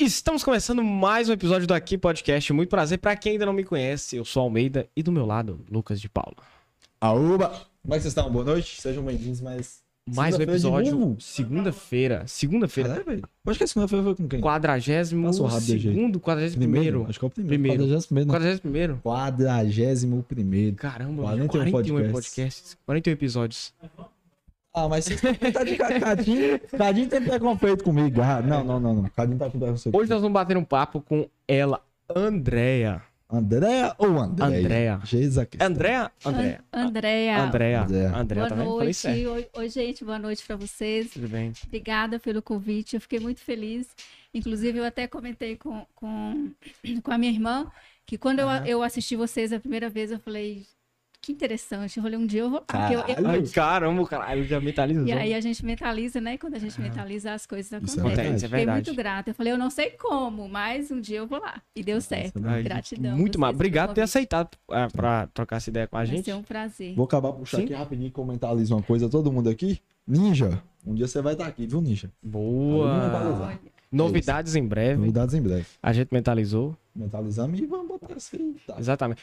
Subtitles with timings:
[0.00, 2.52] Estamos começando mais um episódio do Aqui Podcast.
[2.52, 2.98] Muito prazer.
[2.98, 6.06] Pra quem ainda não me conhece, eu sou Almeida e do meu lado, Lucas de
[6.08, 6.36] Paula.
[7.00, 7.48] Aúba!
[7.82, 8.30] Como é que vocês estão?
[8.30, 9.80] Boa noite, sejam bem-vindos mais.
[10.14, 11.16] Mais um episódio.
[11.18, 12.24] Segunda-feira.
[12.26, 13.02] Segunda-feira.
[13.46, 14.40] Acho que a segunda-feira foi com quem?
[14.40, 17.06] Quadragésimo segundo, quadragésimo primeiro.
[17.08, 17.62] Acho que é o primeiro.
[17.62, 17.82] Primeiro.
[17.82, 18.28] Quadragésimo primeiro.
[18.28, 18.32] né?
[18.34, 19.00] Quadragésimo primeiro.
[19.02, 20.76] Quadragésimo primeiro.
[20.76, 22.12] Caramba, 41 41 podcasts.
[22.12, 22.78] podcasts.
[22.84, 23.74] 41 episódios.
[24.78, 25.22] Ah, mas vocês
[25.54, 26.60] tá de ca- Cadinho.
[26.60, 28.20] Cadinho tem preconceito comigo.
[28.20, 29.08] Ah, não, não, não, não.
[29.08, 29.96] Cadinho tá com preconceito.
[29.96, 31.82] Hoje nós vamos bater um papo com ela,
[32.14, 33.00] Andréa.
[33.28, 34.60] Andréa ou Andréia?
[34.60, 35.00] Andréa.
[35.02, 35.62] Jesus Cristo.
[35.64, 36.12] Andréa?
[36.22, 36.60] Andréa.
[36.70, 37.42] Andréa.
[37.42, 37.80] Andréa.
[38.14, 38.54] Andréa, Boa tá?
[38.56, 39.26] Falei noite.
[39.26, 41.10] Oi, oi, gente, boa noite para vocês.
[41.10, 41.52] Tudo bem.
[41.66, 42.94] Obrigada pelo convite.
[42.96, 43.88] Eu fiquei muito feliz.
[44.34, 46.50] Inclusive, eu até comentei com, com,
[47.02, 47.66] com a minha irmã
[48.04, 50.64] que quando eu, eu assisti vocês a primeira vez, eu falei,
[51.26, 51.96] que interessante.
[51.96, 52.60] Eu falei, um dia eu vou.
[52.60, 53.28] porque eu- eu- Caralho.
[53.28, 55.06] Ai, caramba, caralho, já mentalizou.
[55.06, 56.38] e aí a gente mentaliza, né?
[56.38, 58.06] Quando a gente mentaliza, as coisas Isso é acontecem.
[58.06, 58.28] verdade.
[58.44, 58.88] É Fiquei verdade.
[58.90, 59.30] muito grata.
[59.30, 61.60] Eu falei, eu não sei como, mas um dia eu vou lá.
[61.74, 62.40] E deu certo.
[62.40, 62.62] verdade.
[62.62, 63.16] Gratidão.
[63.16, 63.50] Muito mal.
[63.50, 66.24] Obrigado por ter aceitado é, pra trocar essa ideia com a Vai gente.
[66.26, 66.94] ser um prazer.
[66.94, 67.64] Vou acabar puxar Sim.
[67.64, 69.08] aqui rapidinho e mentaliza uma coisa.
[69.08, 69.80] Todo mundo aqui.
[70.06, 72.10] Ninja, um dia você vai estar aqui, viu, Ninja?
[72.22, 73.58] Boa.
[73.90, 75.00] Novidades em breve.
[75.00, 75.66] Novidades em breve.
[75.82, 76.76] A gente mentalizou.
[76.94, 78.56] Mentalizamos e vamos botar aí.
[78.66, 78.76] Tá.
[78.78, 79.22] Exatamente.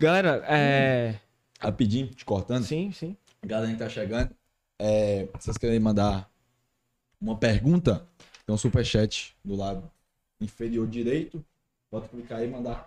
[0.00, 1.14] Galera, é.
[1.58, 2.64] Rapidinho, te cortando.
[2.64, 3.16] Sim, sim.
[3.44, 4.30] Galera que tá chegando,
[4.78, 6.30] é, vocês querem mandar
[7.20, 8.06] uma pergunta?
[8.46, 9.82] Tem um superchat do lado
[10.40, 11.44] inferior direito.
[11.90, 12.86] Pode clicar aí e mandar.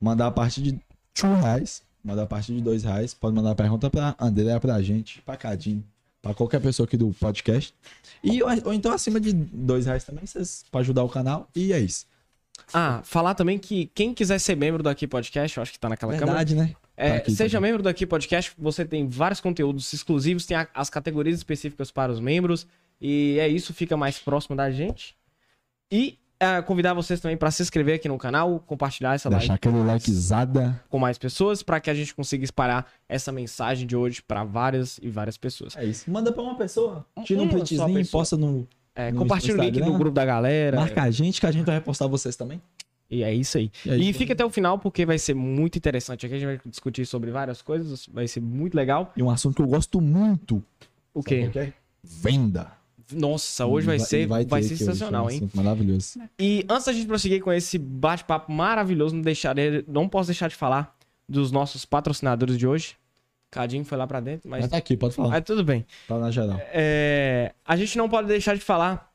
[0.00, 0.80] Mandar a partir de
[1.20, 1.82] 2 reais.
[2.02, 3.14] Mandar a partir de 2 reais.
[3.14, 5.84] Pode mandar a pergunta pra André, pra gente, pra Cadinho,
[6.22, 7.74] pra qualquer pessoa aqui do podcast.
[8.22, 11.48] E, ou, ou então acima de 2 reais também, vocês pra ajudar o canal.
[11.54, 12.06] E é isso.
[12.72, 15.88] Ah, falar também que quem quiser ser membro do Aqui Podcast, eu acho que tá
[15.88, 16.38] naquela câmera.
[16.38, 16.74] Verdade, né?
[17.00, 17.62] É, Tá aqui, seja tá aqui.
[17.70, 22.10] membro do Aqui Podcast, você tem vários conteúdos exclusivos, tem a- as categorias específicas para
[22.10, 22.66] os membros.
[23.00, 25.14] E é isso, fica mais próximo da gente.
[25.92, 29.54] E é, convidar vocês também para se inscrever aqui no canal, compartilhar essa live Deixar
[29.54, 30.80] aquele likezada.
[30.88, 34.98] com mais pessoas, para que a gente consiga espalhar essa mensagem de hoje para várias
[35.02, 35.76] e várias pessoas.
[35.76, 36.10] É isso.
[36.10, 37.06] Manda pra uma pessoa.
[37.24, 38.66] Tira um printzinho e posta no.
[38.94, 40.76] É, No compartilha o link no grupo da galera.
[40.80, 42.60] Marca a gente que a gente vai repostar vocês também.
[43.10, 43.70] E é isso aí.
[43.86, 46.26] E E fica até o final, porque vai ser muito interessante.
[46.26, 49.12] Aqui a gente vai discutir sobre várias coisas, vai ser muito legal.
[49.16, 50.62] E um assunto que eu gosto muito.
[51.14, 51.50] O quê?
[51.54, 51.72] é?
[52.02, 52.72] Venda.
[53.10, 55.50] Nossa, hoje vai, E ser, vai, ter ser hoje, sensacional, é hein?
[55.54, 56.20] Maravilhoso.
[56.38, 60.54] E antes da gente prosseguir com esse bate-papo maravilhoso, não, deixarei, não posso deixar de
[60.54, 60.94] falar
[61.26, 62.96] dos nossos patrocinadores de hoje.
[63.50, 65.30] Cadinho foi lá pra dentro, mas, Mas tá aqui, pode falar.
[65.30, 65.86] mas tudo bem.
[66.06, 66.60] Tá na geral.
[66.70, 69.07] É, a gente não pode deixar de falar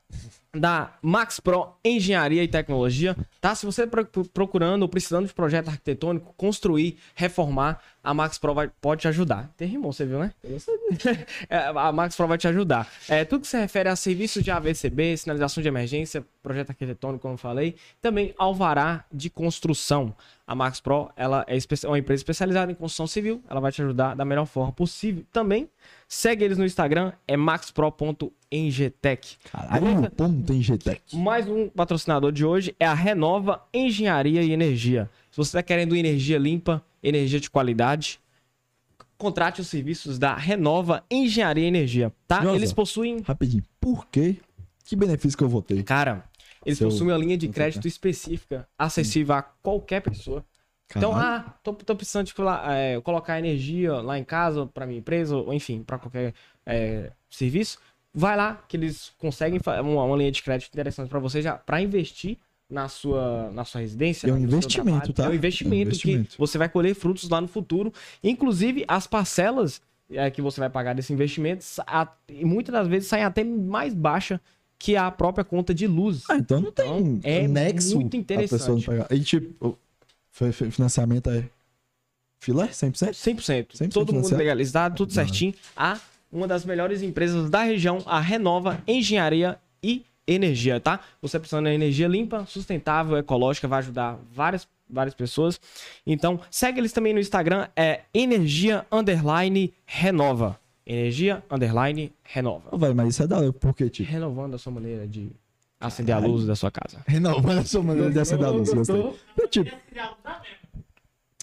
[0.55, 3.55] da Max Pro Engenharia e Tecnologia, tá?
[3.55, 8.69] Se você pro- procurando ou precisando de projeto arquitetônico, construir, reformar, a Max Pro vai,
[8.79, 9.49] pode te ajudar.
[9.57, 10.31] Tem rimão, você viu, né?
[11.49, 12.87] É, a Max Pro vai te ajudar.
[13.09, 17.33] É, tudo que se refere a serviços de AVCB, sinalização de emergência, projeto arquitetônico, como
[17.33, 20.15] eu falei, também alvará de construção.
[20.45, 23.81] A Max Pro ela é espe- uma empresa especializada em construção civil, ela vai te
[23.81, 25.23] ajudar da melhor forma possível.
[25.31, 25.67] Também
[26.13, 29.37] segue eles no Instagram, é maxpro.engetec.
[29.51, 30.53] Caralho, ponto.
[31.13, 35.09] Mais um patrocinador de hoje é a Renova Engenharia e Energia.
[35.31, 38.19] Se você está querendo energia limpa, energia de qualidade,
[39.17, 42.43] contrate os serviços da Renova Engenharia e Energia, tá?
[42.43, 42.57] Nossa.
[42.57, 43.63] Eles possuem, Rapidinho.
[43.81, 44.37] Por quê?
[44.85, 45.81] Que benefício que eu vou ter?
[45.83, 46.23] cara,
[46.63, 50.45] eles Seu- possuem uma linha de crédito específica, acessível a qualquer pessoa.
[50.95, 54.99] Então, ah, tô, tô precisando de colo- é, colocar energia lá em casa, para minha
[54.99, 56.33] empresa, ou enfim, para qualquer
[56.65, 57.79] é, serviço.
[58.13, 61.81] Vai lá, que eles conseguem uma, uma linha de crédito interessante para você já, para
[61.81, 62.37] investir
[62.69, 64.27] na sua, na sua residência.
[64.29, 65.13] É um investimento, trabalho.
[65.13, 65.25] tá?
[65.25, 66.29] É um investimento, É um investimento.
[66.31, 67.91] que você vai colher frutos lá no futuro.
[68.23, 73.09] Inclusive, as parcelas é, que você vai pagar desse investimento, a- e muitas das vezes
[73.09, 74.39] saem até mais baixa
[74.77, 76.23] que a própria conta de luz.
[76.29, 78.85] Ah, então não tem Então, é nexo muito a pessoa não interessante.
[78.85, 79.07] pagar.
[79.11, 79.79] E tipo,
[80.33, 81.45] fi- financiamento é
[82.39, 82.67] filé?
[82.67, 83.11] 100%?
[83.11, 83.67] 100%.
[83.77, 85.53] 100% todo mundo legalizado, tudo certinho.
[85.77, 85.99] A
[86.31, 91.01] uma das melhores empresas da região, a Renova Engenharia e Energia, tá?
[91.21, 95.59] Você precisando de energia limpa, sustentável, ecológica, vai ajudar várias, várias pessoas.
[96.07, 100.57] Então, segue eles também no Instagram, é Energia Underline Renova.
[100.87, 102.69] Energia Underline Renova.
[102.71, 103.51] Não vai, mas isso é da hora.
[103.51, 104.09] Por quê, tipo?
[104.09, 105.29] Renovando a sua maneira de
[105.79, 107.03] acender a luz da sua casa.
[107.05, 108.73] Renovando a sua maneira de acender a luz.
[108.73, 109.13] Gostei.
[109.53, 109.75] Tipo...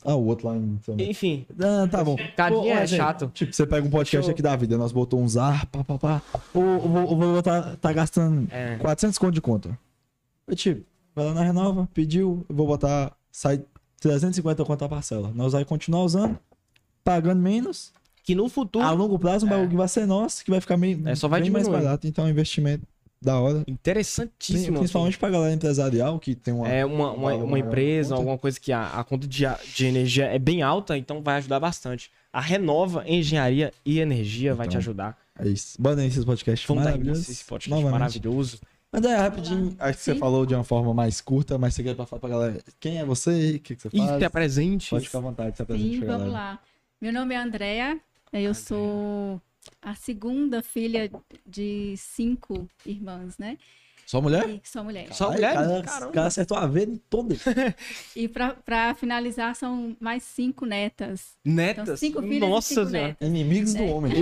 [0.02, 0.80] Ah, o outro lá em...
[1.10, 2.16] Enfim, Ah, tá bom.
[2.34, 3.30] Cadinho Pô, é chato.
[3.34, 5.98] Tipo, você pega um podcast eu- aqui da vida, nós botou uns ar, pá, pá,
[5.98, 6.22] pá.
[6.54, 8.76] O, o, o Vovô tá, tá gastando É.
[8.78, 9.78] 400 conto de conta.
[10.46, 13.62] Eu, tipo, vai lá na Renova, pediu, eu vou botar, sai
[14.00, 15.30] 350 conto a parcela.
[15.34, 16.38] Nós vai continuar usando,
[17.04, 17.92] pagando menos.
[18.22, 19.52] que no futuro A longo prazo, o É.
[19.52, 21.84] bagulho vai ser nosso, que vai ficar meio, É, só vai bem mais diminuir.
[21.84, 22.06] barato.
[22.06, 22.86] Então, é um investimento
[23.22, 23.62] Da hora.
[23.66, 24.78] Interessantíssimo.
[24.78, 26.68] Principalmente pra galera empresarial que tem uma.
[26.68, 28.20] É uma, uma, uma na empresa, conta.
[28.20, 29.44] alguma coisa que a, a conta de,
[29.74, 32.10] de energia é bem alta, então vai ajudar bastante.
[32.32, 35.18] A Renova Engenharia e Energia vai te Então, ajudar.
[35.38, 35.80] É isso.
[35.80, 37.18] Bora nesse podcast Vamos dar maravilhoso.
[37.20, 38.00] início a esse podcast Novamente.
[38.00, 38.60] maravilhoso.
[38.92, 40.18] Mas é rapidinho, acho que você Sim.
[40.18, 43.04] falou de uma forma mais curta, mas você quer pra falar pra galera quem é
[43.04, 44.18] você, o que, que você E faz?
[44.18, 44.90] se apresente.
[44.90, 46.50] Pode ficar à vontade, se apresente Sim, pra vamos galera.
[46.52, 46.58] lá.
[47.00, 48.00] Meu nome é Andréa,
[48.32, 49.40] eu sou
[49.82, 51.10] a segunda filha
[51.46, 53.58] de cinco irmãs, né?
[54.06, 54.48] Só mulher?
[54.48, 55.12] E sou mulher.
[55.14, 55.54] Só mulher?
[55.54, 56.12] cara, Caramba.
[56.12, 57.34] Cara acertou a V em toda.
[58.16, 61.36] E pra, pra finalizar, são mais cinco netas.
[61.44, 61.82] Netas.
[61.84, 63.08] Então, cinco filhos e Nossa cinco senhora.
[63.08, 63.28] netas.
[63.28, 63.86] Inimigos do É.
[63.86, 64.12] homem.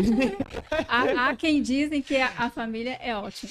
[0.87, 3.51] Há, há quem dizem que a, a família é ótima.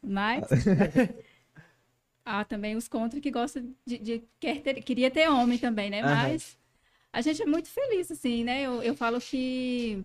[0.00, 0.44] Mas
[2.24, 6.02] há também os contra que gostam de, de quer ter, queria ter homem também, né?
[6.02, 6.56] Mas
[7.12, 8.62] a gente é muito feliz, assim, né?
[8.62, 10.04] Eu, eu falo que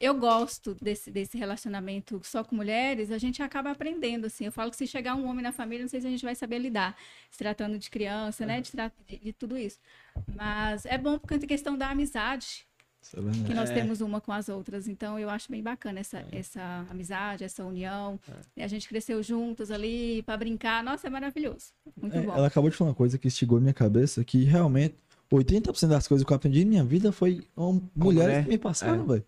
[0.00, 4.44] eu gosto desse, desse relacionamento só com mulheres, a gente acaba aprendendo, assim.
[4.46, 6.34] Eu falo que se chegar um homem na família, não sei se a gente vai
[6.34, 6.96] saber lidar,
[7.30, 8.60] se tratando de criança, né?
[8.60, 9.78] De, tra- de, de tudo isso.
[10.36, 12.66] Mas é bom porque tem questão da amizade,
[13.14, 13.74] é que nós É.
[13.74, 14.86] temos uma com as outras.
[14.88, 18.20] Então, eu acho bem bacana essa, essa amizade, essa união.
[18.56, 20.82] E a gente cresceu juntos ali para brincar.
[20.82, 21.72] Nossa, é maravilhoso.
[22.00, 22.34] Muito É, bom.
[22.34, 24.94] ela acabou de falar uma coisa que instigou minha cabeça, que realmente
[25.32, 28.42] 80% das coisas que eu aprendi na minha vida foi mulheres mulher.
[28.44, 29.06] que me passaram, É.
[29.06, 29.26] velho.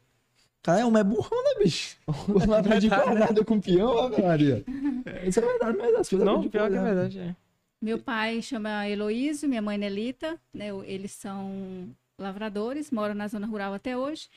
[0.63, 1.97] Cara, é homem é burrão, né, bicho?
[2.59, 4.65] Aprendi quase nada com peão, Ave Maria.
[5.27, 6.95] Isso é verdade, mas as coisas Não, pior que é mulher.
[6.95, 7.19] verdade.
[7.19, 7.37] É.
[7.81, 10.39] Meu pai chama Heloísio, minha mãe Nelita.
[10.53, 10.69] Né?
[10.85, 14.29] Eles são lavradores, moram na zona rural até hoje.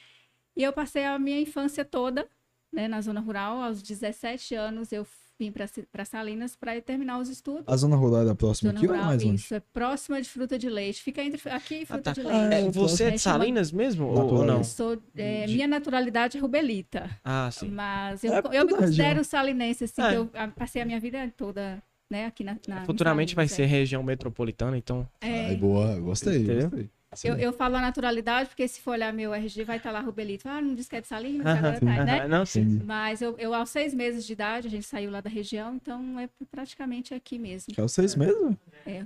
[0.56, 2.25] E eu passei a minha infância toda
[2.72, 3.62] né, na zona rural.
[3.62, 5.06] Aos 17 anos, eu
[5.39, 7.63] vim para Salinas para terminar os estudos.
[7.68, 9.35] A zona rural era próxima Zona aqui ou é rural, mais longe?
[9.35, 11.01] isso, é próxima de fruta de leite.
[11.01, 12.21] Fica entre aqui e fruta tá.
[12.21, 12.68] de Ah, leite.
[12.68, 14.07] É, você é de É, chama- Salinas mesmo?
[14.07, 14.57] Ou, ou não?
[14.57, 17.09] Eu sou, é, De- minha naturalidade é rubelita.
[17.24, 17.69] Ah, sim.
[17.69, 19.24] Mas eu, É eu me considero região.
[19.24, 20.09] salinense, assim, É.
[20.09, 23.69] que eu ah, passei a minha vida toda, né, aqui na, na Futuramente vai Salinas,
[23.71, 25.07] ser região metropolitana, então.
[25.19, 25.47] é.
[25.47, 26.89] Ai, É, boa, gostei, gostei.
[27.24, 30.48] Eu, eu falo a naturalidade, porque se for olhar meu RG, vai estar lá rubelito.
[30.48, 32.27] Ah, não diz que é de Salinas, agora tá, né?
[32.27, 32.81] Não, sim.
[32.83, 36.19] Mas eu, eu, aos seis meses de idade, a gente saiu lá da região, então
[36.19, 37.74] é praticamente aqui mesmo.
[37.74, 38.57] Que é vocês mesmo?
[38.86, 39.04] É.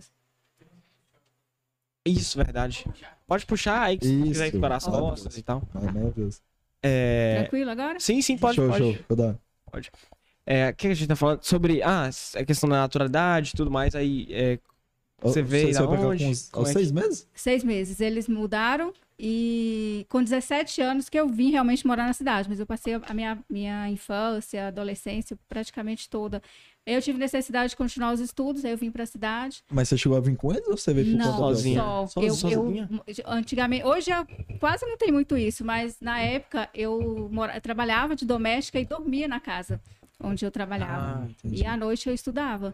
[2.05, 2.85] Isso, verdade.
[3.27, 4.23] Pode puxar aí, se Isso.
[4.23, 5.11] quiser explorar as Maravilhoso.
[5.11, 5.61] costas e tal.
[5.73, 6.41] Ah, meu Deus.
[6.81, 7.39] É...
[7.41, 7.99] Tranquilo agora?
[7.99, 8.79] Sim, sim, pode, show, pode.
[8.79, 8.97] show.
[9.09, 9.37] Vou dar.
[10.45, 11.43] É, o que a gente tá falando?
[11.43, 14.57] Sobre ah, a questão da naturalidade e tudo mais, aí é,
[15.21, 16.23] Você veio Você onde?
[16.23, 17.27] com uns- aos é que- seis meses?
[17.33, 17.99] Seis meses.
[17.99, 22.67] Eles mudaram e com 17 anos que eu vim realmente morar na cidade, mas eu
[22.67, 26.39] passei a minha, minha infância, adolescência praticamente toda.
[26.85, 29.63] Eu tive necessidade de continuar os estudos, aí eu vim para a cidade.
[29.71, 31.79] Mas você chegou a vir com eles ou você veio por Não, Sozinha?
[31.81, 32.07] só.
[32.07, 32.89] Só- Eu, sozinha?
[33.07, 34.25] eu, antigamente, hoje eu
[34.59, 39.27] quase não tem muito isso, mas na época eu mora, trabalhava de doméstica e dormia
[39.27, 39.81] na casa
[40.19, 41.23] onde eu trabalhava.
[41.23, 41.61] Ah, entendi.
[41.63, 42.73] E à noite eu estudava.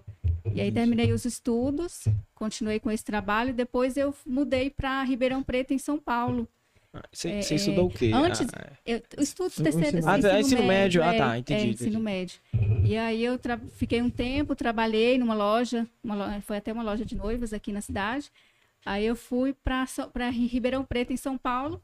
[0.53, 2.05] E aí terminei os estudos,
[2.35, 6.47] continuei com esse trabalho e depois eu mudei para Ribeirão Preto, em São Paulo.
[7.11, 8.11] Você É, você estudou o quê?
[8.13, 11.01] antes- Ah, Eu, eu estudo terceiro, ensino- Ah, tá, ensino médio.
[11.03, 12.03] Ah, é, tá, entendi, é, ensino entendi.
[12.03, 12.39] médio.
[12.85, 16.83] E aí eu tra- fiquei um tempo, trabalhei numa loja, uma lo- foi até uma
[16.83, 18.29] loja de noivas aqui na cidade.
[18.85, 21.81] Aí eu fui para Ribeirão Preto, em São Paulo,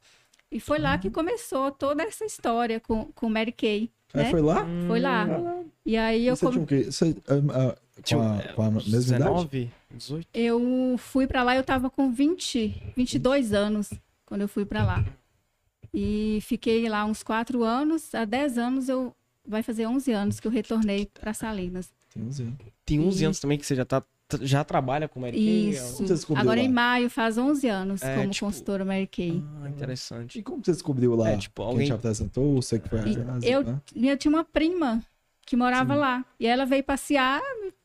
[0.52, 3.90] e foi lá que começou toda essa história com, com Mary Kay.
[4.14, 4.32] Aí né?
[4.32, 4.66] foi lá?
[4.88, 5.28] Foi lá.
[5.86, 6.92] E aí eu, você come- tinha o quê?
[6.92, 9.24] Você, ah, ah, Tinha com, a, com a mesma idade?
[9.24, 10.28] 19, 18?
[10.34, 13.92] eu fui para lá, eu tava com 20, 22 anos
[14.26, 15.06] quando eu fui para lá.
[15.94, 19.16] E fiquei lá uns 4 anos, há 10 anos eu
[19.48, 21.90] vai fazer 11 anos que eu retornei para Salinas.
[22.14, 22.56] Tem 11 anos.
[22.86, 24.04] Tem 11 E- anos também que você já, tá,
[24.42, 25.70] já trabalha com Mary Kay?
[25.70, 25.96] Isso.
[25.96, 26.66] Como você descobriu Agora lá?
[26.66, 29.44] em maio faz 11 anos É, como tipo- consultora Mary Kay.
[29.64, 30.40] Ah, interessante.
[30.40, 31.30] E como você descobriu lá?
[31.32, 32.56] É, tipo, Quem alguém- te apresentou?
[32.62, 33.82] Você que foi E atrás, eu, né?
[33.96, 35.02] eu tinha uma prima
[35.46, 36.00] que morava Sim.
[36.00, 36.26] lá.
[36.40, 37.42] E ela veio passear,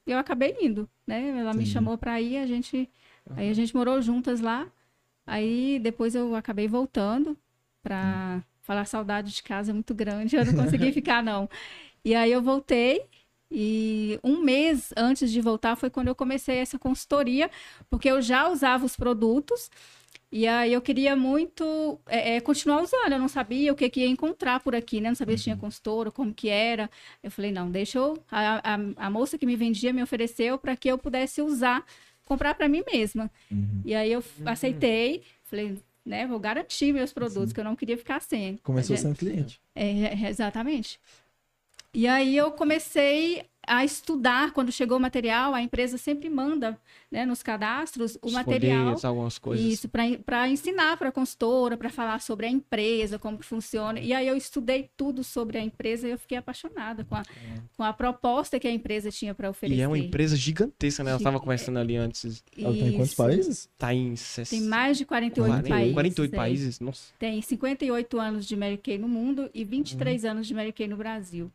[0.07, 1.29] eu acabei indo, né?
[1.31, 1.71] Ela me Entendi.
[1.71, 2.91] chamou para ir, a gente
[3.37, 4.67] aí a gente morou juntas lá.
[5.27, 7.35] Aí depois eu acabei voltando
[7.83, 11.49] para falar saudade de casa é muito grande, eu não consegui ficar não.
[12.05, 13.03] E aí eu voltei
[13.57, 17.49] e um mês antes de voltar foi quando eu comecei essa consultoria,
[17.89, 19.71] porque eu já usava os produtos
[20.33, 23.13] e aí eu queria muito é, é, continuar usando.
[23.13, 25.09] Eu não sabia o que, que ia encontrar por aqui, né?
[25.09, 26.91] Não sabia se tinha consultora, como que era.
[27.23, 28.19] Eu falei, não, deixa eu.
[28.29, 31.85] A, a, a moça que me vendia me ofereceu para que eu pudesse usar,
[32.25, 33.31] comprar para mim mesma.
[33.49, 33.81] Uhum.
[33.85, 36.27] E aí eu f- aceitei, falei, né?
[36.27, 38.57] Vou garantir meus produtos, que eu não queria ficar sem.
[38.57, 39.61] Começou Já- sendo cliente.
[39.73, 39.87] é,
[40.25, 40.99] é, exatamente.
[41.95, 46.79] E aí eu comecei a estudar quando chegou o material, a empresa sempre manda,
[47.11, 48.83] né, nos cadastros o Os material.
[48.83, 49.65] folhetos, algumas coisas.
[49.65, 53.99] Isso, para ensinar para a consultora, para falar sobre a empresa, como que funciona.
[54.01, 57.23] E aí eu estudei tudo sobre a empresa e eu fiquei apaixonada com a,
[57.77, 59.79] com a proposta que a empresa tinha para oferecer.
[59.79, 61.11] E é uma empresa gigantesca, né?
[61.11, 62.45] Ela estava conversando ali antes.
[62.59, 63.17] Ela tem quantos Isso.
[63.17, 63.69] países?
[63.79, 64.51] Tá em 60...
[64.51, 65.95] Tem mais de 48 40 países.
[65.95, 66.37] 48 é.
[66.37, 66.81] países.
[66.81, 70.31] Nossa, Tem 58 anos de Mary Kay no mundo e 23 Uhum.
[70.31, 71.51] anos de Mary Kay no Brasil.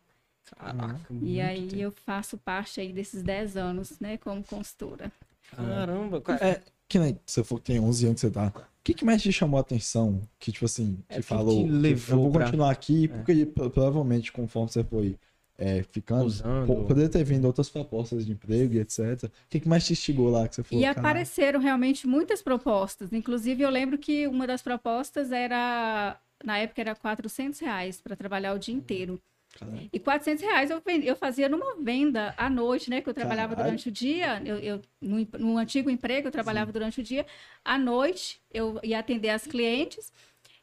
[0.56, 1.00] Caraca.
[1.10, 1.82] E muito aí tempo.
[1.82, 5.10] eu faço parte aí desses 10 anos, né, como consultora.
[5.54, 6.20] Caramba.
[6.20, 6.44] cara.
[6.46, 8.52] É, que nem você falou que tem 11 anos que você tá.
[8.56, 10.20] O que, que mais te chamou a atenção?
[10.38, 11.64] Que, tipo assim, É, te que falou.
[11.64, 15.18] que que levou eu vou pra- continuar aqui, porque pro- provavelmente, conforme você foi
[15.58, 17.10] é, ficando, Usando.
[17.10, 19.24] ter vindo outras propostas de emprego e etc.
[19.24, 20.82] O que, que mais te instigou lá que você falou?
[20.82, 23.12] E "Cara, apareceram realmente muitas propostas.
[23.12, 28.54] Inclusive, eu lembro que uma das propostas era, na época, era 400 reais para trabalhar
[28.54, 29.20] o dia inteiro.
[29.58, 29.88] Caralho.
[29.92, 33.00] E 400 reais eu, eu fazia numa venda à noite, né?
[33.00, 33.72] Que eu trabalhava Caralho.
[33.72, 34.40] durante o dia.
[34.44, 37.26] Eu, eu- no, antigo emprego, eu trabalhava durante o dia.
[37.64, 40.12] À noite, eu ia atender as clientes.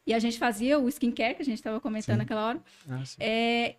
[0.06, 2.20] E a gente fazia o skincare, que a gente estava comentando Sim.
[2.20, 2.63] naquela hora.
[2.89, 3.17] Ah, sim.
[3.20, 3.75] É,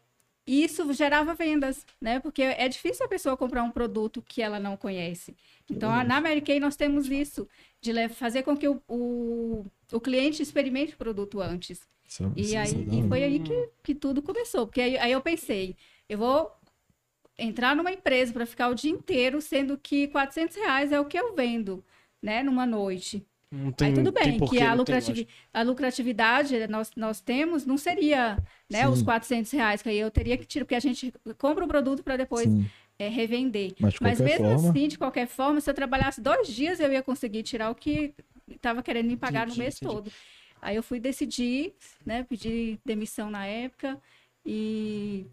[0.47, 2.21] e isso gerava vendas, né?
[2.21, 5.35] Porque é difícil a pessoa comprar um produto que ela não conhece.
[5.71, 7.49] Então, a- na Mary Kay nós temos isso,
[7.81, 11.81] de fazer com que o, o, o cliente experimente o produto antes.
[12.09, 14.67] Isso E, isso aí, e foi aí que, que tudo começou.
[14.67, 15.77] Porque aí, aí eu pensei,
[16.09, 16.51] eu vou
[17.39, 21.19] entrar numa empresa para ficar o dia inteiro, sendo que 400 reais é o que
[21.19, 21.85] eu vendo,
[22.23, 22.43] né?
[22.43, 23.25] Numa noite.
[23.51, 27.21] Não tem, Aí tudo tem bem, porquê, que a, não tem a lucratividade nós, nós
[27.21, 28.37] temos não seria
[28.69, 28.93] né, Sim.
[28.93, 32.03] os 400 reais, que aí eu teria que tirar, porque a gente compra o produto
[32.03, 32.47] para depois
[32.99, 33.75] é, revender.
[33.81, 34.71] mas de Mas qualquer mesmo forma.
[34.71, 38.15] assim, de qualquer forma, se eu trabalhasse dois dias, eu ia conseguir tirar o que
[38.51, 39.95] estava querendo me pagar Entendi, no mês entendi.
[39.95, 40.13] todo.
[40.61, 41.75] Aí eu fui decidir,
[42.05, 44.01] né, pedir demissão na época
[44.45, 45.27] e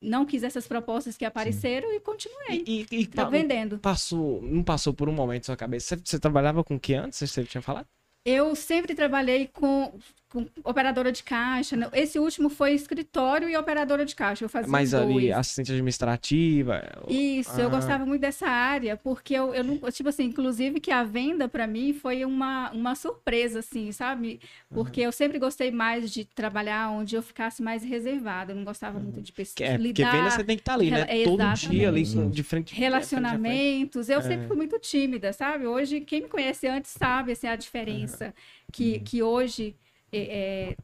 [0.00, 3.78] não quis essas propostas que apareceram e continuei E, e, e tá vendendo.
[3.78, 5.96] passou, não passou por um momento na sua cabeça.
[5.96, 7.18] Você, você trabalhava com o que antes?
[7.18, 7.86] Você tinha falado?
[8.24, 9.92] Eu sempre trabalhei com,
[10.32, 11.76] com operadora de caixa.
[11.92, 14.42] Esse último foi escritório e operadora de caixa.
[14.44, 16.82] Eu fazia Mas ali, assistente administrativa.
[17.06, 17.70] Isso, eu Ah.
[17.70, 21.66] gostava muito dessa área, porque eu, eu não, tipo assim, inclusive que a venda para
[21.66, 24.40] mim foi uma, uma surpresa, assim, sabe?
[24.72, 28.98] Porque eu sempre gostei mais de trabalhar onde eu ficasse mais reservada, eu não gostava
[28.98, 31.04] muito de Que é, porque lidar, venda você tem que estar ali, né?
[31.08, 32.74] rela- Todo dia ali, com- de frente.
[32.74, 34.08] relacionamentos.
[34.08, 34.22] Eu É.
[34.22, 35.66] sempre fui muito tímida, sabe?
[35.66, 38.34] Hoje, quem me conhece antes sabe assim, a diferença
[38.72, 39.74] que, que hoje
[40.12, 40.76] é, é,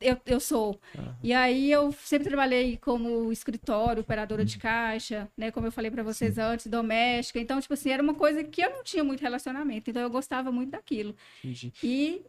[0.00, 0.80] eu, eu sou.
[1.22, 5.50] E aí eu sempre trabalhei como escritório, operadora de caixa, né?
[5.50, 7.38] Como eu falei para vocês antes, doméstica.
[7.38, 9.90] Então, tipo assim, era uma coisa que eu não tinha muito relacionamento.
[9.90, 11.14] Então, eu gostava muito daquilo.
[11.42, 11.72] Entendi.
[11.82, 12.24] E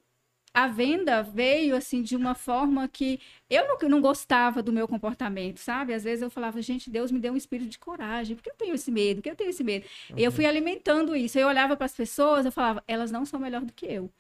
[0.54, 5.60] a venda veio assim de uma forma que eu não, não gostava do meu comportamento,
[5.60, 5.94] sabe?
[5.94, 8.56] Às vezes eu falava, gente, Deus me deu um espírito de coragem, por que eu
[8.56, 9.18] tenho esse medo?
[9.18, 9.86] Por que eu tenho esse medo?
[10.16, 11.38] E eu fui alimentando isso.
[11.38, 14.12] Eu olhava para as pessoas, eu falava, elas não são melhor do que eu.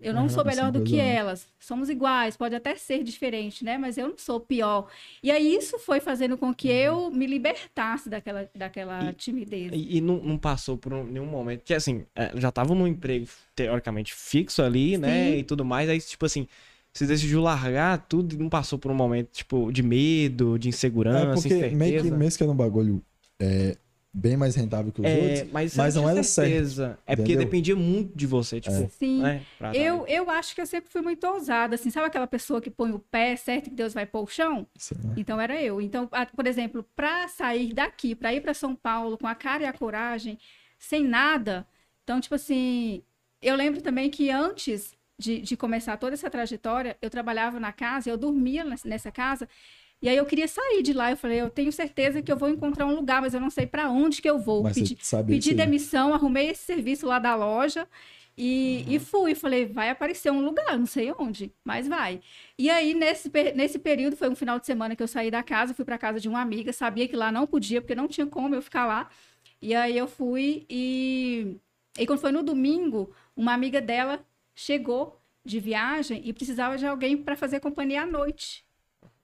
[0.00, 1.46] Eu não sou melhor sim, do que elas.
[1.58, 3.76] Somos iguais, pode até ser diferente, né?
[3.76, 4.88] Mas eu não sou pior.
[5.22, 9.70] E aí isso foi fazendo com que eu me libertasse daquela, daquela E- timidez.
[9.72, 11.62] E, e não, não passou por um- nenhum momento.
[11.62, 15.32] Que assim, é, já tava num emprego teoricamente fixo ali, né?
[15.32, 15.38] Sim.
[15.38, 15.88] E tudo mais.
[15.90, 16.46] Aí, tipo assim,
[16.92, 20.70] você decidiu largar tudo e não passou por um momento, tipo, de medo, de É
[20.70, 22.16] insegurança, porque meio que, incerteza.
[22.16, 23.02] mesmo que era um bagulho
[23.38, 23.76] é,
[24.12, 26.98] bem mais rentável que os É, outros, mas, mas não era certo, certeza.
[27.06, 27.46] É porque entendeu?
[27.46, 29.22] dependia muito de você, tipo, Sim.
[29.22, 29.42] né?
[29.74, 32.90] Eu, eu acho que eu sempre fui muito ousada, assim, sabe aquela pessoa que põe
[32.92, 34.66] o pé certo que Deus vai pôr o chão?
[34.76, 35.14] sei lá.
[35.16, 35.80] Então era eu.
[35.80, 39.66] Então, por exemplo, para sair daqui, para ir para São Paulo com a cara e
[39.66, 40.38] a coragem,
[40.78, 41.66] sem nada.
[42.02, 43.02] Então, tipo assim,
[43.40, 48.10] eu lembro também que antes de, de começar toda essa trajetória, eu trabalhava na casa,
[48.10, 49.48] eu dormia nessa casa.
[50.02, 51.10] E aí eu queria sair de lá.
[51.10, 53.66] Eu falei, eu tenho certeza que eu vou encontrar um lugar, mas eu não sei
[53.66, 54.62] para onde que eu vou.
[54.62, 54.96] Mas Pedi,
[55.34, 57.86] pedi que- demissão, arrumei esse serviço lá da loja
[58.36, 59.34] e, e fui.
[59.34, 62.20] Falei, vai aparecer um lugar, não sei onde, mas vai.
[62.58, 65.74] E aí, nesse, nesse período, foi um final de semana que eu saí da casa,
[65.74, 68.54] fui para casa de uma amiga, sabia que lá não podia, porque não tinha como
[68.54, 69.08] eu ficar lá.
[69.60, 71.56] E aí eu fui e.
[71.98, 77.16] E quando foi no domingo, uma amiga dela chegou de viagem e precisava de alguém
[77.16, 78.64] para fazer companhia à noite,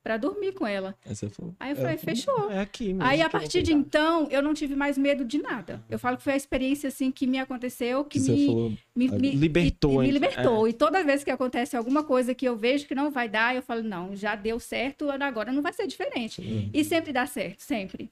[0.06, 0.94] para dormir com ela.
[1.04, 2.48] Aí você falou, Aí eu é, falei, fechou.
[2.52, 3.02] É aqui mesmo.
[3.02, 5.82] Aí, a partir de então, eu não tive mais medo de nada.
[5.90, 9.08] Eu falo que foi a experiência, assim, que me aconteceu, que você me, falou, me,
[9.08, 10.12] me- Libertou, me hein?
[10.12, 10.68] libertou.
[10.68, 13.62] E toda vez que acontece alguma coisa que eu vejo que não vai dar, eu
[13.62, 16.40] falo, não, já deu certo, agora não vai ser diferente.
[16.72, 18.08] E sempre dá certo, sempre.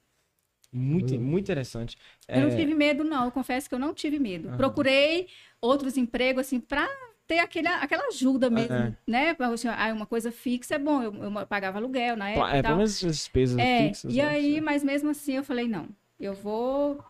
[0.73, 1.97] Muito, muito interessante.
[2.29, 3.27] Eu não É, tive medo, não.
[3.27, 4.49] Eu confesso que eu não tive medo.
[4.49, 4.57] Aham.
[4.57, 5.29] Procurei
[5.61, 6.89] outros empregos, assim, pra
[7.27, 8.93] ter aquele, aquela ajuda mesmo, É.
[9.07, 9.35] né?
[9.35, 12.59] Pra você- Ah, uma coisa fixa é bom, eu, eu pagava aluguel na época É,
[12.59, 14.13] e pelo menos as despesas É, fixas.
[14.13, 14.29] e né?
[14.29, 15.89] aí, mas mesmo assim eu falei, não,
[16.21, 17.03] eu vou...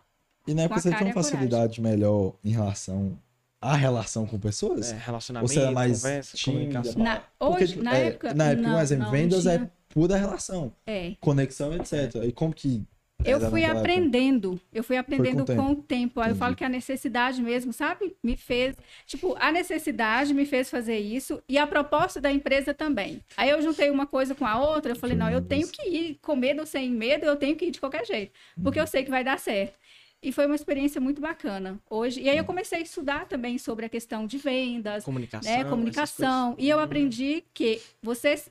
[0.47, 1.31] E na época você tinha uma coragem.
[1.31, 3.19] facilidade melhor em relação
[3.59, 4.91] à relação com pessoas?
[4.91, 6.59] É, relacionamento, Ou você era mais conversa, tímida?
[6.79, 7.03] comunicação.
[7.03, 8.33] Na, Porque, hoje, na é, época...
[8.33, 11.15] Na época, não, um exemplo, não vendas tinha- é pura relação, É.
[11.19, 12.15] conexão, etc.
[12.25, 12.83] E como que.
[13.23, 13.79] Eu era fui época?
[13.79, 16.19] aprendendo, eu fui aprendendo com com, o tempo.
[16.19, 18.15] Aí eu falo que a necessidade mesmo, sabe?
[18.23, 18.75] Me fez.
[19.05, 23.21] Tipo, a necessidade me fez fazer isso e a proposta da empresa também.
[23.35, 26.19] Aí eu juntei uma coisa com a outra, eu falei, não, eu tenho que ir,
[26.21, 28.31] com medo ou sem medo, eu tenho que ir de qualquer jeito,
[28.61, 29.77] porque eu sei que vai dar certo.
[30.25, 31.79] E foi uma experiência muito bacana.
[31.87, 35.51] Hoje, e aí eu comecei a estudar também sobre a questão de vendas, Comunicação.
[35.51, 36.55] né, comunicação.
[36.57, 38.41] E eu aprendi que você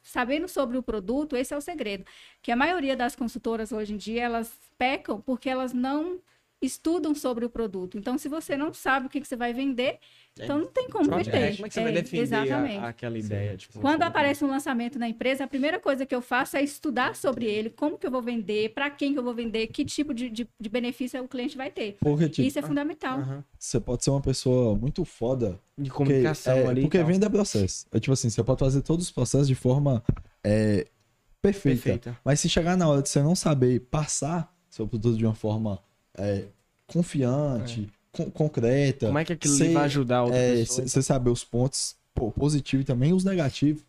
[0.00, 2.04] sabendo sobre o produto, esse é o segredo.
[2.40, 6.20] Que a maioria das consultoras hoje em dia, elas pecam porque elas não
[6.62, 7.98] estudam sobre o produto.
[7.98, 9.98] Então, se você não sabe o que, que você vai vender,
[10.44, 11.34] então não tem como vender.
[11.36, 12.78] É, como é que você vai É, defender a- Exatamente.
[12.84, 13.56] aquela ideia?
[13.56, 17.14] Tipo, Quando aparece um lançamento na empresa, a primeira coisa que eu faço é estudar
[17.16, 20.12] sobre ele, como que eu vou vender, para quem que eu vou vender, que tipo
[20.14, 21.96] de, de, de benefício o cliente vai ter.
[22.00, 23.18] Porque, tipo, Isso é fundamental.
[23.18, 23.44] Aham.
[23.58, 25.58] você pode ser uma pessoa muito foda.
[25.76, 26.80] De Porque, comunicação é, ali.
[26.82, 27.86] Porque venda é processo.
[27.92, 30.02] É tipo assim, você pode fazer todos os processos de forma
[30.42, 30.86] é,
[31.40, 31.82] perfeita.
[31.82, 32.18] Perfeita.
[32.24, 35.78] Mas se chegar na hora de você não saber passar seu produto de uma forma
[36.16, 36.46] é,
[36.86, 39.06] confiante, con- concreta.
[39.06, 40.88] Como é que aquilo vai ajudar outra é, pessoa?
[40.88, 43.82] Você saber os pontos pô, positivos e também os negativos.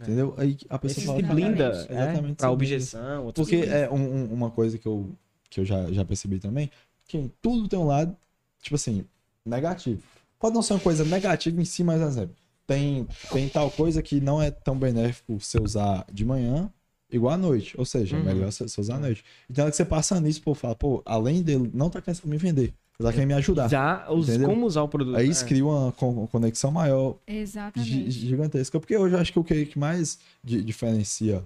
[0.00, 0.34] Entendeu?
[0.38, 3.32] Aí a pessoa fala, se "Cara, blinda é, Exatamente, pra objeção.
[3.32, 3.74] Porque coisas.
[3.74, 5.10] é um- um- uma coisa que eu,
[5.50, 6.70] que eu já, já percebi também,
[7.06, 8.16] que tudo tem um lado,
[8.62, 9.04] tipo assim,
[9.44, 10.02] negativo.
[10.38, 12.34] Pode não ser uma coisa negativa em si, mas, exemplo,
[12.66, 16.72] tem, tem tal coisa que não é tão benéfico você usar de manhã
[17.12, 17.74] igual à noite.
[17.76, 18.24] Ou seja, é Uhum.
[18.24, 19.22] melhor você, você usar à noite.
[19.50, 22.38] Então, é que você passa nisso, pô, fala, pô, além dele não tá querendo me
[22.38, 22.72] vender,
[23.04, 23.68] tá querendo me ajudar.
[23.68, 24.48] Já os, Entendeu?
[24.48, 25.16] como usar o produto.
[25.16, 25.30] Aí é.
[25.30, 28.10] isso cria uma con- conexão maior Exatamente.
[28.10, 28.78] gigantesca.
[28.80, 31.42] Porque hoje eu acho que o que que mais di- diferencia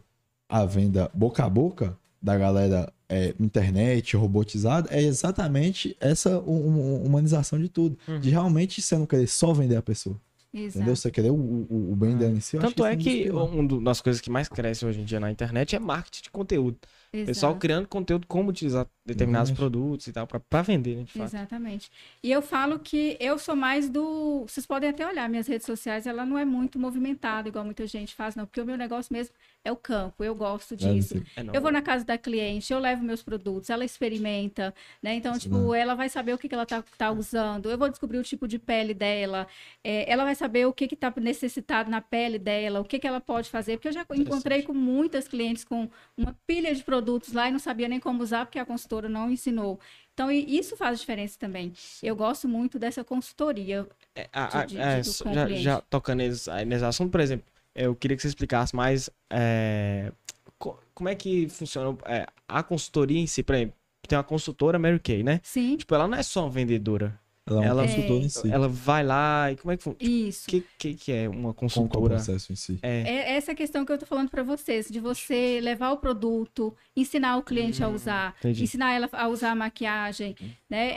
[0.49, 7.03] a venda boca a boca da galera é, internet, robotizada, é exatamente essa hu- hu-
[7.05, 7.99] humanização de tudo.
[8.09, 8.19] Uhum.
[8.19, 10.17] De realmente você não querer só vender a pessoa.
[10.53, 10.79] Exato.
[10.79, 10.97] Entendeu?
[10.97, 12.57] Você querer o, o, o bem dela em si.
[12.59, 15.75] Tanto é isso que uma das coisas que mais cresce hoje em dia na internet
[15.75, 16.79] é marketing de conteúdo.
[17.23, 17.61] O pessoal Exato.
[17.61, 21.29] criando conteúdo, como utilizar determinados produtos e tal, pra, pra vender, né, de fato.
[21.29, 21.91] Exatamente.
[22.23, 24.45] E eu falo que eu sou mais do.
[24.49, 28.15] Vocês podem até olhar minhas redes sociais, ela não é muito movimentada, igual muita gente
[28.15, 28.47] faz, não.
[28.47, 29.33] Porque o meu negócio mesmo
[29.65, 30.25] é o campo.
[30.25, 31.23] Eu gosto disso.
[31.37, 31.55] É, não.
[31.55, 35.15] Eu vou na casa da cliente, eu levo meus produtos, ela experimenta, né?
[35.15, 35.41] Então, Sim.
[35.41, 38.25] tipo, ela vai saber o que, que ela tá, tá usando, eu vou descobrir o
[38.25, 39.47] tipo de pele dela,
[39.83, 43.07] é, ela vai saber o que que tá necessitado na pele dela, o que que
[43.07, 47.04] ela pode fazer, porque eu já encontrei com muitas clientes com uma pilha de produtos
[47.33, 49.79] lá e não sabia nem como usar, porque a consultora não ensinou.
[50.13, 51.73] Então, e isso faz diferença também.
[52.03, 53.87] Eu gosto muito dessa consultoria.
[54.15, 57.95] É, a- a- de- de- é, já, já tocando nesse, nesse assunto, por exemplo, eu
[57.97, 60.13] queria que você explicasse mais é,
[60.59, 63.43] co- como é que funciona é, a consultoria em si.
[63.43, 63.75] Por exemplo,
[64.07, 65.41] tem uma consultora Mary Kay, né?
[65.43, 67.19] Sim, Tipo, ela não é só vendedora.
[67.47, 68.51] Ela é ela- uma consultora em si.
[68.51, 70.11] Ela vai lá e como é que funciona?
[70.13, 70.45] isso.
[70.47, 71.55] O que, que, que é uma Como que é o
[71.85, 72.15] consultora?
[72.15, 72.79] processo em si.
[72.83, 76.75] É, É essa questão que eu tô falando para vocês, de você levar o produto,
[76.97, 78.65] ensinar o cliente a usar, entendi.
[78.65, 80.35] ensinar ela a usar a maquiagem,
[80.71, 80.93] né?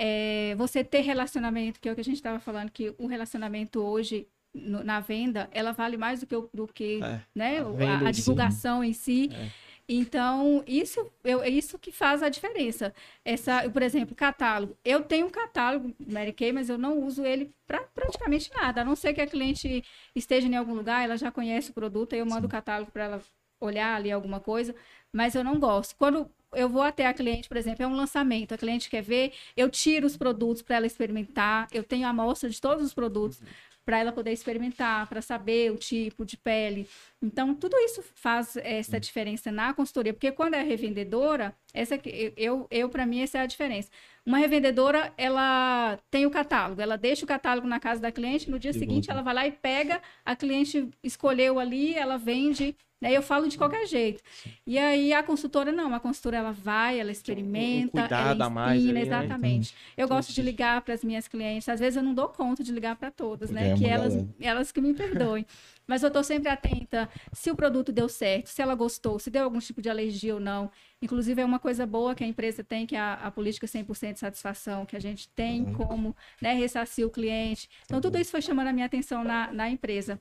[0.52, 3.82] É, você ter relacionamento, que é o que a gente estava falando, que o relacionamento
[3.82, 7.60] hoje no- na venda, ela vale mais do que, o- do que É, né?
[7.60, 8.22] a a, a em si.
[8.22, 9.30] divulgação em si.
[9.34, 9.50] É.
[9.90, 12.94] Então, isso, eu, é isso que faz a diferença.
[13.24, 14.78] Essa, por exemplo, catálogo.
[14.84, 18.82] Eu tenho um catálogo Mary Kay, mas eu não uso ele para praticamente nada.
[18.82, 22.14] A não ser que a cliente esteja em algum lugar, ela já conhece o produto,
[22.14, 23.22] aí eu mando o catálogo para ela
[23.62, 24.76] olhar ali alguma coisa,
[25.12, 25.96] mas eu não gosto.
[25.96, 29.34] Quando eu vou até a cliente, por exemplo, é um lançamento, a cliente quer ver,
[29.56, 33.42] eu tiro os produtos para ela experimentar, eu tenho a amostra de todos os produtos
[33.88, 36.90] para ela poder experimentar, para saber o tipo de pele.
[37.22, 42.68] Então, tudo isso faz essa diferença na consultoria, porque quando é revendedora, essa que eu,
[42.72, 43.90] eu para mim essa é a diferença.
[44.26, 48.60] Uma revendedora, ela tem o catálogo, ela deixa o catálogo na casa da cliente, no
[48.60, 49.12] dia E seguinte volta.
[49.12, 53.12] ela vai lá e pega, a cliente escolheu ali, ela vende, né?
[53.14, 54.22] Eu falo de qualquer jeito.
[54.66, 58.82] E aí a consultora não, a consultora ela vai, ela experimenta, cuidado ela a mais
[58.82, 59.16] ensina, ali, né?
[59.16, 59.76] exatamente.
[59.96, 62.72] Eu gosto de ligar para as minhas clientes, às vezes eu não dou conta de
[62.72, 63.72] ligar para todas, né?
[63.72, 64.36] é que uma elas, galera.
[64.42, 65.46] elas que me perdoem.
[65.88, 69.46] Mas eu estou sempre atenta se o produto deu certo, se ela gostou, se deu
[69.46, 70.70] algum tipo de alergia ou não.
[71.02, 74.14] Inclusive, é uma coisa boa que a empresa tem, que é a, a política 100%
[74.14, 75.74] de satisfação, que a gente tem Uhum.
[75.74, 77.70] como né, ressarcir o cliente.
[77.86, 80.20] Então, tudo isso foi chamando a minha atenção na, na empresa.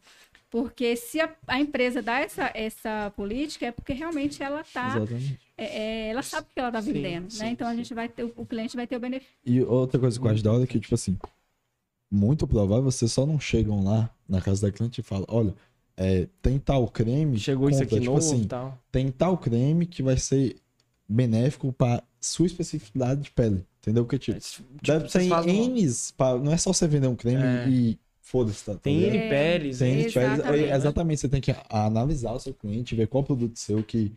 [0.50, 5.40] Porque se a, a empresa dá essa, essa política, é porque realmente ela tá, Exatamente.
[5.56, 7.50] é, é, ela sabe o que ela está Sim, vendendo, sim, né?
[7.50, 7.78] Então, a sim.
[7.78, 9.34] gente vai ter, o cliente vai ter o benefício.
[9.44, 11.16] E outra coisa que eu acho da hora é que, tipo assim,
[12.10, 15.54] muito provável, vocês só não chegam lá na casa da cliente e falam, olha,
[15.96, 17.38] é, tem tal creme.
[17.38, 18.78] Chegou isso compra, aqui tipo novo assim, e tal.
[18.92, 20.56] tem tal creme que vai ser
[21.08, 23.64] benéfico para sua especificidade de pele.
[23.80, 24.04] Entendeu?
[24.04, 27.68] Porque, tipo, Tipo, deve ter N's, pra- não é só você vender um creme É.
[27.68, 28.72] e foda-se, tá?
[28.74, 28.96] tá Tem?
[29.04, 30.64] N É, peles, Tem N N's, peles, Exatamente.
[30.64, 34.12] é, exatamente, você tem que analisar o seu cliente, ver qual produto seu que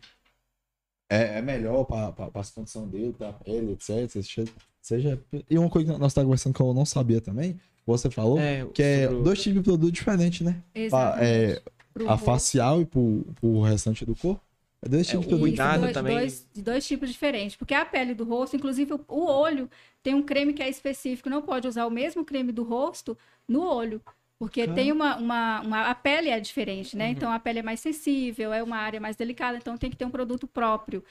[1.11, 4.47] é, é melhor para as condições dele, para a pele, etc.
[4.81, 8.39] Seja, E uma coisa que nós estávamos conversando que eu não sabia também, você falou,
[8.39, 10.61] É, que é dois tipos de produto diferentes, né?
[10.73, 11.25] Pra- Exatamente.
[11.25, 11.61] é,
[11.93, 12.25] Pro a rosto.
[12.25, 14.41] facial e pro, pro restante do corpo.
[14.81, 16.17] É dois tipos o de produto cuidado dois, também.
[16.17, 17.55] Dois, de dois tipos diferentes.
[17.55, 19.69] Porque a pele do rosto, inclusive o, olho,
[20.01, 21.29] tem um creme que é específico.
[21.29, 24.01] Não pode usar o mesmo creme do rosto no olho.
[24.37, 24.73] Porque Cara.
[24.75, 26.99] tem uma, uma, uma- A pele é diferente, Uhum.
[26.99, 27.09] né?
[27.09, 30.05] Então a pele é mais sensível, é uma área mais delicada, então tem que ter
[30.05, 31.03] um produto próprio.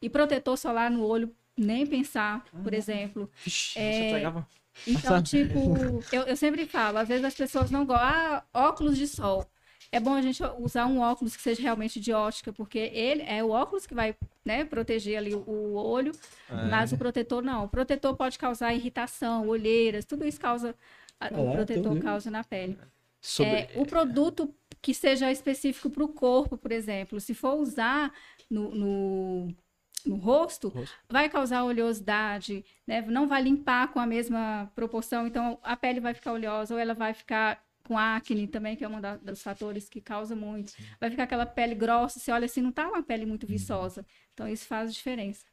[0.00, 3.28] E protetor solar no olho, nem pensar, por exemplo.
[3.44, 4.46] Vixe, É, você pegava.
[4.86, 8.06] Então, tipo, eu, eu sempre falo, às vezes as pessoas não gostam.
[8.08, 9.44] Ah, óculos de sol.
[9.92, 13.42] É bom a gente usar um óculos que seja realmente de ótica, porque ele é
[13.42, 16.12] o óculos que vai né, proteger ali o, olho,
[16.50, 16.54] É.
[16.68, 17.64] mas o protetor não.
[17.64, 20.74] O protetor pode causar irritação, olheiras, tudo isso causa.
[21.20, 22.02] a- Caraca, o protetor viu?
[22.02, 22.78] causa na pele.
[23.20, 23.52] Sobre...
[23.52, 28.12] É, o produto que seja específico para o corpo, por exemplo, se for usar
[28.50, 29.54] no, no,
[30.04, 30.94] no rosto, Rosto.
[31.08, 33.00] vai causar oleosidade, né?
[33.02, 36.94] não vai limpar com a mesma proporção, então a pele vai ficar oleosa ou ela
[36.94, 40.72] vai ficar com acne também, que é um da- dos fatores que causa muito.
[41.00, 43.28] Vai ficar aquela pele grossa, você olha assim, não tá uma pele Uhum.
[43.30, 44.04] muito viçosa.
[44.34, 45.44] Então isso faz diferença.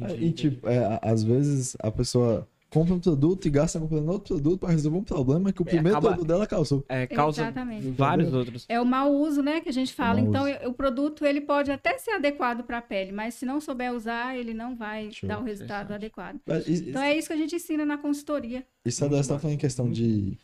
[0.00, 4.06] É, E, tipo, é, a- às vezes a pessoa compra um produto e gasta comprando
[4.10, 6.84] outro produto para resolver um problema que o primeiro acaba- produto dela causou.
[6.86, 7.88] É, causa Exatamente.
[7.92, 8.66] vários outros.
[8.68, 10.20] É o mau uso, né, que a gente fala.
[10.20, 10.68] Então, uso.
[10.68, 14.36] o produto ele pode até ser adequado para a pele, mas se não souber usar,
[14.36, 15.26] ele não vai Show.
[15.26, 16.38] dar o resultado adequado.
[16.46, 18.62] Mas i- Então, é isso que a gente ensina na consultoria.
[18.84, 20.38] Isso você está falando em questão de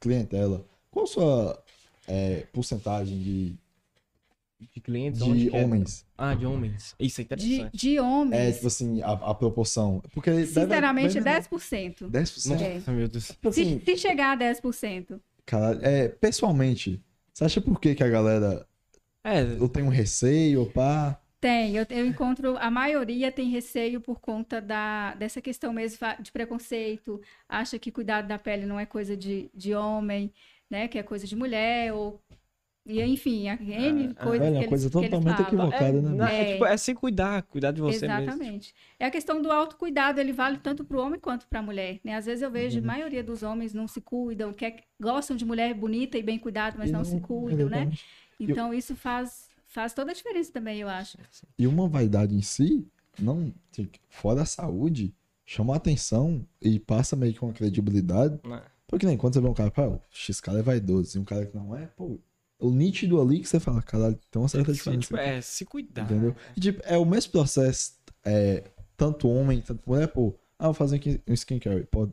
[0.00, 0.64] clientela.
[0.90, 1.64] Qual a sua
[2.06, 3.56] é, porcentagem de,
[4.60, 5.64] De clientes, de é?
[5.64, 6.04] homens?
[6.16, 6.94] Ah, de homens.
[6.98, 7.76] Isso é De, interessante.
[7.76, 10.02] de É, homens, tipo assim, a, a proporção.
[10.12, 12.08] Porque deve- sinceramente, deve- 10%.
[12.08, 12.62] 10%?
[12.62, 12.74] É.
[12.74, 13.28] Nossa, meu Deus.
[13.28, 15.20] Tipo assim, Se, se chegar a 10%.
[15.46, 18.66] cara, é, pessoalmente, você acha por que, que a galera
[19.24, 21.20] É, eu tenho um receio, pá?
[21.40, 26.32] Tem, eu, eu encontro, a maioria tem receio por conta da, dessa questão mesmo de
[26.32, 30.32] preconceito, acha que cuidado da pele não é coisa de, de homem,
[30.68, 32.20] né, que é coisa de mulher, ou,
[32.86, 35.84] e enfim, a N Ah, coisas velho, que coisa que eles totalmente equivocada.
[35.86, 36.52] é, né, não, é, bicho?
[36.52, 38.42] tipo, é se cuidar, cuidar de você mesmo.
[38.42, 38.74] Exatamente.
[38.98, 42.00] É a questão do autocuidado, ele vale tanto para o homem quanto para a mulher,
[42.04, 42.16] né?
[42.16, 45.72] Às vezes eu vejo, a maioria dos homens não se cuidam, quer, gostam de mulher
[45.74, 47.78] bonita e bem cuidada, mas E não, se cuidam, né?
[47.82, 48.04] exatamente.
[48.38, 51.16] Então isso faz, faz toda a diferença também, eu acho.
[51.56, 52.86] E uma vaidade em si,
[53.18, 55.14] não, assim, fora a saúde,
[55.46, 58.40] chama a atenção e passa meio que uma credibilidade.
[58.44, 58.62] Né?
[58.86, 61.46] Porque nem quando você vê um cara, pô, esse cara é vaidoso, e um cara
[61.46, 62.18] que não é, pô,
[62.58, 65.02] o nítido ali que você fala, caralho, tem uma certa diferença.
[65.02, 66.04] tipo, é se cuidar.
[66.04, 66.34] Entendeu?
[66.56, 67.92] E, tipo, é o mesmo processo,
[68.24, 68.64] é,
[68.96, 72.12] tanto homem, tanto mulher, pô, ah, vou fazer um skincare, pode,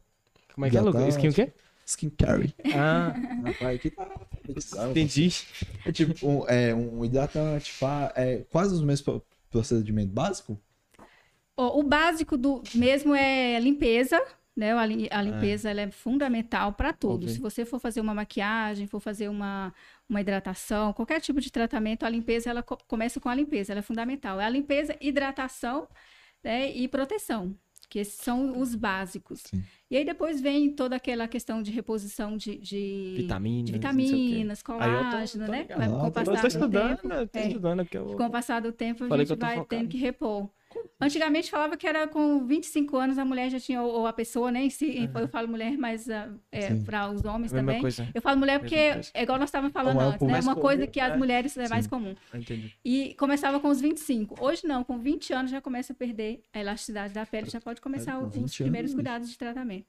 [0.53, 1.15] Como é que é, Lucas?
[1.15, 1.53] Skin o quê?
[1.85, 2.53] Skincare.
[2.73, 3.81] Ah, Rapaz,
[4.71, 4.89] tá...
[4.89, 5.29] entendi.
[5.85, 10.57] É tipo, um, é, um hidratante, fa- é quase os mesmos pro- procedimentos básicos,
[11.57, 14.21] Ó, O básico do mesmo é limpeza,
[14.55, 14.73] né?
[14.73, 17.13] A, li- a limpeza ela é fundamental para tudo.
[17.13, 17.29] Óbvio.
[17.29, 19.73] Se você for fazer uma maquiagem, for fazer uma,
[20.09, 23.79] uma hidratação, qualquer tipo de tratamento, a limpeza ela co- começa com a limpeza, ela
[23.79, 24.39] é fundamental.
[24.41, 25.87] É a limpeza, hidratação
[26.43, 26.69] né?
[26.71, 27.55] e proteção,
[27.95, 29.39] que esses são os básicos.
[29.45, 29.63] Sim.
[29.89, 33.65] E aí depois vem toda aquela questão de reposição de, de, Vitaminas.
[33.67, 35.63] de vitaminas, tô- colágeno, tô né?
[35.63, 37.15] Vai, Ah, com o passar do estudando, tempo, né?
[38.17, 40.49] Com o passar do tempo, a gente vai tendo que repor.
[40.99, 44.69] Antigamente falava que era com 25 anos a mulher já tinha, ou a pessoa, né?
[44.69, 47.81] si, Eu falo mulher, mas ah, é, para os homens também.
[47.81, 48.07] coisa.
[48.13, 50.39] Eu falo mulher porque é igual nós estávamos falando é antes, né?
[50.39, 51.17] Uma comum, coisa que as é.
[51.17, 52.15] mulheres é mais comum.
[52.33, 52.73] Entendi.
[52.83, 54.43] E começava com os 25.
[54.43, 57.81] Hoje não, com 20 anos já começa a perder a elasticidade da pele, já pode
[57.81, 58.95] começar com os 20 primeiros anos.
[58.95, 59.88] cuidados de tratamento.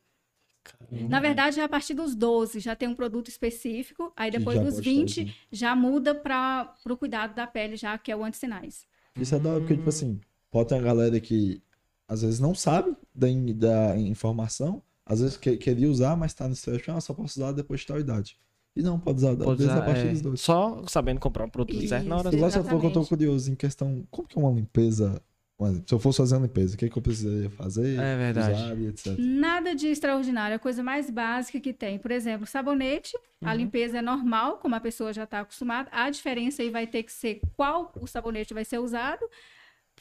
[0.66, 1.08] Caramba.
[1.08, 4.74] Na verdade, já a partir dos 12 já tem um produto específico, aí depois dos
[4.74, 5.34] pode 20 fazer.
[5.52, 8.86] já muda para o cuidado da pele, já que é o antissinais.
[9.16, 10.20] Isso é da hora, porque, tipo assim,
[10.56, 11.60] pode ter uma galera que
[12.08, 16.54] às vezes não sabe da, da informação, às vezes que, queria usar, mas tá no
[16.54, 18.38] stress, ah, só posso usar depois de tal idade.
[18.74, 20.40] E não, pode usar, Pode desde usar, a partir é, dos dois.
[20.40, 23.04] Só sabendo comprar um produto certo na hora Isso, Igual você falou que eu tô
[23.04, 25.22] curioso em questão, como que é uma limpeza,
[25.86, 28.54] se eu fosse fazer uma limpeza, o que, que eu precisaria fazer, É verdade.
[28.54, 29.18] usar etc.
[29.18, 31.98] Nada de extraordinário, a coisa mais básica que tem.
[31.98, 33.58] Por exemplo, sabonete, a Uhum.
[33.58, 35.88] limpeza é normal, como a pessoa já está acostumada.
[35.92, 39.24] A diferença aí vai ter que ser qual o sabonete vai ser usado.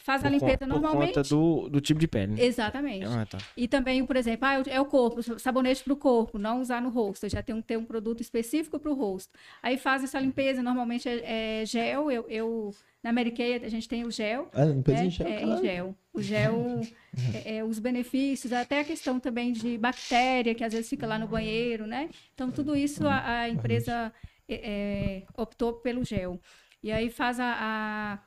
[0.02, 1.14] Faz a Por limpeza con- normalmente.
[1.14, 2.34] Por conta do, do tipo de pele.
[2.34, 2.44] né?
[2.44, 3.06] Exatamente.
[3.06, 3.38] Ah, tá.
[3.56, 6.90] E também, por exemplo, ah, é o corpo, sabonete para o corpo, não usar no
[6.90, 7.26] rosto.
[7.26, 9.32] Eu já tenho que ter um produto específico para o rosto.
[9.62, 12.12] Aí faz essa limpeza, normalmente é, é gel.
[12.12, 14.50] Eu, eu- na Kay a gente tem o gel.
[14.52, 15.06] Ah, limpeza né?
[15.06, 15.96] em gel, É, em gel.
[16.12, 16.82] O gel,
[17.46, 21.20] é, é, os benefícios, até a questão também de bactéria, que às vezes fica lá
[21.20, 22.10] no banheiro, né?
[22.34, 24.12] Então, tudo isso a, a empresa
[24.50, 26.40] é, é, optou pelo gel.
[26.86, 27.52] E aí faz a,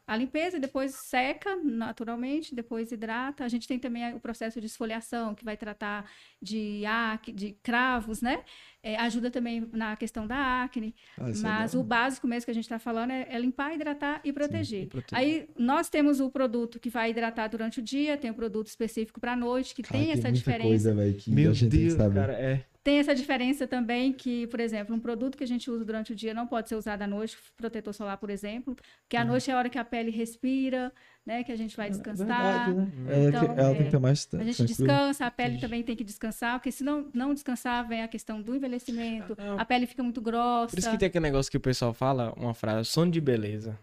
[0.05, 3.45] a, a limpeza, depois seca naturalmente, depois hidrata.
[3.45, 6.11] A gente tem também o processo de esfoliação, que vai tratar
[6.43, 8.43] de acne, de cravos, né?
[8.83, 10.93] É, ajuda também na questão da acne.
[11.17, 11.81] Ah, é Mas bom.
[11.81, 14.83] o básico mesmo que a gente está falando é, é limpar, hidratar e proteger.
[14.83, 15.17] e proteger.
[15.17, 19.21] Aí nós temos o produto que vai hidratar durante o dia, tem o produto específico
[19.21, 20.69] para a noite, que Cara, tem essa muita diferença.
[20.69, 22.15] coisa, velho, que Meu a gente tem que Deus, saber.
[22.21, 22.65] cara, é.
[22.89, 26.17] Tem essa diferença também que, por exemplo, um produto que a gente usa durante o
[26.17, 29.53] dia não pode ser usado à noite, protetor solar, por exemplo, porque à noite é
[29.53, 30.91] a hora que a pele respira,
[31.27, 32.27] né, que a gente vai descansar.
[32.27, 32.89] Verdade, né?
[33.07, 34.67] Ela, Então, que- ela tem é, que ter mais A gente tranquilo.
[34.79, 38.41] descansa, a pele também tem que descansar, porque se não, não descansar, vem a questão
[38.41, 40.71] do envelhecimento, a pele fica muito grossa.
[40.71, 43.79] Por isso que tem aquele negócio que o pessoal fala, uma frase, sono de beleza.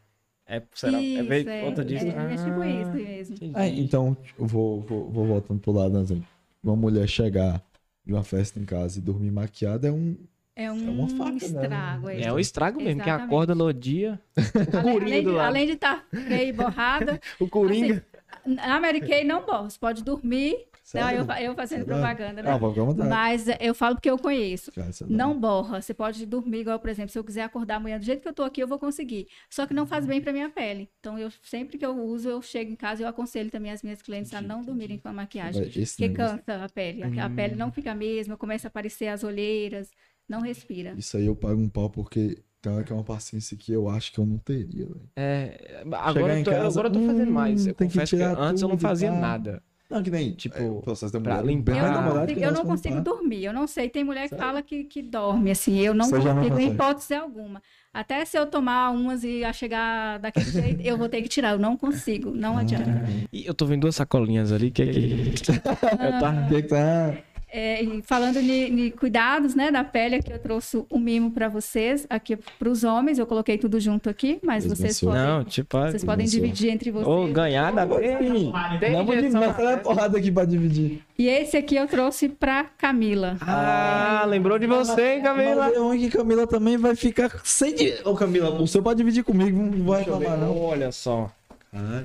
[0.48, 1.00] É, será?
[1.00, 2.06] Isso, é, veio é, conta disso?
[2.08, 3.36] é, é tipo Ah, isso mesmo.
[3.54, 6.24] Ah, então, eu vou, vou, vou voltando pro lado, né?
[6.64, 7.62] Uma mulher chegar
[8.06, 10.16] de uma festa em casa e dormir maquiada é um.
[10.58, 11.38] É um uma faca, né?
[11.38, 12.10] estrago.
[12.10, 13.28] É o estrago mesmo, que Exatamente.
[13.34, 14.22] acorda no dia.
[14.74, 15.48] O Além, Coringa além do de, lado.
[15.48, 18.06] além de estar feia e borrada, O Coringa.
[18.46, 19.70] na Mary Kay não borra.
[19.70, 20.66] Você pode dormir.
[20.94, 22.52] Não, eu, eu fazendo propaganda, né?
[22.52, 23.10] Ah.
[23.10, 24.72] Mas eu falo porque eu conheço.
[24.78, 25.82] É Não borra.
[25.82, 28.34] Você pode dormir igual, por exemplo, se eu quiser acordar amanhã do jeito que eu
[28.34, 29.28] tô aqui, eu vou conseguir.
[29.50, 30.90] Só que não faz bem pra minha pele.
[31.00, 33.82] Então, eu sempre que eu uso, eu chego em casa e eu aconselho também as
[33.82, 35.64] minhas clientes a não dormirem com a maquiagem.
[35.76, 37.04] Esse Porque negócio- cansa a pele.
[37.04, 39.90] A, a pele não fica a mesma, começa a aparecer as olheiras,
[40.30, 40.94] não respira.
[40.98, 43.88] Isso aí eu pago um pau porque tem hora que é uma paciência que eu
[43.90, 45.10] acho que eu não teria, velho.
[45.16, 47.68] É, agora, eu tô, casa, agora eu tô fazendo hum, mais.
[47.68, 49.64] Eu tem que confesso que, tirar antes eu não fazia nada.
[49.90, 51.78] Não, que nem, Tipo, é, processo da pra mulher, limpar.
[51.78, 53.46] Eu Ah, não, consigo, que eu não consigo dormir.
[53.46, 53.88] Eu não sei.
[53.90, 55.80] Tem mulher que fala que, que dorme, assim.
[55.80, 57.62] Eu não Você já não consigo, em hipótese alguma.
[57.94, 61.52] Até se eu tomar umas e a chegar daquele jeito, eu vou ter que tirar.
[61.52, 62.32] Eu não consigo.
[62.32, 63.06] Não adianta.
[63.32, 64.72] E eu tô vendo duas sacolinhas ali.
[64.72, 64.86] Que,
[65.32, 65.52] que...
[65.52, 65.62] eu
[66.20, 66.48] tava...
[66.48, 67.18] Que que tá...
[67.58, 71.48] É, e falando de, de cuidados, né, da pele, aqui eu trouxe o mimo para
[71.48, 73.18] vocês, aqui para os homens.
[73.18, 75.80] Eu coloquei tudo junto aqui, mas Deus vocês podem, Não, tipo...
[75.80, 77.08] vocês podem dividir entre vocês.
[77.08, 78.52] Ou ganhar da Tem,
[78.92, 81.02] Não, vou dividir, mas a porrada aqui pra dividir.
[81.18, 83.38] E esse aqui eu trouxe para Camila.
[83.40, 85.68] Ah, lembrou de você, hein, Camila?
[85.68, 88.02] Mas é ruim que Camila também vai ficar sem dinheiro.
[88.04, 90.62] Ô, Camila, o senhor pode dividir comigo, não vai reclamar, não.
[90.62, 91.32] Olha só.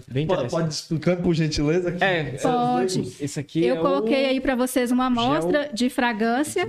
[0.08, 1.90] Bem Pode, pode explicando, por gentileza?
[1.90, 2.02] aqui?
[2.02, 3.16] É, Pode.
[3.20, 4.28] esse aqui Eu é coloquei o...
[4.28, 6.68] aí para vocês uma amostra de fragrância.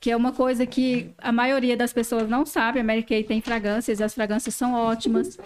[0.00, 2.80] Que é uma coisa que a maioria das pessoas não sabe.
[2.80, 5.38] A Mary Kay tem fragrâncias e as fragrâncias são ótimas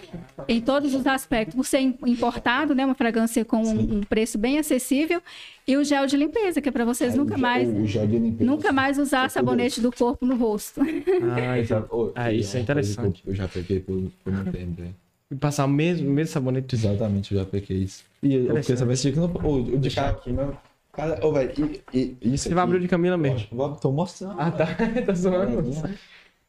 [0.47, 1.55] em todos os aspectos.
[1.55, 5.21] Por ser im- importado, né, uma fragrância com um, um preço bem acessível
[5.67, 8.49] e o gel de limpeza, que é para vocês nunca mais gel limpeza.
[8.49, 10.81] nunca mais usar sabonete do corpo no rosto.
[12.15, 13.21] Ah, Ah, isso é interessante.
[13.25, 14.95] Eu, já peguei por, por muito tempo, velho.
[15.29, 16.75] E passar o mesmo, mesmo sabonete.
[16.75, 18.05] Exatamente, eu já peguei isso.
[18.23, 18.77] E eu fiquei Interessante.
[18.79, 19.49] sabendo esse dia que não.
[19.49, 20.57] Ô, o de cara aqui, meu.
[20.93, 21.53] Cara, ô, velho,
[21.93, 23.47] e, e, isso Você vai abrir o de Camila mesmo.
[23.51, 24.39] Vou, tô mostrando.
[24.39, 24.65] Ah, tá.
[25.05, 25.69] tá zoando.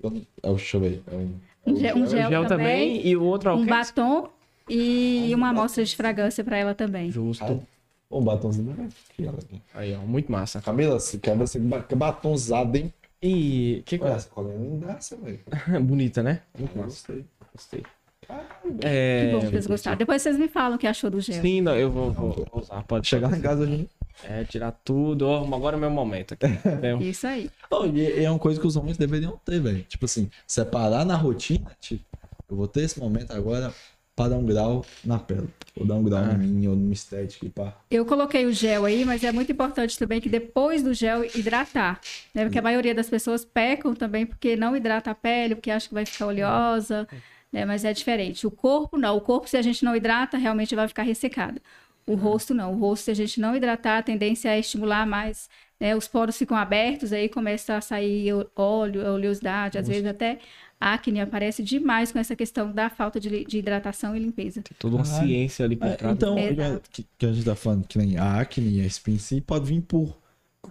[0.01, 1.03] Eu- É o, deixa eu ver.
[1.11, 1.35] É um,
[1.67, 4.31] Um gel, um gel gel também, também e o outro um batom
[4.69, 7.11] e uma amostra de fragrância para ela também.
[7.11, 7.63] Justo.
[8.11, 8.73] um batomzinho.
[8.73, 9.63] Aqui, aqui.
[9.75, 10.63] Aí, ó, muito massa.
[10.63, 12.93] Camila, se quer você ba- que batonzado, hein?
[13.21, 15.41] E que Olha, coisa essa colinha lindaça, velho.
[15.85, 16.43] bonita, né?
[16.57, 17.25] Muito Gostei.
[17.53, 17.83] Gostei.
[18.29, 19.31] Que É...
[19.33, 19.97] bom que vocês gostaram.
[19.97, 21.41] Depois vocês me falam o que achou do gel.
[21.41, 22.83] Sim, não, eu vou, vou- vou usar.
[22.85, 23.89] Pode Chegar em casa hoje.
[24.25, 25.27] É, tirar tudo.
[25.27, 26.47] Ó, agora é o meu momento aqui.
[26.83, 27.51] É, Isso aí.
[27.71, 29.83] Oh, e é uma coisa que os homens deveriam ter, velho.
[29.89, 32.05] Tipo assim, separar na rotina, tipo,
[32.51, 33.73] eu vou ter esse momento agora
[34.17, 35.49] para dar um grau na pele.
[35.79, 36.35] Ou dar um grau Ah.
[36.35, 37.73] em mim, ou numa estética e pá.
[37.89, 42.01] Eu coloquei o gel aí, mas é muito importante também que depois do gel hidratar,
[42.35, 42.43] né?
[42.45, 45.95] Porque a maioria das pessoas pecam também porque não hidrata a pele, porque acha que
[45.95, 47.07] vai ficar oleosa,
[47.53, 47.65] né?
[47.65, 48.47] Mas é diferente.
[48.47, 49.17] O corpo não.
[49.17, 51.61] O corpo, se a gente não hidrata, realmente vai ficar ressecado.
[52.07, 52.73] O rosto não.
[52.75, 55.95] O rosto, se a gente não hidratar, a tendência é estimular mais, né?
[55.95, 60.39] Os poros ficam abertos, aí começa a sair óleo, oleosidade, às vezes até
[60.81, 64.63] acne aparece demais com essa questão da falta de, de hidratação e limpeza.
[64.63, 65.27] Tem toda uma Caralho.
[65.27, 66.15] ciência ali por É, trás.
[66.15, 66.89] então, Exato.
[66.93, 69.81] que, que a gente tá falando que nem a acne e a espinha pode vir
[69.83, 70.17] por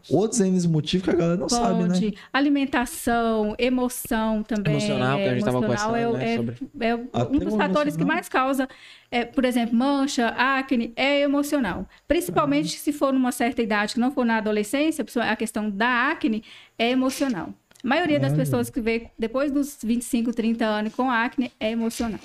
[0.10, 1.90] outros N motivos que a galera não sabe, né?
[1.90, 2.14] Pode.
[2.32, 4.74] Alimentação, emoção também.
[4.76, 7.56] Emocional, que a gente tava emocional é, conversando, né, é- sobre- é Até um dos
[7.56, 8.68] fatores que mais causa,
[9.12, 11.88] é, por exemplo, mancha, acne, é emocional.
[12.08, 16.44] Principalmente se for numa certa idade, que não for na adolescência, a questão da acne
[16.78, 17.54] é emocional.
[17.84, 22.20] A maioria das pessoas que vê depois dos 25, 30 anos com acne é emocional.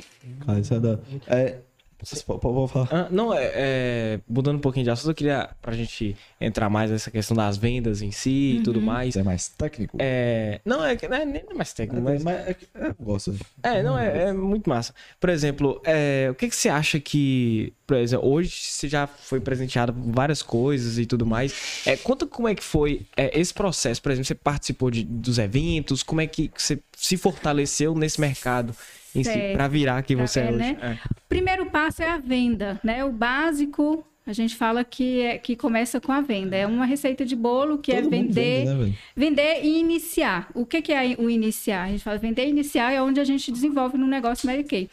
[0.45, 0.99] Cara, isso é da...
[1.29, 1.59] É,
[2.03, 2.89] Vocês po- po- Pode falar.
[2.91, 6.91] Ah, não, é, é, mudando um pouquinho de assunto, eu queria, pra gente entrar mais
[6.91, 9.11] nessa questão das vendas em si e tudo mais.
[9.11, 9.97] Isso é mais técnico?
[10.01, 13.35] É, não, é que não é nem mais técnico, mas mas é, é, gosto.
[13.63, 14.93] É, não, é, é muito massa.
[15.21, 19.41] Por exemplo, é, o que, que você acha que, por exemplo, hoje você já foi
[19.41, 21.83] presenteado por várias coisas e tudo mais.
[21.87, 25.39] É, conta como é que foi é, esse processo, por exemplo, você participou de- dos
[25.39, 28.75] eventos, como é que você se fortaleceu nesse mercado
[29.15, 30.59] em si, pra virar quem você é, É, hoje.
[30.59, 30.77] né?
[30.81, 30.93] É.
[30.93, 33.05] O primeiro passo é a venda, né?
[33.05, 36.57] O básico, a gente fala que, é, que começa com a venda.
[36.57, 40.49] É uma receita de bolo que é Todo mundo vender, vende, né, vender e iniciar.
[40.55, 41.85] O que, que é o iniciar?
[41.85, 44.89] A gente fala vender e iniciar é onde a gente desenvolve no negócio Mary Kay.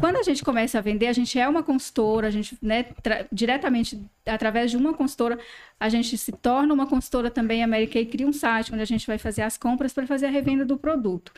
[0.00, 2.86] Quando a gente começa a vender, a gente é uma consultora, a gente, né,
[3.32, 5.38] diretamente através de uma consultora,
[5.78, 7.62] a gente se torna uma consultora também.
[7.62, 10.26] A Mary Kay cria um site onde a gente vai fazer as compras para fazer
[10.26, 11.32] a revenda do produto.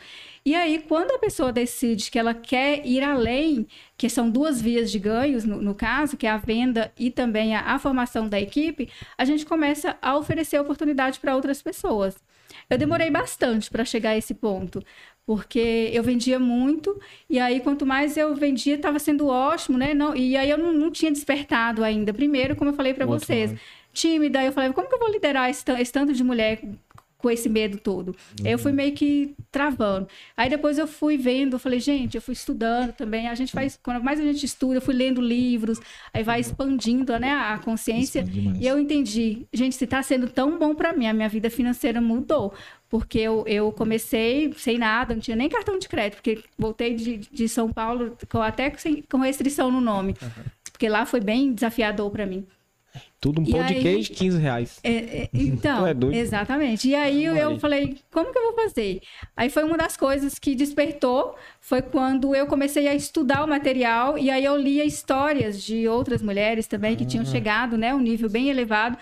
[0.45, 4.91] E aí, quando a pessoa decide que ela quer ir além, que são duas vias
[4.91, 8.39] de ganhos, no, no caso, que é a venda e também a, a formação da
[8.39, 12.15] equipe, a gente começa a oferecer oportunidade para outras pessoas.
[12.69, 14.83] Eu demorei bastante para chegar a esse ponto,
[15.25, 19.93] porque eu vendia muito, e aí quanto mais eu vendia, estava sendo ótimo, né?
[19.93, 22.13] Não, e aí eu não, não tinha despertado ainda.
[22.13, 23.61] Primeiro, como eu falei para vocês, lado.
[23.93, 26.61] tímida, eu falei, como que eu vou liderar esse, esse tanto de mulher
[27.17, 28.13] com esse medo todo?
[28.43, 30.09] Eu fui meio que travando.
[30.35, 33.29] Aí depois eu fui vendo, eu falei, gente, eu fui estudando também.
[33.29, 35.79] A gente vai, quando mais a gente estuda, eu fui lendo livros,
[36.13, 38.25] aí vai expandindo, né, a consciência.
[38.59, 42.01] E eu entendi, gente, se tá sendo tão bom para mim, a minha vida financeira
[42.01, 42.53] mudou.
[42.93, 47.17] Porque eu, eu comecei sem nada, não tinha nem cartão de crédito, porque voltei de,
[47.17, 50.13] de São Paulo com, até sem, com restrição no nome.
[50.71, 52.45] Porque lá foi bem desafiador para mim.
[53.19, 54.79] Tudo um pão de queijo, 15 reais.
[54.83, 54.91] É,
[55.23, 56.15] é, então, é doido.
[56.15, 56.87] exatamente.
[56.87, 57.59] E aí eu, ali.
[57.59, 59.01] falei, como que eu vou fazer?
[59.35, 64.19] Aí foi uma das coisas que despertou, foi quando eu comecei a estudar o material
[64.19, 67.07] e aí eu lia histórias de outras mulheres também que Ah.
[67.07, 68.99] tinham chegado, né, um nível bem elevado.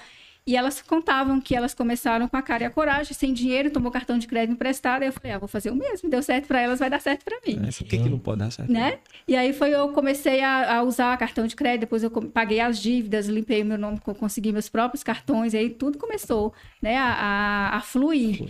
[0.52, 3.92] E elas contavam que elas começaram com a cara e a coragem, sem dinheiro, tomou
[3.92, 5.02] cartão de crédito emprestado.
[5.04, 6.10] Aí eu falei, ah, vou fazer o mesmo.
[6.10, 8.52] Deu certo para elas, vai dar certo para mim Por que, que não pode dar
[8.52, 8.72] certo?
[8.72, 9.00] né?
[9.28, 12.80] E aí foi eu comecei a, a usar cartão de crédito, depois eu paguei as
[12.80, 16.98] dívidas, limpei o meu nome, co- consegui meus próprios cartões, e aí tudo começou, né,
[16.98, 17.14] a,
[17.74, 18.42] a, a fluir.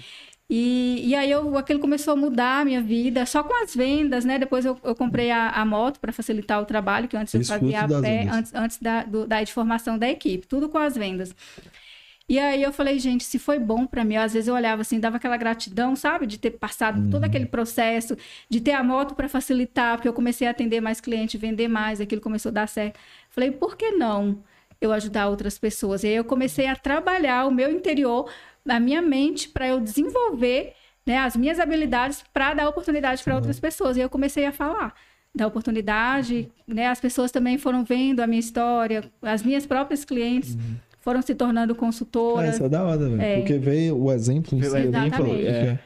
[0.54, 4.26] E, e aí eu, aquilo começou a mudar a minha vida, só com as vendas,
[4.26, 4.38] né?
[4.38, 7.48] Depois eu, eu comprei a, a moto para facilitar o trabalho, que antes eu Fez
[7.48, 8.36] fazia a pé, vendas.
[8.36, 11.34] antes, antes da, do, da formação da equipe, tudo com as vendas.
[12.32, 15.02] E aí eu falei, gente, se foi bom para mim, às vezes eu olhava assim,
[15.02, 18.17] dava aquela gratidão, sabe, de ter passado por todo aquele processo,
[18.50, 22.00] de ter a moto para facilitar, porque eu comecei a atender mais clientes, vender mais,
[22.00, 22.98] aquilo começou a dar certo.
[23.30, 24.41] Falei, por que não
[24.80, 26.06] eu ajudar outras pessoas?
[26.06, 28.32] E aí eu comecei a trabalhar o meu interior,
[28.65, 30.74] a minha mente para eu desenvolver,
[31.06, 33.98] né, as minhas habilidades para dar oportunidade para outras pessoas.
[33.98, 34.94] E eu comecei a falar
[35.36, 36.88] da oportunidade, né?
[36.88, 40.58] As pessoas também foram vendo a minha história, as minhas próprias clientes
[41.02, 42.56] foram se tornando Ah, consultoras.
[42.56, 43.22] isso é da hora, velho.
[43.22, 43.38] É.
[43.40, 45.18] Porque veio o exemplo em si ali, Exatamente.
[45.18, 45.80] falou, É.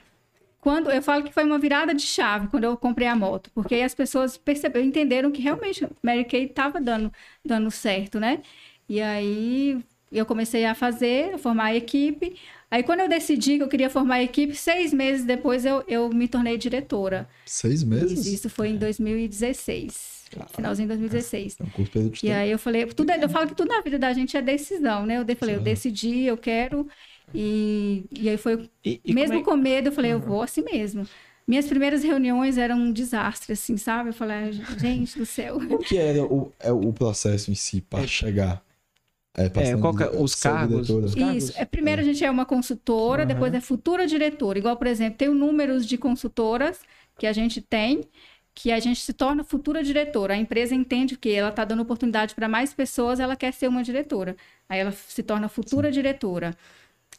[0.61, 3.75] Quando eu falo que foi uma virada de chave quando eu comprei a moto, porque
[3.75, 7.11] aí as pessoas perceberam, entenderam que realmente Mary Kay estava dando,
[7.45, 8.41] dando certo, né?
[8.89, 9.79] E aí
[10.11, 12.35] eu comecei a fazer, a formar a equipe.
[12.71, 16.09] Aí quando eu decidi que eu queria formar a equipe, seis meses depois eu, eu
[16.09, 17.29] me tornei diretora.
[17.45, 18.21] Seis meses?
[18.25, 20.14] Isso, isso foi em 2016,
[20.47, 21.59] finalzinho de 2016.
[21.59, 22.41] É um curto período de E tempo.
[22.41, 25.05] aí eu falei, tudo, é- eu falo que tudo na vida da gente é decisão,
[25.05, 25.19] né?
[25.19, 25.61] Eu falei, eu Sim.
[25.61, 26.87] decidi, eu quero.
[27.33, 30.61] E, e aí foi E, e mesmo é- com medo, eu falei, eu vou assim
[30.63, 31.07] mesmo.
[31.47, 34.09] Minhas primeiras reuniões eram um desastre, assim, sabe?
[34.09, 35.57] Eu falei, "Ai, gente do céu.
[35.67, 38.63] O que era o, é o processo em si para chegar?
[39.35, 41.49] É, pra É, ser qual que é- os cargos, os cargos?
[41.49, 41.53] Isso.
[41.55, 43.25] É, primeiro a gente é uma consultora, Aham.
[43.25, 44.59] depois é futura diretora.
[44.59, 46.81] Igual, por exemplo, tem o números de consultoras
[47.17, 48.01] que a gente tem,
[48.55, 50.33] que a gente se torna futura diretora.
[50.33, 53.83] A empresa entende que ela está dando oportunidade para mais pessoas, ela quer ser uma
[53.83, 54.35] diretora.
[54.69, 56.55] Aí ela se torna futura diretora.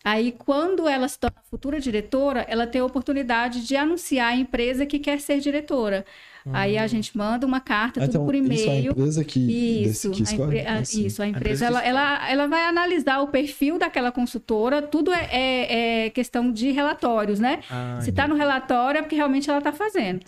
[0.05, 4.87] Aí, quando ela se torna futura diretora, ela tem a oportunidade de anunciar a empresa
[4.87, 6.05] que quer ser diretora.
[6.53, 8.93] Aí a gente manda uma carta, tudo então, por isso é a e-mail.
[8.93, 10.61] empresa que, Isso, desse, que a, escolhe?
[10.61, 11.07] a- Assim.
[11.07, 15.13] isso, a empresa empresa, que ela, ela, ela vai analisar o perfil daquela consultora, tudo
[15.13, 17.59] é, é- é questão de relatórios, né?
[17.69, 20.21] Ah, Se está no relatório é porque realmente ela está fazendo.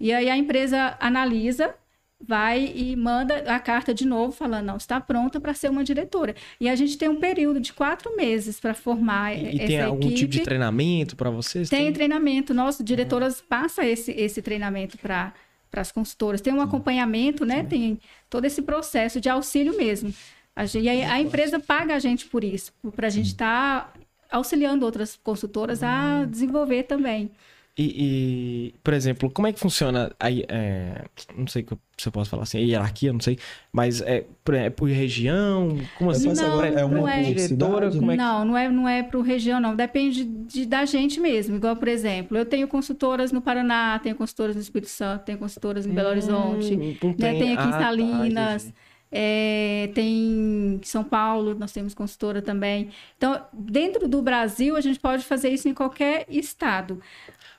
[0.00, 1.74] E aí a empresa analisa,
[2.20, 6.34] vai e manda a carta de novo, falando, não, está pronta para ser uma diretora.
[6.60, 9.80] E a gente tem um período de quatro meses para formar E, e- e tem
[9.80, 10.14] algum equipe.
[10.16, 11.68] tipo de treinamento pra vocês?
[11.68, 15.32] Tem treinamento, nosso diretoras passa esse, esse treinamento para
[15.74, 16.40] as consultoras.
[16.40, 17.62] Tem um acompanhamento, né?
[17.62, 20.12] Tem todo esse processo de auxílio mesmo.
[20.56, 23.92] A, gen- e aí a empresa paga a gente por isso, para a gente estar
[24.28, 27.30] auxiliando outras consultoras a desenvolver também.
[27.80, 31.04] E, e, por exemplo, como é que funciona aí, é,
[31.36, 31.64] não sei
[31.96, 33.38] se eu posso falar assim, a hierarquia, não sei,
[33.72, 36.32] mas é por, é por região, como assim?
[36.32, 37.22] Não, é uma não é.
[37.22, 38.20] diretora, como é que...
[38.20, 39.76] Não, não é, não é por região, não.
[39.76, 41.54] Depende de, da gente mesmo.
[41.54, 45.86] Igual, por exemplo, eu tenho consultoras no Paraná, tenho consultoras no Espírito Santo, tenho consultoras
[45.86, 47.32] em Belo Horizonte, Hum, né?
[47.38, 48.74] tem- aqui em ah, tá, Salinas, entendi.
[49.12, 50.08] é, tem
[50.74, 52.88] em São Paulo, nós temos consultora também.
[53.16, 57.00] Então, dentro do Brasil, a gente pode fazer isso em qualquer estado.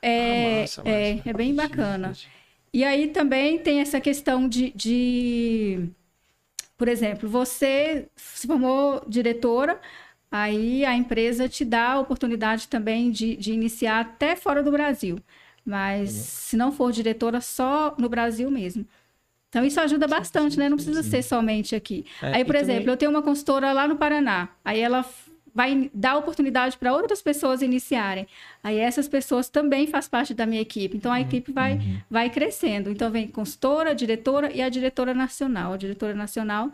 [0.02, 1.28] É, Ah, massa, é, massa.
[1.28, 2.12] é bem bacana.
[2.72, 5.88] E aí também tem essa questão de, de-
[6.78, 9.80] por exemplo, você se formou diretora,
[10.30, 15.18] aí a empresa te dá a oportunidade também de, de iniciar até fora do Brasil.
[15.64, 18.86] Mas se não for diretora, só no Brasil mesmo.
[19.48, 20.68] Então isso ajuda bastante, né?
[20.68, 22.06] Não precisa ser somente aqui.
[22.22, 24.48] É, aí, por exemplo, também- eu tenho uma consultora lá no Paraná.
[24.64, 25.04] Aí ela
[25.54, 28.26] vai dar oportunidade para outras pessoas iniciarem.
[28.62, 30.96] Aí essas pessoas também fazem parte da minha equipe.
[30.96, 31.78] Então a equipe vai,
[32.10, 32.90] vai crescendo.
[32.90, 35.72] Então vem consultora, diretora e a diretora nacional.
[35.72, 36.70] A diretora nacional,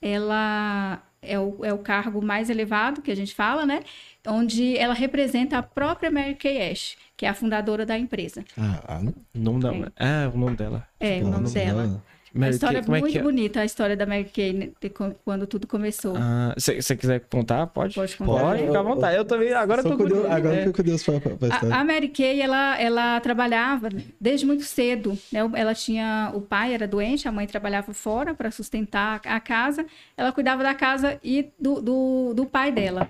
[0.00, 3.82] ela é o, é o cargo mais elevado que a gente fala, né?
[4.26, 8.44] Onde ela representa a própria Mary Kay Ash, que é a fundadora da empresa.
[8.56, 9.00] Ah,
[9.34, 9.70] O nome da...
[9.96, 10.86] É, o nome dela.
[11.00, 11.82] É, o nome dela.
[11.84, 13.22] A Mary história Kay, como é muito que é?
[13.22, 14.68] bonita, a história da Mary Kay, né,
[15.24, 16.14] quando tudo começou.
[16.16, 17.94] Ah, se você quiser contar, pode?
[17.94, 18.40] Pode contar.
[18.40, 19.16] Pode, fica à vontade.
[19.16, 20.36] Eu também, agora eu Sou tô curioso, curioso.
[20.38, 20.58] agora É.
[20.58, 21.76] eu fico curioso pra, pra, pra A, história.
[21.76, 23.88] a Mary Kay, ela, ela trabalhava
[24.20, 25.40] desde muito cedo, né?
[25.54, 30.30] Ela tinha, o pai era doente, a mãe trabalhava fora para sustentar a casa, ela
[30.32, 33.08] cuidava da casa e do, do, do pai dela.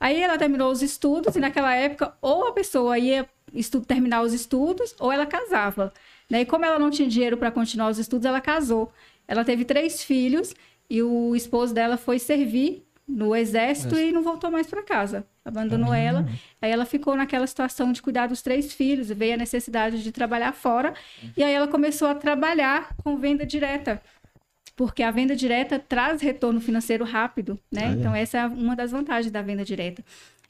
[0.00, 4.32] Aí ela terminou os estudos e naquela época ou a pessoa ia estu- terminar os
[4.32, 5.92] estudos ou ela casava.
[6.30, 6.42] Né?
[6.42, 8.92] E como ela não tinha dinheiro para continuar os estudos, ela casou.
[9.26, 10.54] Ela teve três filhos
[10.88, 15.26] e o esposo dela foi servir no exército e não voltou mais para casa.
[15.42, 16.28] Abandonou ela.
[16.60, 20.52] Aí ela ficou naquela situação de cuidar dos três filhos, veio a necessidade de trabalhar
[20.52, 20.92] fora.
[21.34, 24.02] E aí ela começou a trabalhar com venda direta.
[24.76, 27.96] Porque a venda direta traz retorno financeiro rápido, né?
[27.98, 30.04] Então, essa é uma das vantagens da venda direta.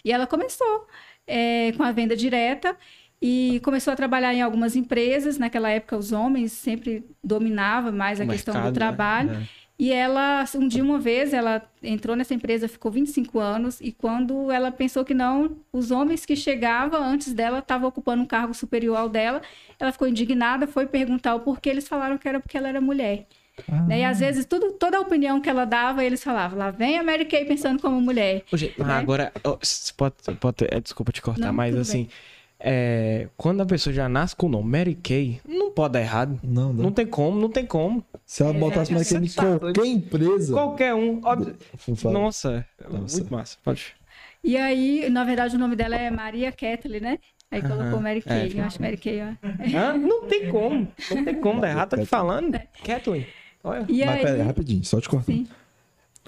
[0.04, 0.86] E ela começou
[1.26, 2.76] eh, com a venda direta
[3.20, 5.38] e começou a trabalhar em algumas empresas.
[5.38, 8.86] Naquela época, os homens sempre dominavam mais a O questão mercado, do né?
[8.86, 9.30] trabalho.
[9.32, 9.68] É.
[9.80, 14.50] E ela, um dia, uma vez, ela entrou nessa empresa, ficou 25 anos, e quando
[14.50, 18.96] ela pensou que não, os homens que chegavam antes dela estavam ocupando um cargo superior
[18.96, 19.40] ao dela,
[19.78, 23.28] ela ficou indignada, foi perguntar o porquê, eles falaram que era porque ela era mulher.
[23.86, 24.00] Né?
[24.00, 27.04] E às vezes, tudo, toda a opinião que ela dava, eles falavam, lá vem a
[27.04, 28.42] Mary Kay pensando como mulher.
[28.52, 28.94] Gente, né?
[28.94, 32.08] Agora, você pode, pode é, desculpa te cortar, Não, mas assim,
[32.61, 36.38] é, quando a pessoa já nasce com o nome Mary Kay, não pode dar errado.
[36.42, 36.84] Não, não.
[36.84, 38.04] Não tem como, não tem como.
[38.26, 40.52] Se ela botasse mais em Tá qualquer empresa.
[40.52, 41.20] Qualquer um.
[41.24, 41.56] óbvio-.
[42.11, 43.16] Nossa, Nossa.
[43.18, 43.56] muito massa.
[43.64, 43.94] Pode.
[44.42, 47.18] E aí, na verdade, o nome dela é Maria Kathleen, né?
[47.50, 48.00] Aí colocou.
[48.00, 48.52] Mary É, Kay.
[48.61, 49.76] eu acho Mary Kay, ó.
[49.76, 49.96] Hã?
[49.96, 50.86] Não tem como.
[51.11, 51.90] Não tem como dar errado.
[51.90, 52.61] Tô te falando.
[52.84, 53.26] Kathleen.
[53.64, 53.86] Olha.
[53.88, 55.34] E Mas aí, pera rapidinho, só te cortando.
[55.34, 55.46] Sim.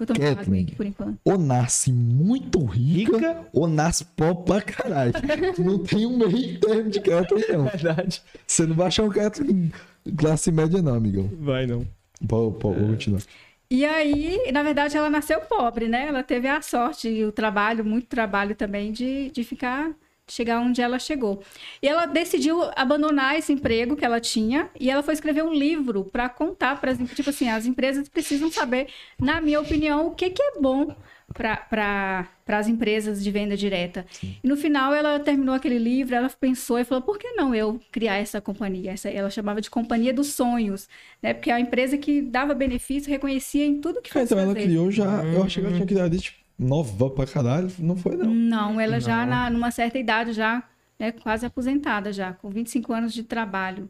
[0.07, 0.62] Tomar água Kathleen.
[0.64, 1.18] aqui por enquanto.
[1.24, 3.48] Ou nasce muito rica, Rica.
[3.53, 5.12] ou nasce pobre pra caralho.
[5.59, 7.64] não tem um meio termo de Kathleen, não.
[7.64, 8.22] Verdade.
[8.46, 9.72] Você não vai achar um Kathleen
[10.16, 11.30] classe média, não, amigão.
[11.38, 11.86] Vai não.
[12.26, 13.22] Pô, pô, vou continuar.
[13.70, 16.09] E aí, na verdade, ela nasceu pobre, né?
[16.09, 19.92] Ela teve a sorte e o trabalho, muito trabalho também, de, de ficar,
[20.31, 21.43] chegar onde ela chegou.
[21.83, 26.05] E ela decidiu abandonar esse emprego que ela tinha e ela foi escrever um livro
[26.05, 30.31] para contar para as tipo assim, as empresas precisam saber, na minha opinião, o que,
[30.31, 30.95] que é bom
[31.33, 34.05] para as empresas de venda direta.
[34.22, 37.81] E no final ela terminou aquele livro, ela pensou e falou: por que não eu
[37.93, 38.93] criar essa companhia?
[38.93, 40.89] Essa, ela chamava de Companhia dos Sonhos,
[41.22, 41.33] né?
[41.33, 44.55] Porque é a empresa que dava benefício, reconhecia em tudo que Cara, fosse então ela
[44.55, 45.24] criou já.
[45.24, 47.71] Eu achei que ela tinha criado isso, tipo, nova pra caralho.
[47.79, 48.35] Não foi, não.
[48.35, 49.31] Não, ela já Não.
[49.31, 50.63] na, numa certa idade já,
[50.99, 53.89] né, quase aposentada já, com 25 anos de trabalho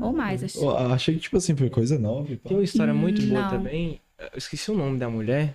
[0.00, 0.70] ou mais, acho.
[0.70, 2.28] Achei que, tipo assim, foi coisa nova.
[2.36, 2.48] pá.
[2.48, 3.50] Tem uma história muito boa Não.
[3.50, 4.00] também.
[4.18, 5.54] Eu esqueci o nome da mulher.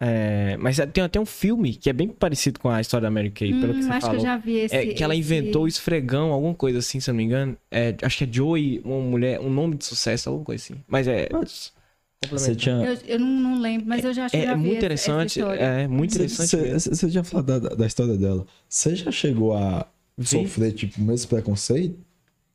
[0.00, 3.30] É, mas tem até um filme que é bem parecido com a história da Mary
[3.30, 4.16] Kay, pelo que Hum, você acho falou.
[4.16, 4.74] que eu já vi esse.
[4.76, 7.56] É que ela esse- inventou o esfregão, alguma coisa assim, se eu não me engano.
[7.70, 10.82] É, acho que é Joey, uma mulher, um nome de sucesso, alguma coisa assim.
[10.86, 11.28] Mas é.
[12.30, 12.76] Você tinha.
[12.84, 14.84] Eu, eu não, não lembro, mas eu já acho que É, já é vi muito
[14.86, 15.40] essa- essa interessante.
[15.40, 16.56] É muito interessante.
[16.90, 18.46] Você, tinha falado da, da- história dela.
[18.68, 20.26] Você já chegou a Vi.
[20.26, 21.98] sofrer, tipo, o mesmo preconceito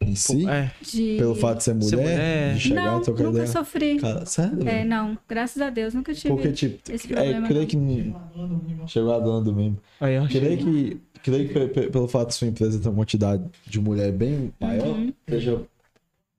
[0.02, 0.48] em si?
[0.50, 1.18] É, De...
[1.18, 1.90] Pelo fato de ser mulher?
[1.90, 2.54] Ser mulher.
[2.54, 3.48] De chegar Não, nunca ideia?
[3.48, 4.00] sofri.
[4.00, 4.68] Cara, sério?
[4.70, 7.48] É, não, graças a Deus, nunca tive Porque, tipo, esse é, problema.
[7.48, 7.68] creio não.
[7.68, 8.88] que.
[8.88, 9.78] Chegou a dona do mesmo.
[10.00, 10.28] aí eu.
[10.28, 13.80] Creio que, creio que pe- pe- pelo fato de sua empresa ter uma quantidade de
[13.80, 15.14] mulher bem maior, Uhum.
[15.28, 15.62] seja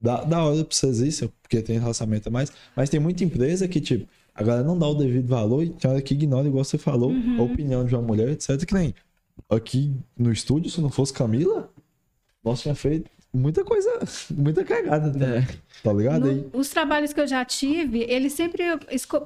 [0.01, 2.51] da, hora pra vocês isso, porque tem relacionamento a mais.
[2.75, 5.91] Mas tem muita empresa que, tipo, a galera não dá o devido valor e tem
[5.91, 7.39] hora que ignora, igual você falou, Uhum.
[7.39, 8.65] a opinião de uma mulher, etc.
[8.65, 8.95] Que nem
[9.49, 11.69] aqui no estúdio, se não fosse Camila,
[12.43, 13.87] Nós tinha feito muita coisa,
[14.35, 15.47] muita cagada, né?
[15.83, 16.27] Tá ligado?
[16.29, 18.63] Aí, os trabalhos que eu já tive, ele sempre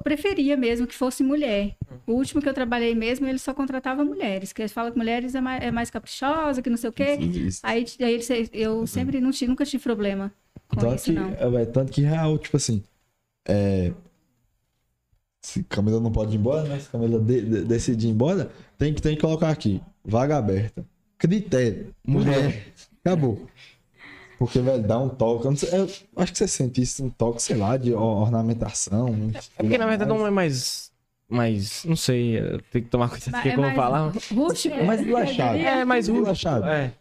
[0.04, 1.74] preferia mesmo que fosse mulher.
[2.06, 4.52] O último que eu trabalhei mesmo, ele só contratava mulheres.
[4.52, 7.14] Que eles falam que mulheres é mais, é mais caprichosa, que não sei o quê.
[7.14, 7.60] isso.
[7.62, 8.20] Aí, aí
[8.52, 10.30] eu sempre não tive, nunca tive problema
[10.68, 11.30] Tanto isso, que, não.
[11.58, 12.82] é, tanto que real, tipo assim.
[13.48, 13.92] É.
[15.40, 16.78] Se Camila não pode ir embora, né?
[16.80, 19.80] Se Camila de, de- decidir ir embora, tem que, tem que colocar aqui.
[20.04, 20.84] Vaga aberta.
[21.18, 21.94] Critério.
[22.06, 22.66] Mulher.
[23.04, 23.46] Acabou.
[24.38, 25.44] Porque, velho, dá um toque.
[25.46, 28.22] Eu, não sei, eu acho que você sente isso, um toque, sei lá, de or-
[28.22, 29.14] ornamentação.
[29.56, 30.90] É porque na verdade não é mais.
[31.28, 32.38] mais não sei,
[32.70, 34.12] tenho que tomar cuidado com o que É eu vou mais falar.
[34.34, 34.74] Rústico.
[34.74, 35.56] É mais relaxado.
[35.56, 36.06] É, mais.
[36.06, 36.66] Deslachado.
[36.66, 36.92] É.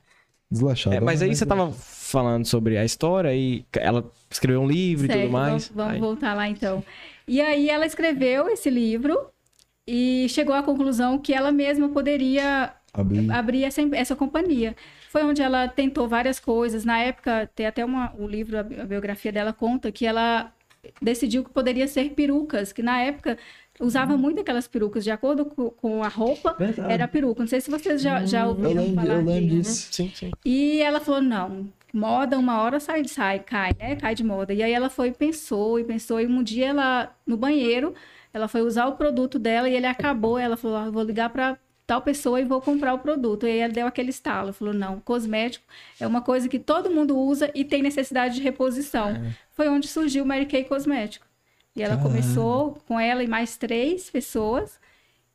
[0.50, 0.96] Deslachado.
[0.96, 5.06] É, mas aí Mas você tava falando sobre a história e ela escreveu um livro
[5.06, 5.72] e Certo, tudo mais.
[5.74, 6.84] Vamos, voltar lá então.
[7.28, 9.28] E aí ela escreveu esse livro
[9.88, 13.32] e chegou à conclusão que ela mesma poderia Abrir.
[13.32, 14.76] abrir essa, essa companhia.
[15.10, 16.86] Foi onde ela tentou várias coisas.
[16.86, 20.52] Na época, tem até uma, o livro, a biografia dela conta que ela
[21.02, 23.38] decidiu que poderia ser perucas, que na época
[23.80, 26.92] usava muito aquelas perucas, de acordo com, a roupa, Verdade.
[26.92, 27.42] era peruca.
[27.42, 29.72] Não sei se vocês já, já Eu ouviram lembro, falar eu lembro disso.
[29.72, 29.94] disso.
[29.94, 30.32] Sim, sim.
[30.44, 33.96] E ela falou, não, moda uma hora sai, sai, cai, né?
[33.96, 34.54] Cai de moda.
[34.54, 36.20] E aí ela foi e pensou e pensou.
[36.20, 37.94] E um dia ela, no banheiro,
[38.34, 40.38] ela foi usar o produto dela e ele acabou.
[40.38, 41.58] Ela falou, ah, vou ligar para
[41.88, 43.46] tal pessoa e vou comprar o produto.
[43.46, 44.52] E aí ela deu aquele estalo.
[44.54, 45.66] Falou, não, cosmético
[46.00, 49.14] é uma coisa que todo mundo usa e tem necessidade de reposição.
[49.52, 51.26] Foi onde surgiu o Mary Kay Cosmético.
[51.76, 52.10] E ela Caralho.
[52.10, 54.80] começou com ela e mais três pessoas.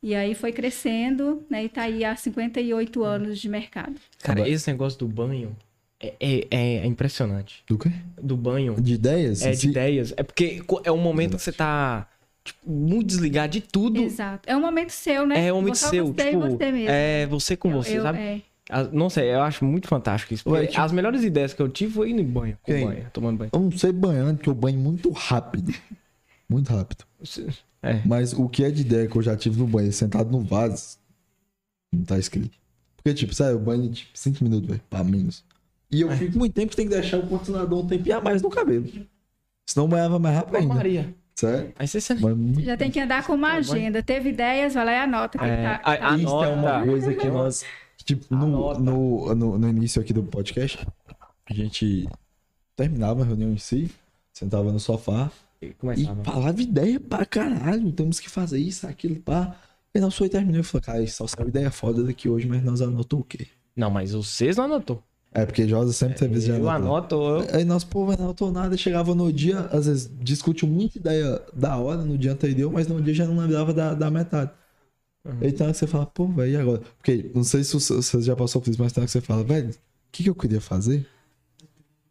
[0.03, 1.65] E aí foi crescendo, né?
[1.65, 3.93] E tá aí há 58 anos de mercado.
[4.23, 5.55] Cara, esse negócio do banho
[5.99, 7.63] é, é, é impressionante.
[7.67, 7.91] Do quê?
[8.19, 8.75] Do banho.
[8.81, 9.43] De ideias?
[9.43, 10.11] É, de Se- ideias.
[10.17, 12.07] É porque é um momento que você tá
[12.43, 14.01] tipo, muito desligado de tudo.
[14.01, 14.49] Exato.
[14.49, 15.45] É um momento seu, né?
[15.45, 16.07] É um momento Só seu.
[16.07, 16.87] Você tipo, e você mesmo.
[16.89, 18.17] É você com você, Eu- sabe?
[18.17, 18.41] é.
[18.93, 20.49] Não sei, eu acho muito fantástico isso.
[20.49, 22.57] Ué, tipo- As melhores ideias que eu tive foi indo em banho.
[22.67, 23.51] Banho, tomando banho.
[23.53, 25.73] Eu não sei banhando, porque eu banho muito rápido.
[26.51, 27.05] Muito rápido.
[27.83, 27.99] É.
[28.05, 30.99] Mas o que é de ideia que eu já tive no banho, sentado no vaso,
[31.91, 32.55] não tá escrito.
[32.95, 35.43] Porque, tipo, sabe, eu banho tipo, 5 minutos, velho, pra menos.
[35.91, 36.15] E eu É.
[36.15, 38.85] fico muito tempo que tem que deixar o condicionador um tempinho a mais no cabelo.
[39.65, 40.73] Senão eu banhava mais rápido ainda.
[40.75, 41.15] Maria.
[41.35, 41.73] Sério?
[41.79, 42.21] Aí você sente.
[42.21, 44.03] Mas Já tem que andar com uma agenda.
[44.03, 45.39] Teve ideias, vai lá e anota.
[45.39, 47.65] que É, tá- a- tá- Isso é uma coisa que nós,
[48.05, 50.85] tipo, no, no, no, no início aqui do podcast,
[51.49, 52.07] a gente
[52.75, 53.89] terminava a reunião em si,
[54.31, 55.31] sentava no sofá
[55.61, 56.23] e Começava.
[56.23, 57.91] falava ideia pra caralho.
[57.91, 59.55] Temos que fazer isso, aquilo, pá.
[59.93, 62.81] E nós foi terminou e falou, cara, só saiu ideia foda daqui hoje, mas nós
[62.81, 63.47] anotou o quê?
[63.75, 65.03] Não, mas vocês não anotou.
[65.33, 67.37] É, porque Josa sempre teve já Eu anotou.
[67.37, 67.49] anoto.
[67.51, 67.55] Eu...
[67.57, 68.75] Aí nós, pô, mas não anotou nada.
[68.75, 73.01] Chegava no dia, às vezes discutiu muita ideia da hora no dia anterior, mas no
[73.01, 74.51] dia já não lembrava da, da metade.
[75.23, 75.37] Uhum.
[75.41, 76.81] Então que você fala, pô, velho, e agora?
[76.97, 79.21] Porque não sei se você você já passou por isso, mas tem hora que você
[79.21, 79.73] fala, velho, o
[80.11, 81.07] que, que eu queria fazer?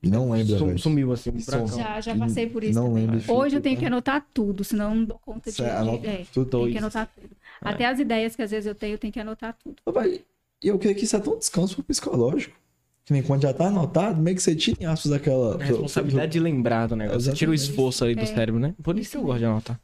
[0.02, 0.78] Não lembra, Sum-.
[0.78, 1.50] Sumiu assim, um Isso.
[1.76, 3.06] Já, já passei por isso Não também.
[3.06, 3.80] lembro, filho, Hoje eu tenho tá?
[3.80, 5.56] que anotar tudo, senão eu não dou conta de...
[5.56, 6.50] Cê anota de é, tudo.
[6.50, 6.72] tenho Dois.
[6.72, 7.30] que anotar tudo.
[7.60, 9.76] Até as ideias que às vezes eu tenho, eu tenho que anotar tudo.
[10.62, 12.56] E eu creio que isso é tão descanso pro psicológico.
[13.04, 15.56] Que nem quando já tá anotado, meio que você tira em aspas daquela.
[15.56, 17.20] A responsabilidade de lembrar do negócio.
[17.22, 17.70] Você tira o Exatamente.
[17.78, 18.26] esforço ali do É.
[18.26, 18.74] cérebro, né?
[18.82, 19.80] Por isso que eu gosto de anotar.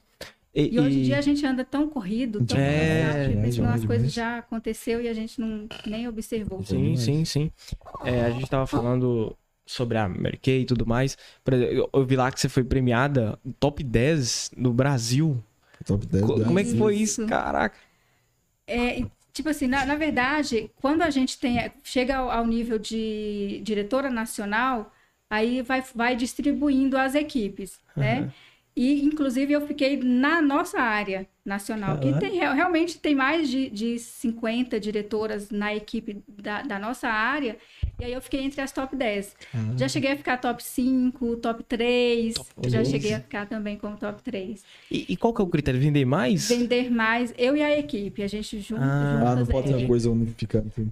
[0.55, 3.51] E, E hoje em dia a gente anda tão corrido, tão É, cansado, é, que
[3.51, 4.13] demais, as coisas demais.
[4.15, 6.63] já aconteceu e a gente não nem observou.
[6.65, 7.51] Sim, sim, sim.
[8.05, 9.37] É, a gente tava falando
[9.67, 11.19] sobre a Mary Kay e tudo mais.
[11.45, 15.43] Por exemplo, eu, vi lá que você foi premiada top 10 no Brasil.
[15.85, 17.27] Top 10 Co- Como é que foi Isso.
[17.27, 17.77] Caraca.
[18.67, 22.79] É, e, tipo assim, na, na verdade, quando a gente tem, chega ao, ao nível
[22.79, 24.93] de diretora nacional,
[25.29, 28.31] aí vai, vai distribuindo as equipes, né?
[28.77, 33.71] E, inclusive, eu fiquei na nossa área nacional, que tem, real- realmente tem mais de,
[33.71, 37.57] de 50 diretoras na equipe da, da nossa área,
[37.99, 39.35] e aí eu fiquei entre as top 10.
[39.79, 42.91] Já cheguei a ficar top 5, top 3, já doze.
[42.91, 44.63] cheguei a ficar também como top 3.
[44.91, 45.81] E, e qual que é o critério?
[45.81, 46.49] Vender mais?
[46.49, 49.79] Vender mais, eu e a equipe, a gente junta, Ah, Ah, não pode ser é,
[49.79, 50.87] uma coisa unificante.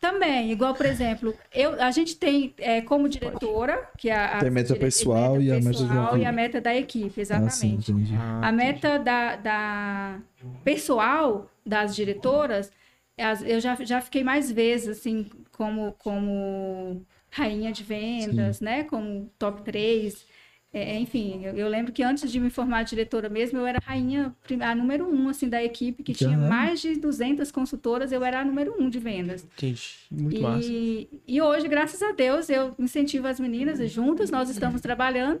[0.00, 4.40] Também, igual, por exemplo, eu, a gente tem é, como diretora, que é a, a
[4.40, 7.20] Tem meta dire- pessoal e a meta pessoal e a meta da equipe, Ah, sim,
[7.20, 7.90] exatamente.
[7.92, 8.14] entendi.
[8.16, 10.18] Ah, a meta da, da
[10.62, 12.70] pessoal das diretoras,
[13.18, 18.84] as- eu já, já fiquei mais vezes, assim, como, como rainha de vendas, né?
[18.84, 20.24] Como top 3.
[20.70, 24.34] É, enfim, eu, eu lembro que antes de me formar diretora mesmo, eu era rainha,
[24.60, 26.48] a número um, assim, da equipe, que tinha Caramba.
[26.48, 29.44] mais de 200 consultoras, eu era a número um de vendas.
[29.44, 29.80] entendi.
[30.10, 30.68] Muito massa.
[30.70, 35.40] E, e hoje, graças a Deus, eu incentivo as meninas, e juntas nós estamos trabalhando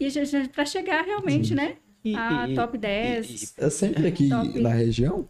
[0.00, 0.08] e
[0.48, 1.76] para chegar realmente, né?
[2.04, 3.54] E- A e- top e- 10.
[3.58, 4.60] É sempre aqui Top.
[4.60, 5.28] na região?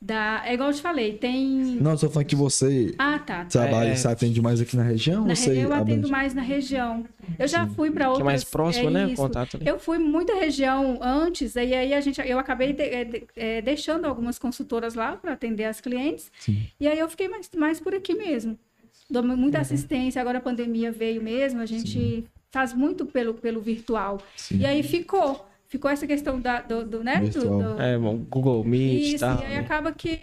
[0.00, 1.78] Da, é igual eu te falei, tem.
[1.80, 3.46] Não, eu tô falando que você Ah, tá.
[3.46, 3.94] trabalha, É.
[3.96, 5.24] você atende mais aqui na região?
[5.26, 6.10] Na você re- eu atendo abrange?
[6.12, 7.06] mais na região.
[7.38, 8.20] Eu já fui para Que outras.
[8.20, 9.06] é mais próximo, é né?
[9.06, 9.16] Isso.
[9.16, 9.66] contato ali.
[9.66, 13.62] Eu fui muita região antes, e aí a gente, eu acabei de- é, de- é,
[13.62, 16.30] deixando algumas consultoras lá para atender as clientes.
[16.40, 16.66] Sim.
[16.78, 18.56] E aí eu fiquei mais, mais por aqui mesmo.
[19.10, 19.34] Dou Uhum.
[19.36, 24.18] muita assistência, agora a pandemia veio mesmo, a gente faz muito pelo, pelo virtual.
[24.36, 24.58] Sim.
[24.58, 25.46] E aí ficou.
[25.68, 27.20] Ficou essa questão da, do, do, né?
[27.20, 27.30] do-
[27.74, 29.40] do- É, bom, Google Meet e Isso, tal.
[29.40, 29.58] e aí né?
[29.60, 30.20] acaba que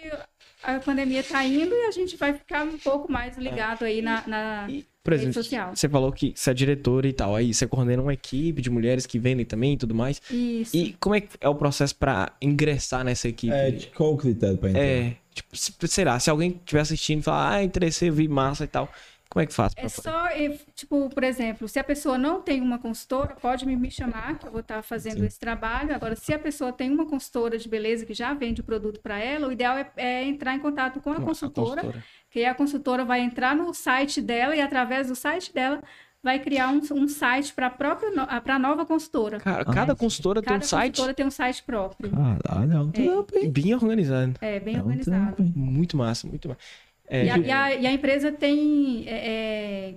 [0.62, 4.26] a pandemia tá indo e a gente vai ficar um pouco mais ligado aí na,
[4.26, 5.76] na E, por rede exemplo, social.
[5.76, 9.04] você falou que você é diretora e tal, aí você coordena uma equipe de mulheres
[9.04, 10.22] que vendem também e tudo mais.
[10.30, 10.74] Isso.
[10.74, 13.52] E como é que é o processo pra ingressar nessa equipe?
[13.52, 14.82] É, de qual critério pra entrar?
[14.82, 18.64] É, tipo, se- sei lá, se alguém estiver assistindo e falar, ah, interessei, vi massa
[18.64, 18.90] e tal,
[19.34, 19.72] como é que faz?
[19.76, 23.74] É só, eh, tipo, por exemplo, se a pessoa não tem uma consultora, pode me,
[23.74, 25.26] me chamar, que eu vou estar fazendo Sim.
[25.26, 25.92] esse trabalho.
[25.92, 29.18] Agora, se a pessoa tem uma consultora de beleza que já vende o produto para
[29.18, 31.92] ela, o ideal é, é entrar em contato com a Com consultora,
[32.30, 35.82] que aí a consultora vai entrar no site dela e, através do site dela,
[36.22, 39.40] vai criar um, um site para a própria para a nova consultora.
[39.40, 42.12] Cara, cada consultora tem Cada um site consultora tem um site próprio.
[42.12, 43.50] Caralho, é um trampo, hein?
[43.50, 44.34] bem organizado.
[44.40, 45.42] É, bem É organizado.
[45.56, 46.60] Muito massa, muito massa.
[47.14, 49.14] É, E a, e a- e a empresa tem é,
[49.90, 49.94] é,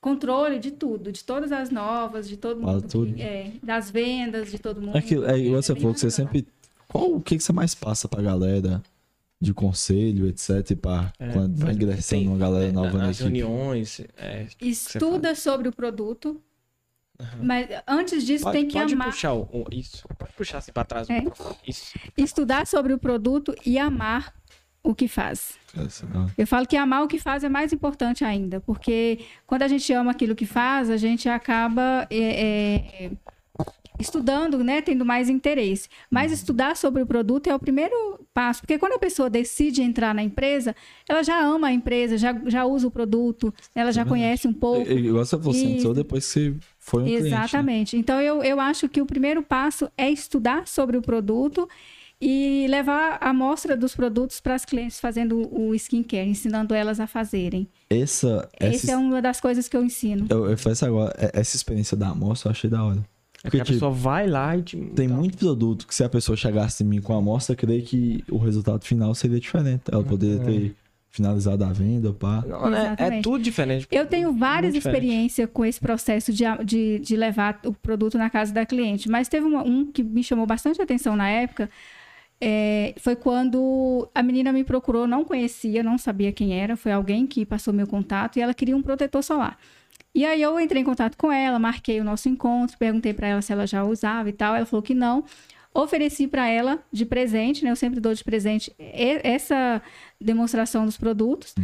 [0.00, 4.50] controle de tudo, de todas as novas, de todo Fala mundo, que- é, das vendas,
[4.50, 4.96] de todo mundo.
[4.96, 6.46] Aquilo, é igual você bem falou que você sempre.
[6.88, 8.82] Qual o que, que você mais passa pra galera
[9.40, 13.20] de conselho, etc, pra É, quando vai ingressando tem- uma galera é, nova na nas
[13.20, 13.38] equipe?
[13.38, 14.00] reuniões.
[14.16, 16.40] É, Estuda sobre o produto,
[17.42, 20.06] mas antes disso pode tem que pode amar, puxar o, isso.
[20.18, 21.08] Pode puxar assim pra trás.
[21.08, 21.22] É.
[21.66, 21.94] Isso.
[22.16, 24.34] estudar sobre o produto e amar
[24.82, 25.58] o que faz.
[26.12, 26.30] Não.
[26.36, 29.92] Eu falo que amar o que faz é mais importante ainda, porque quando a gente
[29.92, 33.10] ama aquilo que faz, a gente acaba é, é,
[34.00, 35.88] estudando, né, tendo mais interesse.
[36.10, 37.94] Mas estudar sobre o produto é o primeiro
[38.32, 40.74] passo, porque quando a pessoa decide entrar na empresa,
[41.08, 44.90] ela já ama a empresa, já, já usa o produto, ela já conhece um pouco.
[44.90, 45.66] É, Igual você Isso.
[45.66, 47.22] entrou depois que foi um cliente.
[47.22, 47.28] né?
[47.28, 47.96] Exatamente.
[47.96, 51.68] Então, eu, eu acho que o primeiro passo é estudar sobre o produto
[52.20, 57.06] e levar a amostra dos produtos para as clientes fazendo o skincare, ensinando elas a
[57.06, 57.66] fazerem.
[57.88, 60.26] Essa, Essa essa é uma das coisas que eu ensino.
[60.28, 62.98] eu, eu faço agora, é- essa experiência da amostra eu achei da hora.
[63.42, 64.76] É que Porque, a tipo, pessoa vai lá e te.
[64.94, 65.14] Tem tá.
[65.14, 68.22] muito produto que se a pessoa chegasse em mim com a amostra, eu creio que
[68.30, 69.84] o resultado final seria diferente.
[69.90, 70.76] Ela poderia ter
[71.08, 72.44] finalizado a venda, pá.
[72.46, 72.94] Não, né?
[72.98, 73.88] É tudo diferente.
[73.90, 78.52] Eu tenho várias experiências com esse processo de, de, de levar o produto na casa
[78.52, 81.70] da cliente, mas teve uma- um que me chamou bastante atenção na época.
[82.40, 87.26] É, foi quando a menina me procurou, não conhecia, não sabia quem era, foi alguém
[87.26, 89.58] que passou meu contato e ela queria um protetor solar.
[90.14, 93.42] E aí eu entrei em contato com ela, marquei o nosso encontro, perguntei para ela
[93.42, 95.24] se ela já usava e tal, ela falou que não.
[95.72, 97.70] Ofereci para ela de presente, né?
[97.70, 99.80] Eu sempre dou de presente essa
[100.20, 101.54] demonstração dos produtos.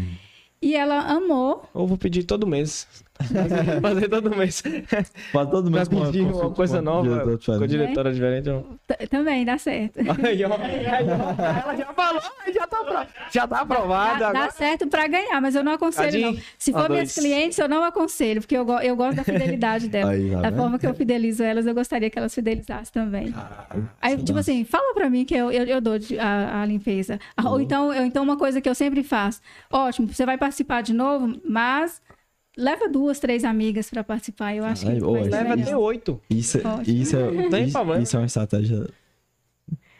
[0.62, 2.86] E ela amou, Ou vou pedir todo mês.
[3.20, 4.62] Fazer- Fazer todo mês.
[5.32, 8.48] Pra todo Pra mundo com pedir uma coisa com nova diretor com a diretora diferente.
[9.10, 9.98] Também dá certo.
[10.24, 10.48] Aí, ó.
[10.48, 14.18] Ela já falou, já tá, já tá aprovado.
[14.20, 16.36] Dá, dá certo para ganhar, mas eu não aconselho, não.
[16.58, 20.10] Se for minhas clientes, eu não aconselho, porque eu, eu gosto da fidelidade delas.
[20.14, 20.60] Aí, tá da vendo?
[20.60, 23.32] forma que eu fidelizo elas, eu gostaria que elas fidelizassem também.
[23.32, 26.66] Caralho, Aí, tipo dá- assim, fala pra mim que eu, eu, eu dou a, a
[26.66, 27.18] limpeza.
[27.36, 29.40] Ah, Ou então, eu- então, uma coisa que eu sempre faço.
[29.70, 32.00] Ótimo, você vai participar de novo, mas
[32.56, 34.54] leva duas, três amigas pra participar.
[34.54, 36.20] Eu acho que vai ô, ser Leva até oito.
[36.30, 38.02] Isso, é- isso, é, Não tem isso, problema.
[38.02, 38.88] isso é uma estratégia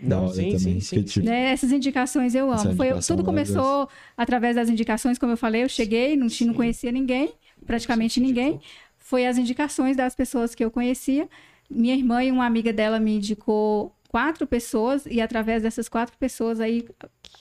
[0.00, 0.58] da Não, hora sim, também.
[0.58, 2.74] sim, sim, tipo, Né, Essas indicações eu amo.
[2.76, 6.92] Foi, tudo começou através das indicações, como eu falei, eu cheguei, não, tinha, não conhecia
[6.92, 7.32] ninguém,
[7.64, 8.60] praticamente ninguém.
[8.98, 11.28] Foi as indicações das pessoas que eu conhecia.
[11.70, 16.60] Minha irmã e uma amiga dela me indicou quatro pessoas, e através dessas quatro pessoas
[16.60, 16.84] aí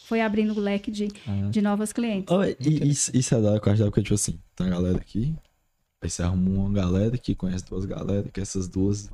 [0.05, 1.49] foi abrindo o leque de, Ah.
[1.49, 2.33] de novas clientes.
[2.33, 2.55] Ó, e
[2.89, 5.35] isso, isso é da hora que porque, tipo assim, tem a galera aqui,
[6.01, 9.09] aí você arruma uma galera que conhece duas galera, que essas duas,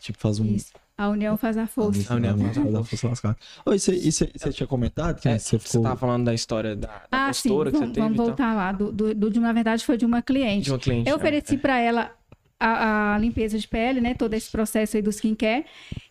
[0.00, 0.46] tipo, faz um...
[0.46, 0.72] Isso.
[0.96, 2.12] A união faz a força.
[2.12, 3.36] A união faz a faz a força lascada.
[3.64, 5.82] Ô, e você, tinha comentado que É, você você ficou...
[5.82, 8.72] tava falando da história da, da Ah, sim, postura que você teve vamos voltar lá.
[8.72, 10.64] Do, do, do- de, na verdade, foi de uma cliente.
[10.66, 11.08] De uma cliente.
[11.08, 11.20] Eu né?
[11.20, 12.12] ofereci para ela
[12.60, 14.14] a, a limpeza de pele, né?
[14.14, 15.64] Todo esse processo aí do skincare.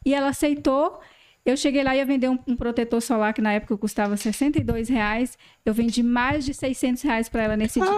[0.06, 1.00] E ela aceitou.
[1.46, 4.90] Eu cheguei lá e ia vender um, um protetor solar que na época custava 62
[4.90, 5.38] reais.
[5.66, 7.90] Eu vendi mais de 600 reais para ela nesse dia.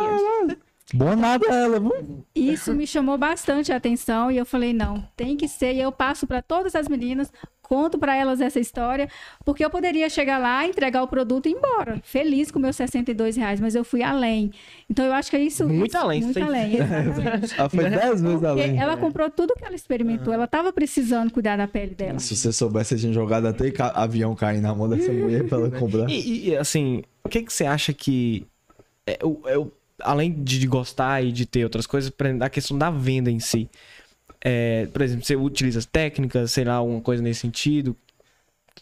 [0.94, 2.26] Boa nada ela, viu?
[2.36, 5.74] Isso me chamou bastante a atenção e eu falei, não, tem que ser.
[5.74, 7.32] E eu passo para todas as meninas
[7.74, 9.08] conto para elas essa história,
[9.44, 13.36] porque eu poderia chegar lá, entregar o produto e ir embora, feliz com meus 62
[13.36, 14.52] reais, mas eu fui além.
[14.90, 15.68] Então eu acho que é isso.
[15.68, 16.42] Muito isso- além, Muito sim.
[16.46, 16.78] além.
[17.58, 18.78] Ela foi 10 vezes Porque além.
[18.80, 22.20] ela comprou tudo que ela experimentou, ela estava precisando cuidar da pele dela.
[22.20, 25.72] Se você soubesse, você tinha jogado até avião cair na mão dessa mulher pra ela
[25.72, 26.10] comprar.
[26.10, 28.46] E, e, assim, o que, que você acha que.
[29.08, 29.72] É, o- é o-
[30.02, 32.12] além de de gostar e de ter outras coisas,
[32.42, 33.70] a questão da venda em si.
[34.46, 37.96] É, por exemplo, você utiliza as técnicas, sei lá, alguma coisa nesse sentido.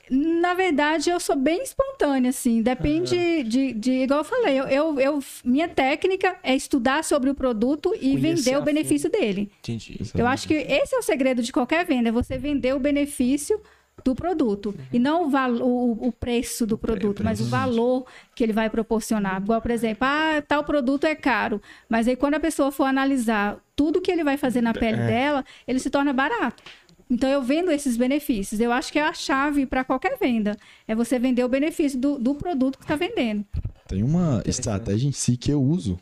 [0.10, 2.62] Na verdade, eu sou bem espontânea, assim.
[2.62, 3.92] Depende de, de.
[3.92, 8.58] Igual eu falei, eu, eu, minha técnica é estudar sobre o produto e Conhecer vender
[8.58, 9.52] o benefício dele.
[9.60, 10.00] Entendi.
[10.16, 13.62] Eu acho que esse é o segredo de qualquer venda, é você vender o benefício
[14.04, 14.74] do produto.
[14.92, 18.70] E não o, valo- o, o preço do produto, mas o valor que ele vai
[18.70, 19.42] proporcionar.
[19.42, 21.62] Igual, por exemplo, ah, tal produto é caro.
[21.90, 25.46] Mas aí quando a pessoa for analisar tudo que ele vai fazer na pele dela,
[25.68, 26.62] ele se torna barato.
[27.10, 28.62] Então eu vendo esses benefícios.
[28.62, 30.56] Eu acho que é a chave para qualquer venda.
[30.88, 33.46] É você vender o benefício do, do produto que está vendendo.
[33.88, 36.00] Tem uma estratégia em si que eu uso.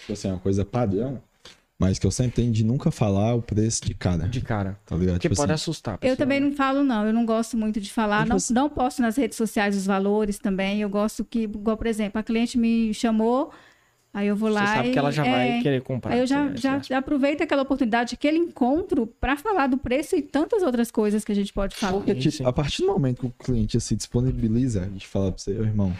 [0.00, 1.22] Tipo assim, uma coisa padrão.
[1.80, 4.26] Mas que eu sempre tenho de nunca falar o preço de cada.
[4.26, 4.76] De cara.
[4.84, 5.14] Tá ligado?
[5.14, 5.96] Porque Tipo pode assim, assustar.
[6.02, 6.46] a Eu também né?
[6.48, 7.06] não falo, não.
[7.06, 8.18] Eu não gosto muito de falar.
[8.22, 10.80] Tipo Não, assim- não posto nas redes sociais os valores também.
[10.80, 13.52] Eu gosto que, igual, por exemplo, a cliente me chamou,
[14.12, 14.92] aí eu vou lá Você sabe e...
[14.92, 16.14] que ela já vai é, querer comprar.
[16.14, 19.78] Aí eu já, Você- já, você- já aproveito aquela oportunidade, aquele encontro, para falar do
[19.78, 21.92] preço e tantas outras coisas que a gente pode falar.
[21.92, 25.52] Porque, tipo, a partir do momento que o cliente se disponibiliza de falar pra você,
[25.52, 25.94] "Ô, irmão,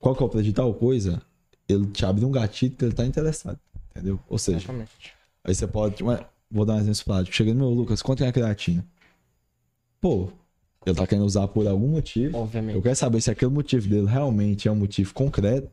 [0.00, 1.22] qual que é o preço de tal coisa,
[1.68, 3.60] ele te abre um gatilho que ele tá interessado.
[3.98, 4.20] Entendeu?
[4.28, 4.90] Ou seja, Exatamente.
[5.44, 6.02] aí você pode.
[6.50, 7.36] Vou dar um exemplo prático.
[7.36, 8.84] Chega no meu Lucas, quanto é a creatina?
[10.00, 10.30] Pô,
[10.86, 12.36] ele tá querendo usar por algum motivo.
[12.36, 12.80] Eu Obviamente.
[12.80, 15.68] quero saber se aquele motivo dele realmente é um motivo concreto,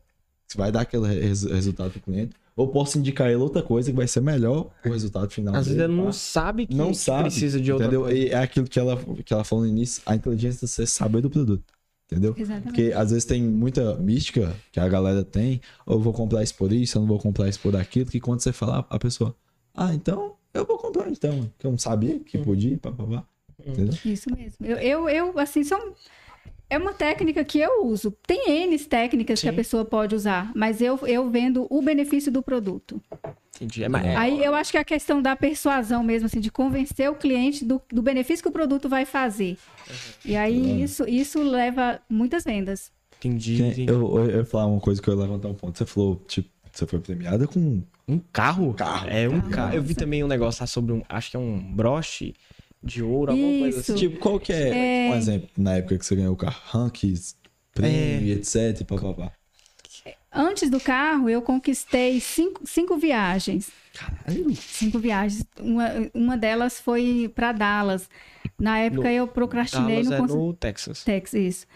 [0.46, 3.96] se vai dar aquele res- resultado pro cliente, ou posso indicar ele outra coisa que
[3.96, 5.54] vai ser melhor o resultado final.
[5.54, 6.12] Às vezes ele não tá?
[6.12, 8.02] sabe que, não que sabe, precisa de outra entendeu?
[8.02, 8.18] coisa.
[8.18, 11.20] E é aquilo que ela, que ela falou no início, a inteligência de você saber
[11.22, 11.64] do produto,
[12.06, 12.34] entendeu?
[12.36, 12.64] Exatamente.
[12.64, 16.54] Porque às vezes tem muita mística que a galera tem, ou eu vou comprar isso
[16.54, 19.36] por isso, eu não vou comprar isso por aquilo, que quando você falar, a pessoa,
[19.74, 23.26] ah, então eu vou comprar então, que eu não sabia que podia, papapá.
[23.58, 23.94] Entendeu?
[24.04, 24.64] Isso mesmo.
[24.64, 25.94] Eu, eu, eu, assim, são.
[26.68, 28.12] É uma técnica que eu uso.
[28.26, 29.56] Tem N técnicas que a Sim.
[29.56, 33.00] pessoa pode usar, mas eu, eu vendo o benefício do produto.
[33.54, 33.84] Entendi.
[33.84, 37.08] É, é- Aí eu acho que é a questão da persuasão mesmo, assim, de convencer
[37.10, 39.56] o cliente do, do benefício que o produto vai fazer.
[40.24, 42.90] E aí isso, isso leva muitas vendas.
[43.18, 43.62] entendi.
[43.62, 43.86] Entendi.
[43.88, 45.78] eu, eu ia falar uma coisa que eu ia levantar um ponto.
[45.78, 47.82] Você falou, tipo, você foi premiada com.
[48.08, 48.72] Um carro?
[48.74, 49.08] Carro.
[49.08, 49.74] É um Carro, carro.
[49.74, 51.02] Eu vi também um negócio lá sobre um.
[51.08, 52.34] Acho que é um broche
[52.86, 53.92] de ouro, alguma coisa Isso.
[53.92, 54.00] assim.
[54.00, 55.10] Tipo, qual que é, É.
[55.10, 56.60] um exemplo, na época que você ganhou o carro?
[56.66, 57.34] Rankings,
[57.74, 59.32] prêmio, e etc, papapá.
[60.32, 63.70] Antes do carro, eu conquistei cinco, cinco viagens.
[63.94, 64.54] Caralho.
[64.54, 65.44] Cinco viagens.
[65.58, 68.08] Uma, uma delas foi para Dallas.
[68.58, 71.04] Na época No- eu procrastinei Dallas no é no Texas.
[71.04, 71.66] Texas, isso.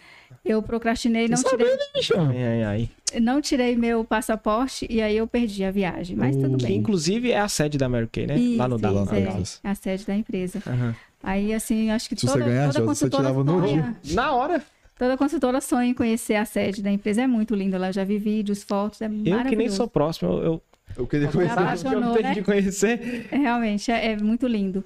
[0.45, 2.29] Eu procrastinei, não Você tirei, sabia, né, bichão?
[2.29, 2.91] Ai, ai, ai.
[3.21, 6.17] Não tirei meu passaporte e aí eu perdi a viagem.
[6.17, 6.77] Mas tudo Que bem.
[6.77, 8.35] inclusive é a sede da Mary Kay, né?
[8.57, 9.07] lá no Isso, Dallas.
[9.09, 9.61] isso, é, Dallas.
[9.65, 10.63] a sede da empresa.
[10.67, 10.95] Aham.
[11.23, 14.63] Aí, assim, acho que Se você toda, ganhasse, toda você tirava no sonha, Na hora.
[14.99, 17.23] toda consultora sonha em conhecer a sede da empresa.
[17.23, 19.49] É muito lindo lá, já vi vídeos, fotos, é Eu maravilhoso.
[19.49, 20.63] que nem sou próximo, eu, eu,
[20.99, 21.87] Eu queria conhecer.
[21.87, 22.35] eu tenho né?
[22.35, 23.27] de conhecer.
[23.31, 24.83] É, realmente, é, é muito lindo.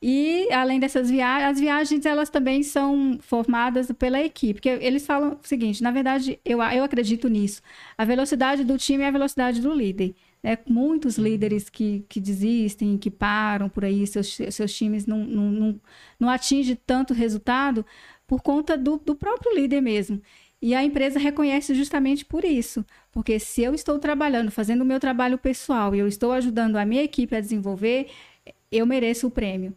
[0.00, 4.54] E, além dessas viagens, as viagens, elas também são formadas pela equipe.
[4.54, 7.62] Porque eles falam o seguinte, na verdade, eu, eu acredito nisso.
[7.96, 10.14] A velocidade do time é a velocidade do líder.
[10.42, 10.58] Né?
[10.68, 15.80] Muitos líderes que, que desistem, que param por aí, seus, seus times não, não, não,
[16.20, 17.84] não atingem tanto resultado
[18.26, 20.20] por conta do, do próprio líder mesmo.
[20.60, 22.84] E a empresa reconhece justamente por isso.
[23.12, 26.84] Porque se eu estou trabalhando, fazendo o meu trabalho pessoal e eu estou ajudando a
[26.84, 28.08] minha equipe a desenvolver,
[28.70, 29.74] eu mereço o prêmio.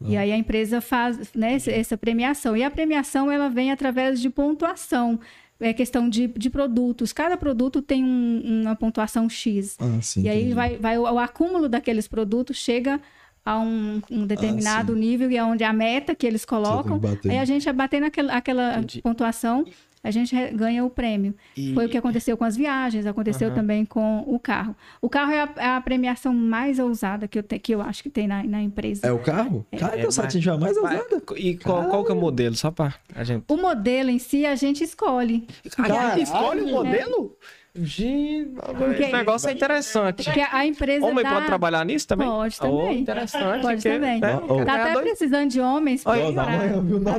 [0.00, 2.56] E aí a empresa faz né, essa- premiação.
[2.56, 5.18] E a premiação ela vem através de pontuação.
[5.60, 7.12] É questão de, de produtos.
[7.12, 9.76] Cada produto tem um- uma pontuação X.
[9.80, 10.22] Ah, sim.
[10.22, 10.54] e aí entendi.
[10.54, 13.00] vai, vai o, o acúmulo daqueles produtos chega
[13.44, 17.00] a um, um determinado nível e é onde a meta que eles colocam.
[17.28, 19.00] Aí a gente bater naquela aquela Entendi.
[19.02, 19.64] pontuação,
[20.02, 21.34] a gente ganha o prêmio.
[21.56, 23.54] E- Foi o que aconteceu com as viagens, aconteceu Aham.
[23.56, 24.74] também com o carro.
[25.00, 28.02] O carro é a, é a premiação mais ousada que eu, te- que eu acho
[28.02, 29.06] que tem na, na empresa.
[29.06, 29.66] É o carro?
[29.78, 30.18] Cara, É, então mas-
[30.48, 31.22] a mais ousada.
[31.36, 32.54] E qual, qual que é o modelo?
[32.54, 33.44] Só pra a gente.
[33.48, 35.46] O modelo em si a gente escolhe.
[35.78, 37.36] Ah, escolhe o modelo?
[37.74, 40.24] Gente, Porque- esse negócio é interessante.
[40.24, 41.32] Porque a empresa Homem dá...
[41.34, 42.26] pode trabalhar nisso também?
[42.28, 43.00] Pode Oh, também.
[43.00, 43.62] interessante.
[43.62, 44.20] Pode que- também.
[44.20, 44.36] né?
[44.48, 44.64] Oh, oh.
[44.64, 47.00] Tá até Ganhador- precisando de homens Olha, pra- Ó, da manhã, viu?
[47.00, 47.12] Na.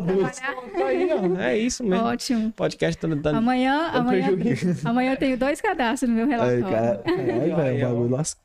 [0.86, 2.06] Aí, ó, É isso mesmo.
[2.06, 2.52] Ótimo.
[2.52, 3.28] Podcast tá dando.
[3.28, 4.88] Amanhã, dando amanhã, prejuízo.
[4.88, 6.64] amanhã eu tenho dois cadastros no meu Aí, relatório.
[6.64, 8.44] cara, caralho, velho, o bagulho lascou.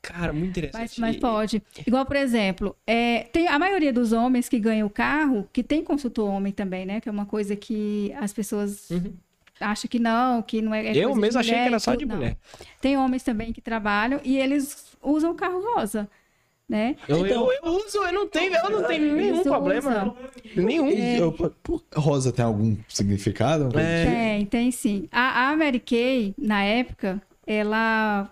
[0.00, 1.00] Cara, muito interessante.
[1.00, 1.62] Mas, mas pode.
[1.86, 5.82] Igual, por exemplo, é, tem a maioria dos homens que ganham o carro, que tem
[5.82, 7.00] consultor homem também, né?
[7.00, 9.12] Que é uma coisa que as pessoas Uhum.
[9.60, 10.86] Acham que não, que não é.
[10.86, 12.16] é Eu coisa de mesmo achei que mulher era e só de não.
[12.16, 12.36] mulher.
[12.80, 16.08] Tem homens também que trabalham e eles usam o carro rosa,
[16.68, 16.96] né?
[17.08, 20.14] Eu, eu, eu uso, eu não tenho, eu não tenho nenhum problema.
[20.54, 20.88] Nenhum.
[20.88, 21.20] É.
[21.20, 21.34] Eu-
[21.94, 23.68] rosa tem algum significado?
[23.78, 24.04] É.
[24.04, 25.08] Tem, tem sim.
[25.10, 28.30] A, a Mary Kay, na época, ela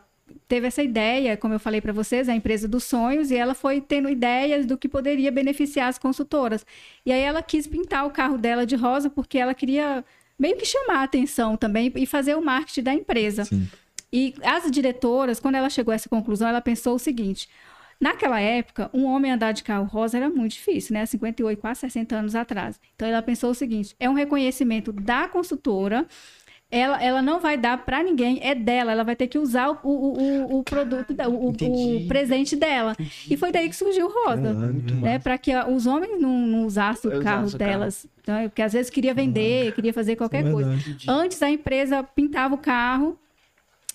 [0.48, 3.80] teve essa ideia, como eu falei para vocês, a empresa dos sonhos, e ela foi
[3.80, 6.64] tendo ideias do que poderia beneficiar as consultoras.
[7.04, 10.04] E aí ela quis pintar o carro dela de rosa porque ela queria
[10.38, 13.44] meio que chamar a atenção também e fazer o marketing da empresa.
[13.44, 13.68] Sim.
[14.12, 17.48] E as diretoras, quando ela chegou a essa conclusão, ela pensou o seguinte:
[18.00, 21.04] naquela época, um homem andar de carro rosa era muito difícil, né?
[21.04, 22.80] 58, quase 60 anos atrás.
[22.94, 26.06] Então ela pensou o seguinte: é um reconhecimento da consultora.
[26.76, 28.92] Ela, ela não vai dar para ninguém, é dela.
[28.92, 32.04] Ela vai ter que usar o, o, o, o produto, o, o Entendi.
[32.06, 32.94] presente dela.
[33.30, 34.52] E foi daí que surgiu o rosa,
[35.00, 35.18] né?
[35.18, 37.58] Para que os homens não, não usassem o carro o carro.
[37.58, 38.06] delas.
[38.20, 40.76] Então, porque às vezes queria vender, queria fazer qualquer É coisa.
[41.08, 43.18] Antes a empresa pintava o carro,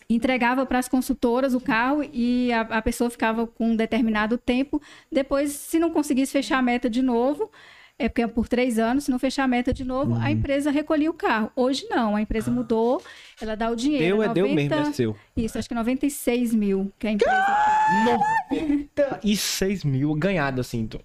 [0.10, 4.82] entregava para as consultoras o carro e a, a pessoa ficava com um determinado tempo.
[5.12, 7.52] Depois, se não conseguisse fechar a meta de novo,
[8.06, 10.22] é porque é por três anos, se não fechar a meta de novo, Uhum.
[10.22, 11.52] a empresa recolhia o carro.
[11.56, 13.02] Hoje não, a empresa mudou,
[13.42, 14.18] ela dá o dinheiro.
[14.18, 15.16] Deu, é deu mesmo, é 90 seu.
[15.38, 17.46] Isso, acho que 96 mil que a empresa.
[18.52, 20.88] 96 mil ganhado, assim.
[20.88, 21.00] Tô...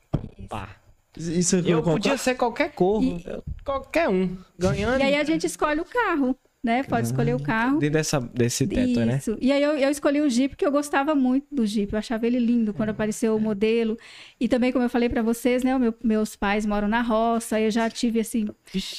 [0.49, 0.71] Pá.
[1.17, 3.25] Isso é Eu podia ser qualquer cor, E-
[3.65, 6.37] qualquer um, ganhando E aí a gente escolhe o carro,
[6.67, 6.83] né?
[6.83, 7.79] Pode escolher o carro.
[7.79, 9.17] dentro dessa, desse teto, né?
[9.17, 9.39] Isso.
[9.41, 11.93] E aí eu, eu escolhi o Jeep porque eu gostava muito do Jeep.
[11.93, 13.97] Eu achava ele lindo quando apareceu o modelo.
[14.41, 15.79] E também, como eu falei para vocês, né?
[15.79, 17.61] meu- meus pais moram na roça.
[17.61, 18.47] Eu já tive, assim,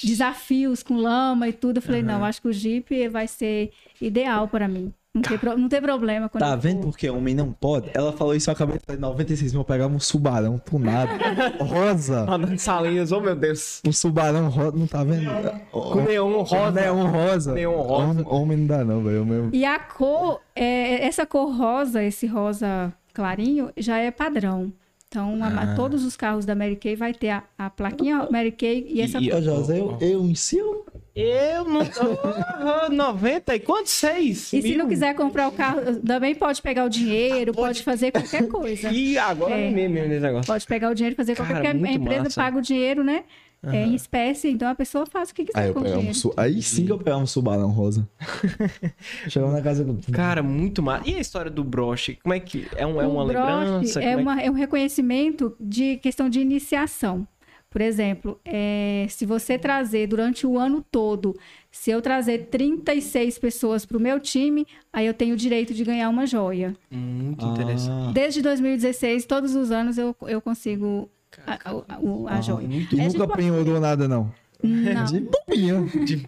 [0.04, 1.78] desafios com lama e tudo.
[1.78, 4.94] Eu falei, não, acho que o Jeep vai ser ideal para mim.
[5.16, 6.30] Não tem, pro- não tem problema.
[6.30, 7.90] Quando Tá eu vendo porque homem não pode?
[7.94, 11.10] Ela falou isso, eu acabei de falar, 96 mil, eu pegava um subarão tunado,
[11.64, 12.26] rosa.
[12.26, 13.82] Mandando salinhas, oh meu Deus.
[13.86, 15.28] Um subarão rosa, não tá vendo?
[15.72, 16.72] Com neon rosa.
[16.82, 17.54] Neon rosa.
[17.54, 18.22] Neon rosa.
[18.22, 19.26] Hom- Homem não dá não, velho.
[19.26, 19.50] mesmo.
[19.54, 24.72] E a cor, é, essa cor rosa, esse rosa clarinho, já é padrão.
[25.08, 25.76] Então, a- Ah.
[25.76, 29.18] todos os carros da Mary Kay vai ter a, a plaquinha Mary Kay e essa
[29.20, 29.40] E- cor.
[29.40, 30.86] Ô, José, eu, eu em si, eu...
[31.20, 32.02] Eu não tô.
[32.24, 33.92] Ah, 90 e quantos?
[33.92, 34.54] Seis?
[34.54, 34.78] E se mil?
[34.78, 38.90] não quiser comprar o carro, também pode pegar o dinheiro, pode fazer qualquer coisa.
[38.94, 39.68] Ih, agora É.
[39.68, 39.72] é.
[39.72, 40.46] mesmo nesse negócio.
[40.46, 41.78] Pode pegar o dinheiro e fazer qualquer Cara, coisa.
[41.80, 42.42] porque A muito empresa massa.
[42.42, 43.24] paga o dinheiro, né?
[43.64, 46.32] É, em espécie, então a pessoa faz o que quiser Aí eu com um su...
[46.38, 48.08] Aí sim que eu pegava um subarão rosa.
[49.28, 50.00] Chegava na casa do...
[50.12, 51.10] Cara, muito massa.
[51.10, 52.20] E a história do broche?
[52.22, 52.68] Como é que.
[52.76, 54.04] É, um, é uma broche lembrança?
[54.04, 57.28] É, Como uma- é um reconhecimento de questão de iniciação.
[57.78, 61.36] Por exemplo, é, se você trazer durante o ano todo,
[61.72, 65.84] se eu trazer 36 pessoas para o meu time, aí eu tenho o direito de
[65.84, 66.74] ganhar uma joia.
[66.90, 68.14] Muito Ah, interessante.
[68.16, 71.08] Desde 2016, todos os anos eu, eu consigo
[71.46, 72.66] a, a- o- a joia.
[72.66, 74.34] E A gente nunca pode- penhorou nada, não.
[74.64, 75.06] Não.
[75.06, 76.28] De.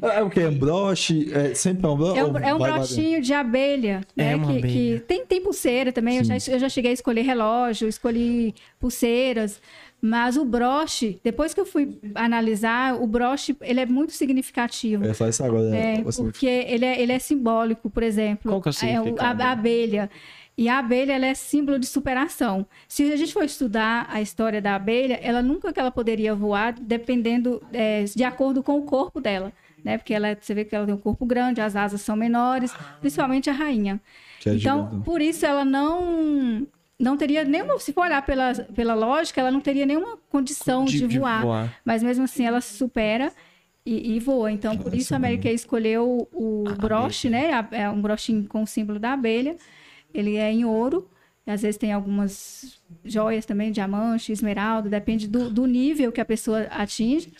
[0.00, 0.38] É o que?
[0.40, 1.30] É broche?
[1.32, 2.18] É sempre é um broche?
[2.20, 4.36] É um, é um vai brochinho de abelha, É né?
[4.36, 4.72] uma que, abelha.
[4.72, 6.18] que tem, tem pulseira também.
[6.18, 9.60] Eu já, eu já cheguei a escolher relógio, escolhi pulseiras.
[10.00, 15.02] Mas o broche, depois que eu fui analisar, o broche ele é muito significativo.
[15.04, 15.74] Eu ia falar isso agora.
[15.74, 18.52] É, Assim, porque ele é, ele é simbólico, por exemplo.
[18.52, 18.74] Qual que é o o-
[19.06, 19.42] significado?
[19.42, 20.10] a, a abelha.
[20.56, 22.66] E a abelha ela é símbolo de superação.
[22.88, 26.74] Se a gente for estudar a história da abelha, ela nunca que ela poderia voar,
[26.80, 29.52] dependendo é, de acordo com o corpo dela,
[29.84, 29.98] né?
[29.98, 33.48] Porque ela, você vê que ela tem um corpo grande, as asas são menores, principalmente
[33.48, 34.00] a rainha.
[34.40, 36.66] que é então, por isso ela não
[36.98, 40.98] não teria nenhuma, se for olhar pela, pela lógica, ela não teria nenhuma condição de,
[41.18, 41.44] voar.
[41.84, 43.32] Mas mesmo assim ela supera
[43.86, 44.50] e, e voa.
[44.50, 47.52] Então, por isso a Kay escolheu o broche, né?
[47.52, 49.56] A- É um brochinho com o símbolo da abelha.
[50.12, 51.08] Ele é em ouro.
[51.50, 56.62] Às vezes tem algumas joias também, diamante, esmeralda, depende do, do nível que a pessoa
[56.70, 57.32] atinge.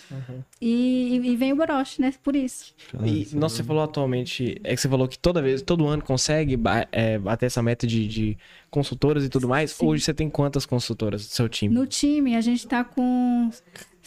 [0.60, 2.12] E, e vem o broche, né?
[2.22, 2.74] Por isso.
[3.04, 6.58] E, nossa, você falou atualmente, é que você falou que toda vez, todo ano consegue
[6.90, 8.38] é, bater essa meta de, de
[8.70, 9.72] consultoras e tudo mais.
[9.72, 9.86] Sim.
[9.86, 11.74] Hoje você tem quantas consultoras do seu time?
[11.74, 13.50] No time, a gente está com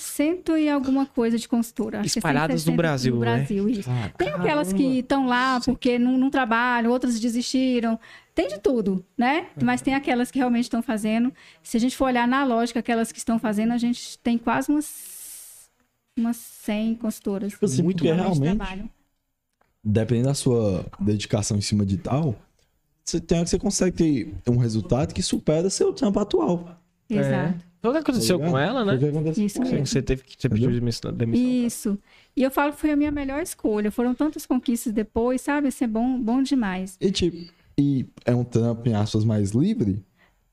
[0.01, 2.01] cento e alguma coisa de consultora.
[2.03, 3.35] Espalhadas no 160 Brasil, No né?
[3.37, 3.89] Brasil, isso.
[3.89, 7.99] Ah, Tem aquelas que estão lá porque não, não trabalham, outras desistiram.
[8.33, 9.47] Tem de tudo, né?
[9.61, 11.33] Mas tem aquelas que realmente estão fazendo.
[11.61, 14.71] Se a gente for olhar na lógica, aquelas que estão fazendo, a gente tem quase
[14.71, 15.69] umas,
[16.17, 17.51] umas 100 consultoras.
[17.51, 18.89] Tipo assim, muito realmente trabalham.
[19.83, 22.35] dependendo da sua dedicação em cima de tal,
[23.03, 26.77] você tem hora que você consegue ter um resultado que supera seu trampo atual.
[27.09, 27.59] Exato.
[27.81, 29.11] Foi o que aconteceu Tá com ela, Foi o que né?
[29.19, 29.85] aconteceu Isso com ela.
[29.85, 31.11] Você teve que você pediu demissão.
[31.11, 31.45] demissão.
[31.49, 31.99] Isso.
[32.37, 33.91] E eu falo que foi a minha melhor escolha.
[33.91, 35.67] Foram tantas conquistas depois, sabe?
[35.67, 36.95] Isso é bom, bom demais.
[37.01, 37.51] E tipo,
[37.81, 40.03] E é um trampo, em aspas, mais livre?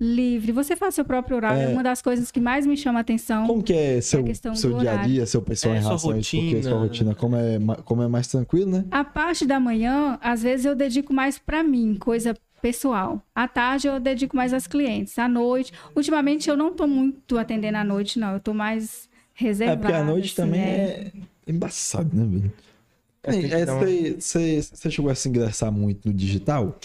[0.00, 0.52] Livre.
[0.52, 1.60] Você faz seu próprio horário.
[1.60, 1.64] É...
[1.64, 1.68] É.
[1.68, 3.46] uma das coisas que mais me chama a atenção.
[3.46, 5.88] Como que é seu, questão seu do dia a dia, seu pessoal É, em sua
[5.90, 6.30] relação a isso?
[6.36, 6.70] Porque rotina.
[6.70, 8.84] sua rotina, como é, como é mais tranquilo, né?
[8.92, 13.20] A parte da manhã, às vezes eu dedico mais pra mim, coisa pessoal.
[13.34, 15.18] À tarde eu dedico mais às clientes.
[15.18, 18.34] À noite, ultimamente eu não tô muito atendendo à noite, não.
[18.34, 19.08] Eu tô mais
[19.38, 19.80] É reservada.
[19.80, 20.66] porque a noite assim, também né?
[20.76, 21.12] é
[21.46, 22.52] embaçado, né, velho?
[23.24, 23.30] É,
[23.62, 26.78] É, Você você- você chegou a se ingressar muito no digital?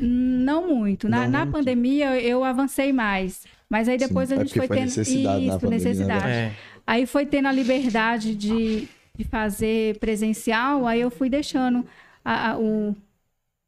[0.00, 1.08] Não muito.
[1.08, 1.52] Na, Não na muito.
[1.52, 3.44] pandemia eu avancei mais.
[3.68, 6.28] Mas aí depois Sim, a é gente foi foi tendo necessidade isso, pandemia, né, necessidade.
[6.28, 6.52] É.
[6.86, 11.84] Aí foi tendo a liberdade de, de fazer presencial, aí eu fui deixando
[12.24, 12.94] a, a, o,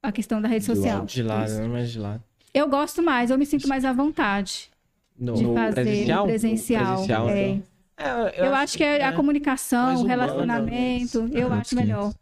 [0.03, 1.05] a questão da rede De social.
[1.05, 1.61] De lado, Isso.
[1.61, 1.69] né?
[1.69, 2.23] mais de lado.
[2.55, 4.71] Eu gosto mais, eu me sinto mais à vontade
[5.19, 6.27] No, de fazer presencial?
[6.27, 6.85] presencial.
[6.95, 7.49] Presencial, é.
[7.49, 7.69] então.
[7.99, 9.13] É, Eu, acho que é a é.
[9.13, 12.13] comunicação, o humano, relacionamento, eu mais acho melhor.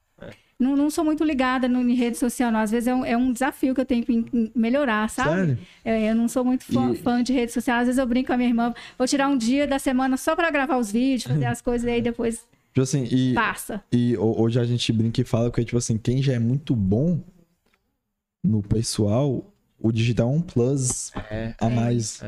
[0.58, 0.64] É.
[0.64, 2.60] Não, não sou muito ligada no, em rede social, não.
[2.60, 5.30] Às vezes é um, é um desafio que eu tenho que em- melhorar, sabe?
[5.30, 5.58] Sério?
[5.84, 7.78] É, eu não sou muito fã, E- fã de rede social.
[7.80, 10.34] Às vezes eu brinco com a minha irmã, vou tirar um dia da semana só
[10.34, 13.82] pra gravar os vídeos, fazer as coisas e aí depois Tipo assim, e, passa.
[13.92, 16.74] e ho- hoje a gente brinca e fala que, tipo assim, quem já é muito
[16.74, 17.20] bom
[18.42, 19.44] no pessoal,
[19.78, 21.54] o digital é um plus É.
[21.60, 22.22] a mais.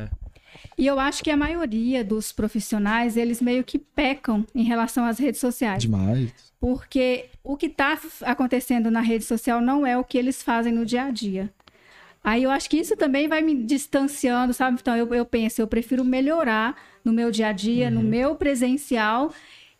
[0.77, 5.19] E eu acho que a maioria dos profissionais, eles meio que pecam em relação às
[5.19, 5.83] redes sociais.
[5.83, 6.31] Demais.
[6.59, 10.85] Porque o que está acontecendo na rede social não é o que eles fazem no
[10.85, 11.53] dia a dia.
[12.23, 14.77] Aí eu acho que isso também vai me distanciando, sabe?
[14.79, 19.33] Então eu, eu penso, eu prefiro melhorar no meu dia a dia, no meu presencial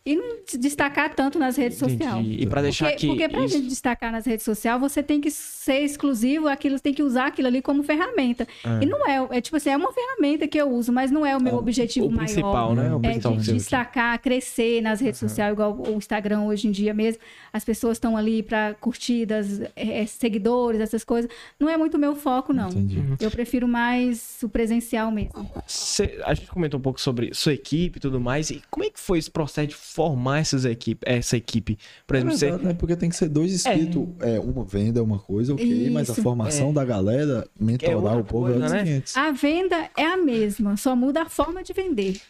[0.04, 2.26] e não destacar tanto nas redes sociais.
[2.26, 3.06] E pra deixar Porque, aqui.
[3.08, 6.94] porque pra isso- gente destacar nas redes sociais, você tem que ser exclusivo, aquilo tem
[6.94, 8.48] que usar aquilo ali como ferramenta.
[8.64, 8.82] É.
[8.82, 11.36] E não é, é tipo assim, é uma ferramenta que eu uso, mas não é
[11.36, 12.24] o meu É o- objetivo o maior.
[12.24, 12.94] principal, né?
[12.94, 16.66] O É principal de que você- destacar, crescer nas redes sociais, igual o Instagram hoje
[16.66, 17.20] em dia mesmo.
[17.52, 21.30] As pessoas estão ali para curtidas, é, é, seguidores, essas coisas.
[21.58, 22.70] Não é muito meu foco, não.
[22.70, 23.02] Entendi.
[23.20, 25.50] Eu prefiro mais o presencial mesmo.
[25.66, 28.50] Cê- a gente comentou um pouco sobre sua equipe e tudo mais.
[28.50, 31.78] E como é que foi esse processo de formar essas equipe, essa equipe?
[32.06, 32.46] Por É exemplo, você.
[32.46, 32.74] verdade, né?
[32.74, 34.08] Porque tem que ser dois inscritos.
[34.20, 36.22] É, uma venda é uma coisa, ok, mas a Isso.
[36.22, 38.84] formação da galera, É mentorar outra o povo coisa, é né?
[38.84, 39.16] 500.
[39.16, 42.20] A venda é a mesma, só muda a forma de vender.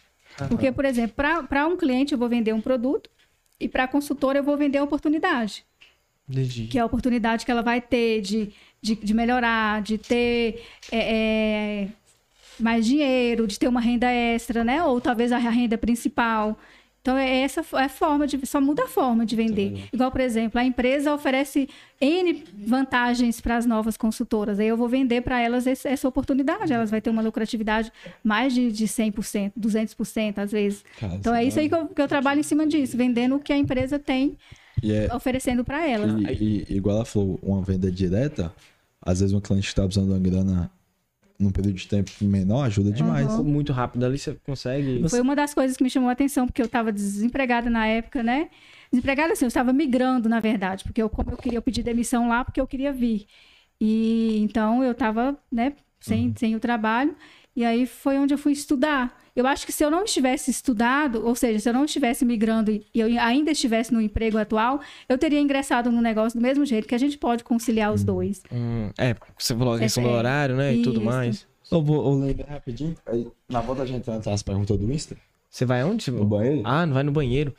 [0.49, 1.15] Porque, por exemplo,
[1.47, 3.09] para um cliente eu vou vender um produto
[3.59, 5.63] e para a consultora eu vou vender a oportunidade.
[6.29, 6.67] Entendi.
[6.67, 8.51] que é a oportunidade que ela vai ter de,
[8.81, 11.87] de, de melhorar, de ter é, é,
[12.57, 14.81] mais dinheiro, de ter uma renda extra, né?
[14.83, 16.57] Ou talvez a renda principal.
[17.01, 18.45] Então, é essa é a forma de.
[18.45, 19.89] Só muda a forma de vender.
[19.91, 21.67] Igual, por exemplo, a empresa oferece
[21.99, 24.59] N vantagens para as novas consultoras.
[24.59, 26.71] Aí eu vou vender para elas esse- essa oportunidade.
[26.71, 27.91] Elas vão ter uma lucratividade
[28.23, 30.85] mais de, de 100%, 200% às vezes.
[31.15, 33.51] Então, é isso aí que eu, que eu trabalho em cima disso, vendendo o que
[33.51, 34.37] a empresa tem,
[34.83, 36.11] E é, oferecendo para elas.
[36.39, 38.53] E, e- igual ela falou, uma venda direta,
[39.01, 40.71] às vezes um cliente tá precisando de uma grana
[41.41, 43.27] num período de tempo menor ajuda demais.
[43.33, 43.43] Uhum.
[43.43, 45.07] Muito rápido ali, você consegue.
[45.09, 48.21] Foi uma das coisas que me chamou a atenção, porque eu estava desempregada na época,
[48.21, 48.49] né?
[48.91, 52.27] Desempregada assim, eu estava migrando, na verdade, porque eu, como eu queria, eu pedi demissão
[52.27, 53.25] lá porque eu queria vir.
[53.79, 57.15] E então eu estava, né, sem, sem o trabalho,
[57.55, 59.19] e aí foi onde eu fui estudar.
[59.35, 62.69] Eu acho que se eu não tivesse estudado, ou seja, se eu não estivesse migrando
[62.71, 66.87] e eu ainda estivesse no emprego atual, eu teria ingressado no negócio do mesmo jeito,
[66.87, 68.41] que a gente pode conciliar os dois.
[68.51, 70.17] Hum, é, você falou a questão É, do é.
[70.17, 70.73] horário, né?
[70.73, 71.05] E tudo Isso.
[71.05, 71.47] mais.
[71.71, 72.95] Eu vou eu lembro rapidinho.
[73.05, 75.15] Aí, na volta a gente entra as perguntas do Insta.
[75.49, 76.11] Você vai aonde?
[76.11, 76.61] No banheiro.
[76.65, 77.55] Ah, não vai no banheiro.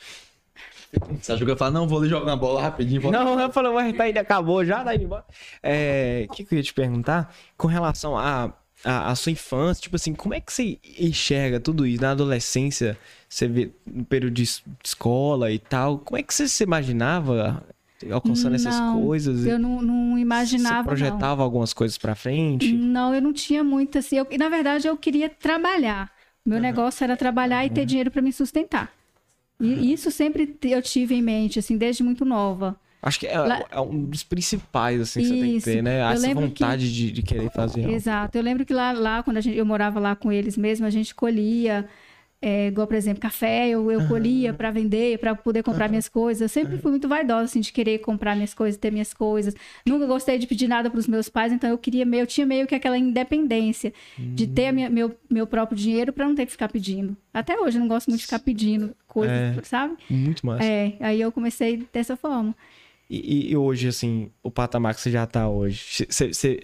[1.23, 3.01] Você que eu falo, não, vou ali jogar uma bola rapidinho.
[3.01, 3.25] volta.
[3.25, 5.25] Não, eu falei, ué, tá indo, acabou já, indo embora.
[5.63, 7.35] É, o que, que eu ia te perguntar?
[7.57, 8.53] Com relação à
[8.85, 12.03] a, a sua infância, tipo assim, como é que você enxerga tudo isso?
[12.03, 16.49] Na adolescência, você vê no período de es- escola e tal, como é que você
[16.49, 17.63] se imaginava
[18.11, 19.47] alcançando essas Não, coisas?
[19.47, 20.75] Eu não, não imaginava.
[20.75, 20.85] Você não.
[20.85, 22.73] projetava algumas coisas pra frente?
[22.75, 24.17] Não, eu não tinha muito assim.
[24.17, 26.11] Eu, na verdade, eu queria trabalhar.
[26.45, 28.93] Meu negócio era trabalhar e ter dinheiro para me sustentar.
[29.61, 32.77] E isso sempre eu tive em mente, assim, desde muito nova.
[33.03, 33.35] Acho que é,
[33.73, 35.65] é um dos principais, assim, que você tem que Isso.
[35.67, 35.99] ter, né?
[36.13, 37.83] Essa lembro que- vontade de, de querer fazer.
[37.83, 37.93] algo.
[37.95, 38.39] Exato.
[38.39, 40.91] Eu lembro que lá, lá quando a gente, eu morava lá com eles mesmo, a
[40.91, 41.85] gente colhia,
[42.41, 46.41] é, igual, por exemplo, café, eu, eu colhia para vender, para poder comprar minhas coisas.
[46.43, 49.53] Eu sempre fui muito vaidosa, assim, de querer comprar minhas coisas, ter minhas coisas.
[49.85, 52.47] Nunca gostei de pedir nada para os meus pais, então eu queria meio, eu tinha
[52.47, 56.53] meio que aquela independência de ter minha- meu, meu próprio dinheiro para não ter que
[56.53, 57.17] ficar pedindo.
[57.35, 59.55] Até hoje eu não gosto muito de ficar pedindo coisas, É.
[59.65, 59.95] sabe?
[60.09, 60.65] Muito massa.
[60.65, 62.55] É, aí eu comecei dessa forma.
[63.15, 66.59] E, e hoje, assim, o patamar que você já tá hoje, você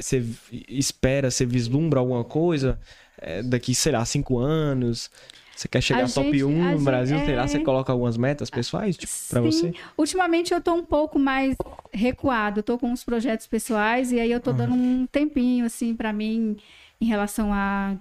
[0.67, 2.81] espera, você vislumbra alguma coisa
[3.19, 5.11] é, daqui, sei lá, cinco anos?
[5.55, 7.47] Você quer chegar A ao top gente- 1 a no Brasil, sei lá, é.
[7.49, 9.43] você coloca algumas metas pessoais, tipo, Sim.
[9.43, 9.75] você?
[9.99, 11.55] Ultimamente eu tô um pouco mais
[11.93, 12.61] recuado.
[12.61, 16.13] Eu tô com uns projetos pessoais e aí eu tô dando um tempinho, assim, pra
[16.15, 16.57] mim,
[17.01, 17.95] em relação à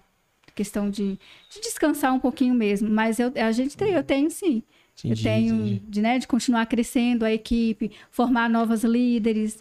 [0.55, 1.19] questão de,
[1.49, 2.89] de descansar um pouquinho mesmo.
[2.89, 4.63] Mas eu, a gente tem, eu tenho sim.
[5.03, 5.81] Entendi, eu tenho entendi.
[5.87, 9.59] de, né, de continuar crescendo a equipe, formar novas líderes.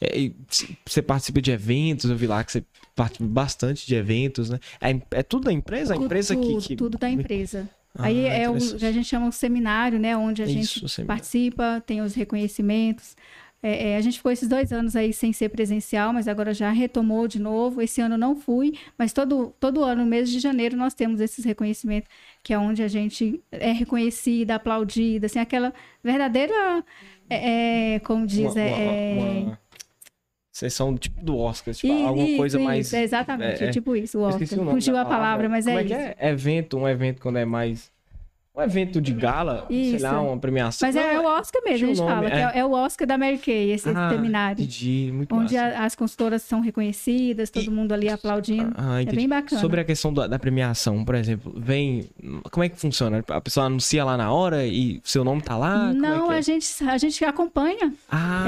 [0.00, 2.64] É, e c- você participa de eventos, eu vi lá que você
[2.94, 4.58] participa bastante de eventos, né?
[4.80, 5.94] É, é tudo da empresa?
[5.94, 6.76] A empresa que, tudo, que...
[6.76, 7.68] tudo da empresa.
[7.94, 10.16] Ah, Aí é o que a gente chama o seminário, né?
[10.16, 13.16] Onde a Isso, gente participa, tem os reconhecimentos.
[13.62, 16.70] É, é, a gente ficou esses dois anos aí sem ser presencial, mas agora já
[16.72, 17.80] retomou de novo.
[17.80, 21.44] Esse ano não fui, mas todo, todo ano, no mês de janeiro, nós temos esses
[21.44, 22.08] reconhecimentos,
[22.42, 26.84] que é onde a gente é reconhecida, aplaudida, assim, aquela verdadeira,
[27.30, 29.58] é, é, como diz, Uma- é, uma- é- uma
[30.52, 32.92] sessão tipo do Oscar, tipo, Isso, alguma coisa isso, mais...
[32.92, 33.70] é exatamente, é, é.
[33.70, 34.46] tipo isso, o Oscar.
[34.72, 36.02] Fugiu a palavra, mas Como é, é que isso.
[36.18, 36.28] é?
[36.30, 37.91] Evento, um evento quando é mais...
[38.54, 40.04] Um evento de gala, sei Isso.
[40.04, 40.86] lá, uma premiação.
[40.86, 42.42] Mas é, Não, o Oscar mesmo, a gente fala, é.
[42.54, 44.60] é, é o Oscar da Mary Kay, esse Ah, seminário.
[44.62, 48.70] Entendi, muito Onde a- as consultoras são reconhecidas, todo mundo ali aplaudindo.
[48.76, 49.58] Ah, é bem bacana.
[49.58, 52.10] Sobre a questão da, da premiação, por exemplo, vem.
[52.50, 53.24] Como é que funciona?
[53.26, 55.90] A pessoa anuncia lá na hora e seu nome tá lá?
[55.94, 56.36] Não, é que é?
[56.36, 57.90] a, gente, a gente acompanha.
[58.10, 58.44] Ah,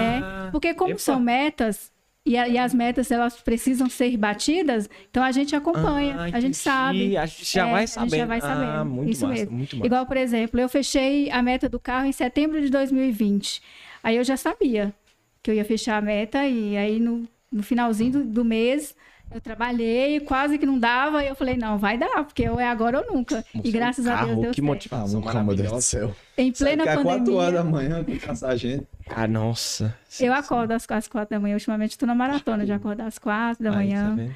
[0.46, 0.98] É, porque como Epa.
[0.98, 1.90] são metas,
[2.26, 6.28] e, a- e as metas elas precisam ser batidas, então a gente acompanha, ah, a
[6.30, 6.46] entendi.
[6.46, 7.16] gente sabe.
[7.16, 8.16] A gente já É, vai a gente sabendo.
[8.16, 8.70] já vai sabendo.
[8.70, 9.56] Ah, muito Isso massa, mesmo.
[9.56, 9.86] muito massa.
[9.86, 13.62] Igual, por exemplo, eu fechei a meta do carro em setembro de 2020.
[14.02, 14.94] Aí eu já sabia
[15.42, 18.94] que eu ia fechar a meta e aí no, no finalzinho do, do mês
[19.34, 22.68] eu trabalhei, quase que não dava, e eu falei, não, vai dar, porque ou é
[22.68, 23.44] agora ou nunca.
[23.52, 24.94] Moça, e graças um a Deus deu que certo.
[24.94, 26.14] Ah, motivação meu Deus do céu.
[26.38, 28.86] Em plena Sai que é 4 horas da pandemia, manhã tem que caçar a gente.
[29.08, 29.96] Ah, nossa.
[30.20, 31.54] eu acordo às, às quatro da manhã.
[31.54, 34.34] Ultimamente estou na maratona de acordar às quatro da tá manhã.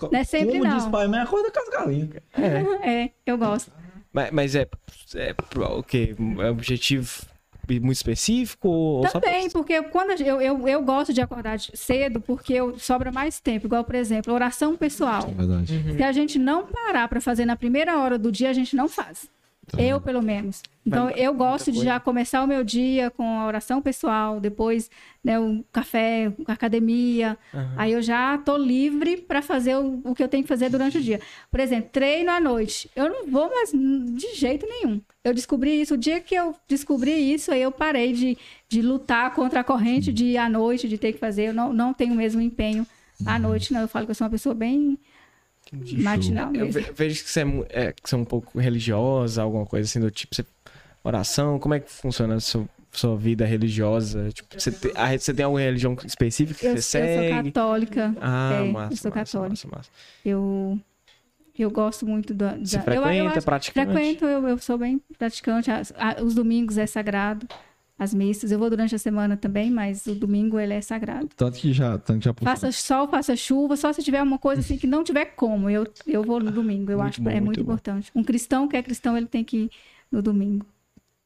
[0.00, 0.76] Não é sempre Como não.
[0.76, 2.22] diz pai, mas acorda com as galinhas.
[2.82, 3.70] É, eu gosto.
[4.12, 4.68] Mas, mas é,
[5.14, 5.34] é
[5.70, 6.14] o quê?
[6.18, 7.26] É um objetivo
[7.80, 8.68] muito específico?
[8.68, 13.10] Ou só Também, porque quando eu, eu, eu gosto de acordar cedo, porque eu, sobra
[13.10, 13.66] mais tempo.
[13.66, 15.28] Igual, por exemplo, oração pessoal.
[15.28, 15.74] É verdade.
[15.74, 15.96] Uhum.
[15.96, 18.88] Se a gente não parar para fazer na primeira hora do dia, a gente não
[18.88, 19.30] faz.
[19.78, 20.62] Eu, pelo menos.
[20.84, 24.90] Então, Vai- eu gosto de já começar o meu dia com a oração pessoal, depois
[25.22, 27.38] né, o café, a academia.
[27.76, 30.98] Aí eu já tô livre para fazer o, o que eu tenho que fazer durante
[30.98, 31.20] o dia.
[31.50, 32.90] Por exemplo, treino à noite.
[32.96, 35.00] Eu não vou mais de jeito nenhum.
[35.24, 35.94] Eu descobri isso.
[35.94, 38.36] O dia que eu descobri isso, aí eu parei de,
[38.68, 41.48] de lutar contra a corrente de ir à noite, de ter que fazer.
[41.48, 42.86] Eu não, não tenho o mesmo empenho
[43.24, 43.82] à noite, não.
[43.82, 44.98] Eu falo que eu sou uma pessoa bem
[46.02, 46.72] matinal Eu mesmo.
[46.72, 50.00] ve- vejo que você é, é, que você é um pouco religiosa, alguma coisa assim
[50.00, 50.34] do tipo.
[50.34, 50.44] Você,
[51.04, 54.30] oração, como é que funciona a sua, sua vida religiosa?
[54.32, 57.50] Tipo, você, te- a- você tem alguma religião específica que Eu, eu você sou segue?
[57.50, 58.14] católica.
[58.20, 59.48] Ah, é, massa, eu sou massa, católica.
[59.50, 59.90] massa, massa.
[60.24, 60.78] Eu,
[61.58, 62.56] eu gosto muito da.
[62.58, 63.90] Você da- frequenta, eu, eu acho- praticante?
[63.92, 65.70] frequento, eu, eu sou bem praticante.
[65.70, 67.46] As- a- os domingos é sagrado.
[67.98, 68.50] As missas.
[68.50, 71.28] Eu vou durante a semana também, mas o domingo ele é sagrado.
[71.36, 74.60] Tanto que já, tanto que já Faça sol, faça chuva, só se tiver uma coisa
[74.60, 75.70] assim que não tiver como.
[75.70, 76.90] Eu, eu vou no domingo.
[76.90, 77.62] Eu Muito acho que é muito muito bom.
[77.72, 78.10] importante.
[78.14, 79.70] Um cristão que é cristão, ele tem que ir
[80.10, 80.66] no domingo.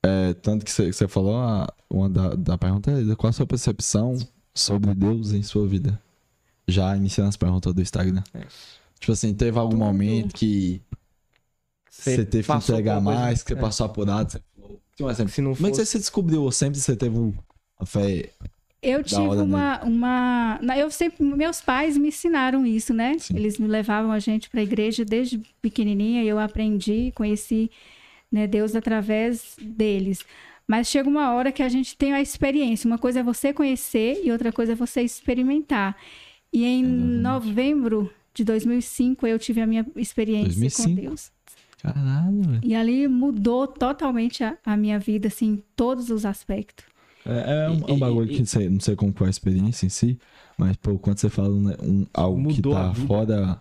[0.04, 4.16] É, tanto que você, falou, a- uma da, da pergunta é qual a sua percepção
[4.54, 6.00] sobre Deus em sua vida?
[6.68, 8.22] Já iniciando as perguntas do Instagram.
[8.34, 8.46] É.
[9.00, 10.82] Tipo assim, teve algum momento que
[11.90, 13.60] você teve que entregar coisa- mais, que você é.
[13.60, 14.32] passou apurado?
[14.32, 14.40] Você
[15.04, 15.32] um exemplo.
[15.32, 16.42] Se não Como é que fosse- você descobriu?
[16.42, 17.34] Ou sempre você teve um-
[17.78, 18.30] uma fé?
[18.82, 20.60] Eu Da tive uma, uma.
[20.76, 21.24] Eu sempre.
[21.24, 23.16] Meus pais me ensinaram isso, né?
[23.18, 23.34] Sim.
[23.36, 27.70] Eles me levavam a gente para a igreja desde pequenininha e eu aprendi, conheci
[28.30, 30.20] né, Deus através deles.
[30.68, 32.86] Mas chega uma hora que a gente tem a experiência.
[32.86, 35.96] Uma coisa é você conhecer e outra coisa é você experimentar.
[36.52, 40.88] E em novembro de 2005 eu tive a minha experiência 2005?
[40.88, 41.30] com Deus.
[41.92, 42.60] Caralho, velho.
[42.62, 46.84] E ali mudou totalmente a, a minha vida, assim, em todos os aspectos.
[47.24, 49.30] É, é um, é um E- bagulho e- que você, não sei como foi a
[49.30, 50.18] experiência em si,
[50.56, 53.60] mas, pô, quando você fala né, um, algo Mudou que tá fora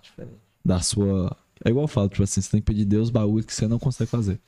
[0.63, 1.35] da sua.
[1.63, 3.79] É igual eu falo, tipo assim, você tem que pedir Deus bagulho que você não
[3.79, 4.39] consegue fazer.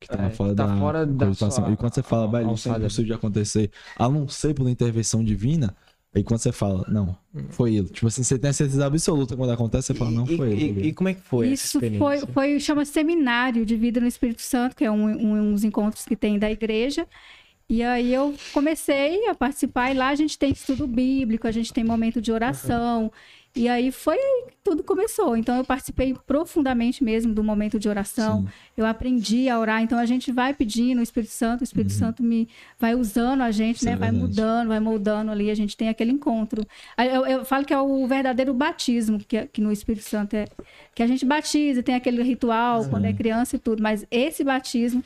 [0.00, 1.64] Que tá É, fora tá da fora da cogitação.
[1.64, 2.78] sua E quando você fala, velho, isso é alçada.
[2.80, 5.76] impossível de acontecer, a não ser por intervenção divina,
[6.14, 7.16] aí quando você fala, não,
[7.50, 7.88] foi ele.
[7.88, 10.62] Tipo assim, você tem a certeza absoluta quando acontece, você fala, não e, foi e-
[10.64, 10.88] ele.
[10.88, 12.26] e como é que foi Isso foi, experiência?
[12.32, 16.16] foi chama seminário de vida no Espírito Santo, que é um, um, uns encontros que
[16.16, 17.06] tem da igreja.
[17.68, 21.72] E aí eu comecei a participar e lá a gente tem estudo bíblico, a gente
[21.72, 23.12] tem momento de oração.
[23.54, 25.36] E aí foi aí que tudo começou.
[25.36, 28.42] Então eu participei profundamente mesmo do momento de oração.
[28.42, 28.48] Sim.
[28.76, 29.82] Eu aprendi a orar.
[29.82, 32.48] Então a gente vai pedindo o Espírito Santo, o Espírito Santo me
[32.78, 33.70] vai usando a gente, Uhum.
[33.70, 33.92] Isso né?
[33.92, 35.50] é vai mudando, vai moldando ali.
[35.50, 36.64] A gente tem aquele encontro.
[36.96, 40.46] Eu, eu falo que é o verdadeiro batismo que, que no Espírito Santo é
[40.94, 43.82] que a gente batiza, tem aquele ritual quando é criança e tudo.
[43.82, 45.02] Mas esse batismo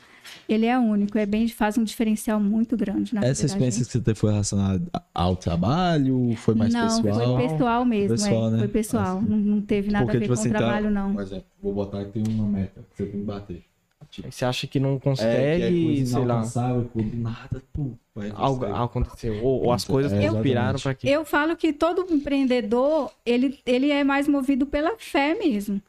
[0.47, 1.17] ele é único.
[1.17, 4.81] É bem faz um diferencial muito grande na Essa experiência que você teve foi relacionada
[5.13, 6.35] ao trabalho?
[6.37, 7.37] Foi mais não, pessoal?
[7.37, 8.51] foi pessoal mesmo, Pessoal, é.
[8.51, 8.57] né?
[8.59, 9.17] Foi pessoal.
[9.17, 9.27] Assim.
[9.29, 11.13] Não, não teve nada Porque, a ver tipo com assim, o tá- trabalho, não.
[11.13, 13.63] Por exemplo, vou botar que tem uma meta que você tem que bater.
[14.11, 16.45] Tipo, Você acha que não é, que é consegue, coisa sei lá,
[17.15, 18.83] nada, pô, vai algo acontecer.
[18.83, 19.43] aconteceu.
[19.43, 21.09] Ou, ou as coisas É, conspiraram pra quê?
[21.09, 25.81] Eu falo que todo empreendedor, ele, ele é mais movido pela fé mesmo.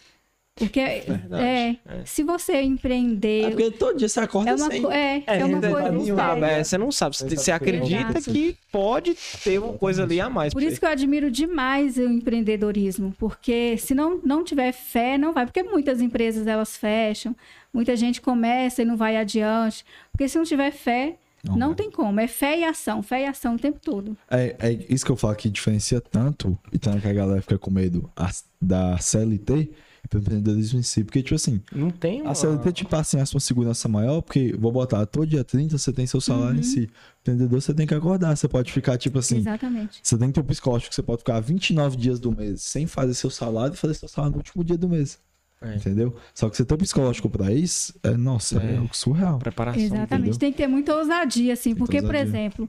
[0.56, 1.76] Porque Verdade, é,
[2.06, 4.86] se você empreender, É porque todo dia você acorda é uma, sem...
[4.90, 7.16] é, É, é uma você coisa não sabe, é, você não sabe.
[7.16, 9.14] Você, Você acredita que pode
[9.44, 10.54] ter uma coisa ali a mais.
[10.54, 15.34] Por isso que eu admiro demais o empreendedorismo, porque se não, não tiver fé, não
[15.34, 15.44] vai.
[15.44, 17.36] Porque muitas empresas elas fecham,
[17.72, 19.84] muita gente começa e não vai adiante.
[20.10, 22.18] Porque se não tiver fé, Não não, tem como.
[22.18, 24.16] É fé e ação, fé e ação o tempo todo.
[24.30, 27.58] É, é isso que eu falo que diferencia tanto, e tanto que a galera fica
[27.58, 28.30] com medo a-
[28.60, 29.70] da CLT
[30.06, 31.02] empreendedorismo em si.
[31.04, 32.30] Porque, tipo assim, Não tem uma...
[32.30, 35.92] a CLT te passa assim, uma segurança maior, porque vou botar todo dia 30, você
[35.92, 36.60] tem seu salário Uhum.
[36.60, 36.88] em si.
[37.22, 38.36] Empreendedor, você tem que acordar.
[38.36, 39.98] Você pode ficar, tipo assim, Exatamente.
[40.02, 42.86] você tem que ter um psicológico que você pode ficar 29 dias do mês sem
[42.86, 45.18] fazer seu salário e fazer seu salário no último dia do mês.
[45.60, 45.74] É.
[45.74, 46.14] Entendeu?
[46.34, 48.88] Só que você ter um psicológico pra isso, é, nossa, é, É.
[48.92, 49.38] surreal.
[49.38, 49.82] Preparação.
[49.82, 50.14] Exatamente.
[50.14, 50.38] entendeu?
[50.38, 52.68] Tem que ter muita ousadia, assim, que porque, por exemplo,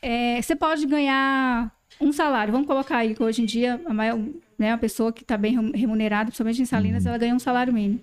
[0.00, 1.70] é, você pode ganhar
[2.00, 2.52] um salário.
[2.52, 4.18] Vamos colocar aí que hoje em dia a maior,
[4.60, 8.00] né, a pessoa que está bem remunerada, principalmente em Salinas, ela ganha um salário mínimo.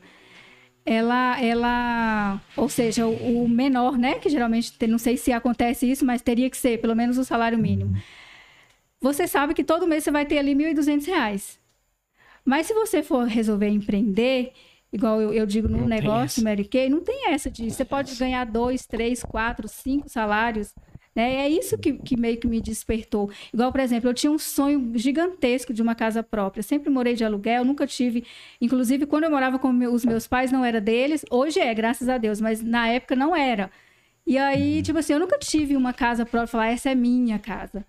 [0.84, 6.04] Ela, ela, ou seja, o, o menor, né, que geralmente, não sei se acontece isso,
[6.04, 7.96] mas teria que ser pelo menos o salário mínimo.
[9.00, 11.60] Você sabe que todo mês você vai ter ali 1.200 reais.
[12.44, 14.54] Mas se você for resolver empreender,
[14.92, 16.44] igual eu, eu digo no Não negócio.
[16.44, 20.74] Mary Kay, não tem essa de você pode ganhar dois, três, quatro, cinco salários.
[21.18, 21.38] Né?
[21.38, 23.32] É isso que, que meio que me despertou.
[23.52, 26.62] Igual, por exemplo, eu tinha um sonho gigantesco de uma casa própria.
[26.62, 28.24] Sempre morei de aluguel, nunca tive.
[28.62, 31.26] Inclusive, quando eu morava com os meus pais, não era deles.
[31.32, 33.72] Hoje é, graças a Deus, mas na época não era.
[34.28, 37.84] E aí, tipo assim, eu nunca tive uma casa própria, falar, essa é minha casa.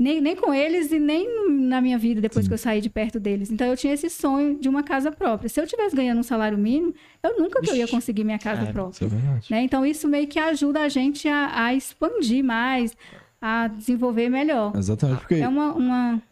[0.00, 3.20] Nem, nem com eles e nem na minha vida depois que eu saí de perto
[3.20, 3.50] deles.
[3.50, 5.46] Então eu tinha esse sonho de uma casa própria.
[5.46, 8.38] Se eu tivesse ganhando um salário mínimo, eu nunca que eu ia Ixi, conseguir minha
[8.38, 8.94] casa é, própria.
[8.94, 9.46] Isso é verdade.
[9.50, 9.62] Né?
[9.62, 12.96] Então isso meio que ajuda a gente a, a expandir mais,
[13.42, 14.72] a desenvolver melhor.
[14.74, 16.22] Exatamente, porque É uma, uma...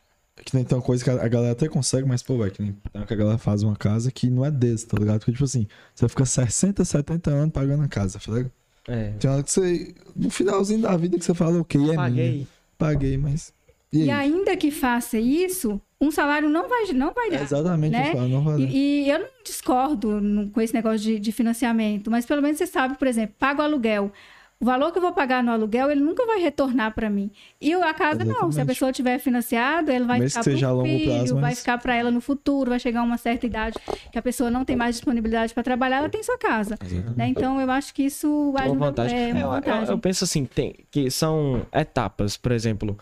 [0.42, 2.72] que nem tem uma coisa que a galera até consegue, mas, pô, velho, que nem
[2.72, 5.18] tem que a galera faz uma casa que não é desse, tá ligado?
[5.18, 8.50] Porque, tipo assim, você fica 60, 70 anos pagando a casa, tá ligado?
[8.88, 9.12] É.
[9.20, 11.96] Tem hora que você, no finalzinho da vida, que você fala, ok, é minha.
[11.96, 12.46] Paguei.
[12.78, 13.52] Paguei, mas.
[13.92, 17.42] E, E ainda que faça isso, um salário não vai, não vai dar.
[17.42, 18.08] Exatamente, né?
[18.10, 18.62] eu falo, não vai dar.
[18.64, 22.58] E, e eu não discordo no- com esse negócio de, de financiamento, mas pelo menos
[22.58, 24.12] você sabe, por exemplo, pago aluguel.
[24.60, 27.30] O valor que eu vou pagar no aluguel, ele nunca vai retornar para mim.
[27.60, 28.34] E a casa não.
[28.34, 28.66] Se a Exatamente.
[28.66, 31.34] pessoa tiver financiado, ele vai Mesmo ficar que seja para a o longo filho, prazo,
[31.34, 33.76] vai mas- ficar para ela no futuro, vai chegar uma certa idade
[34.10, 36.76] que a pessoa não tem mais disponibilidade para trabalhar, ela tem sua casa.
[37.16, 37.28] né?
[37.28, 39.16] Então eu acho que isso Uma vantagem.
[39.16, 39.90] é uma Eu- eu, vantagem.
[39.90, 42.98] eu penso assim, tem, que são etapas, por exemplo,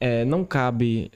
[0.00, 1.10] é, não cabe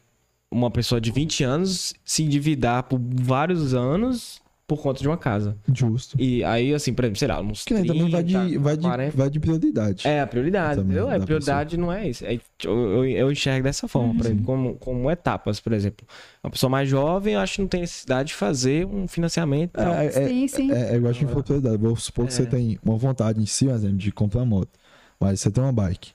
[0.50, 5.56] uma pessoa de 20 anos se endividar por vários anos por conta de uma casa.
[5.74, 6.16] Justo.
[6.18, 8.76] E aí, assim, por exemplo, sei lá, uns Que nem 30, também vai de, vai,
[8.76, 9.16] de, 40.
[9.16, 10.08] vai de prioridade.
[10.08, 11.10] É, a prioridade, Também, entendeu?
[11.12, 12.24] É, da prioridade não é isso.
[12.24, 16.06] É, eu, eu, eu enxergo dessa forma, por exemplo, como, como etapas, por exemplo.
[16.42, 19.78] Uma pessoa mais jovem, eu acho que não tem necessidade de fazer um financiamento.
[19.78, 20.72] É, é, Sim, sim.
[20.72, 21.76] É, é igual a gente falou prioridade.
[21.76, 22.36] Vou supor que É.
[22.36, 24.70] você tem uma vontade em si, por exemplo, de comprar moto.
[25.20, 26.12] Mas você tem uma bike.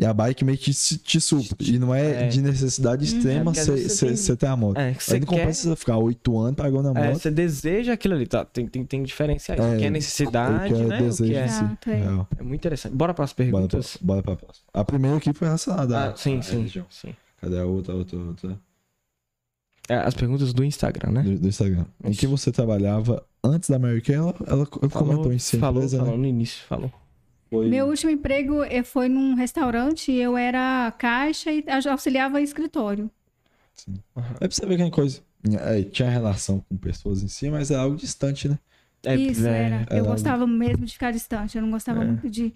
[0.00, 1.74] E a bike meio que te, te supre.
[1.74, 2.28] E não é, É.
[2.28, 4.16] de necessidade É, extrema você vezes você tem-
[4.48, 4.76] a moto.
[4.78, 7.18] É, Aí não quer- compensa você ficar oito anos pagando a É, moto.
[7.20, 8.44] você deseja aquilo ali, tá?
[8.44, 9.20] Tem, tem, tem isso.
[9.20, 10.94] É, o que é necessidade, o que é né?
[10.94, 11.48] O que desejo é...
[11.48, 11.64] si.
[11.88, 12.38] É.
[12.38, 12.94] É muito interessante.
[12.94, 13.98] Bora para as Bora pra, perguntas.
[14.00, 14.64] bora pra próxima.
[14.72, 17.14] A primeira aqui foi relacionada Ah, sim, à sim, sim.
[17.40, 18.58] Cadê a outra, outra, outra?
[19.88, 21.22] É, as perguntas do Instagram, né?
[21.22, 21.86] Do, do Instagram.
[22.04, 24.14] Em que você trabalhava antes da Mary Kay?
[24.16, 26.18] Ela, ela comentou em si, falou, empresa, falou né?
[26.18, 26.92] no início, falou.
[27.50, 27.68] Foi...
[27.68, 33.10] Meu último emprego eh, foi num restaurante, eu era caixa e auxiliava escritório.
[34.40, 35.20] É pra você ver que é coisa.
[35.60, 38.58] É, tinha relação com pessoas em si, mas é algo distante, né?
[39.04, 39.86] É, Isso, é, era.
[39.90, 41.56] Eu era- gostava mesmo de ficar distante.
[41.56, 42.04] Eu não gostava É.
[42.06, 42.52] muito de,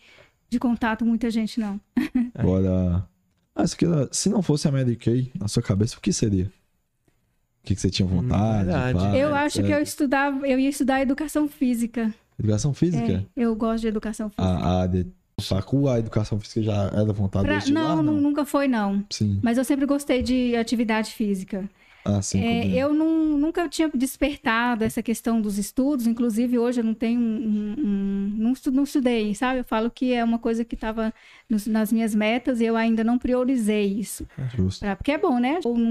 [0.51, 1.81] de contato com muita gente, não.
[2.35, 3.07] Agora.
[3.55, 6.47] Ah, aqui era- se não fosse a Mary Kay, na sua cabeça, o que seria?
[6.47, 8.65] O que, que você tinha vontade?
[8.65, 8.99] verdade.
[8.99, 12.13] pá, eu acho que eu estudava, eu ia estudar educação física.
[12.43, 13.25] Educação física?
[13.37, 14.43] É, eu gosto de educação física.
[14.45, 15.07] A, a de
[15.41, 19.05] facu, a educação física já era vontade Pra- de não, nu- nunca foi, não.
[19.11, 19.39] Sim.
[19.43, 21.69] Mas eu sempre gostei de atividade física.
[22.05, 22.43] Ah, sim.
[22.43, 27.21] É, eu não- nunca tinha despertado essa questão dos estudos, inclusive hoje eu não tenho
[27.21, 29.61] um, um- um- não, estu- não estudei, sabe?
[29.61, 31.13] Eu falo que é uma coisa que estava
[31.67, 34.27] nas minhas metas e eu ainda não priorizei isso.
[34.57, 34.81] Justo.
[34.81, 35.61] Pra- porque é bom, né?
[35.65, 35.87] Ou não,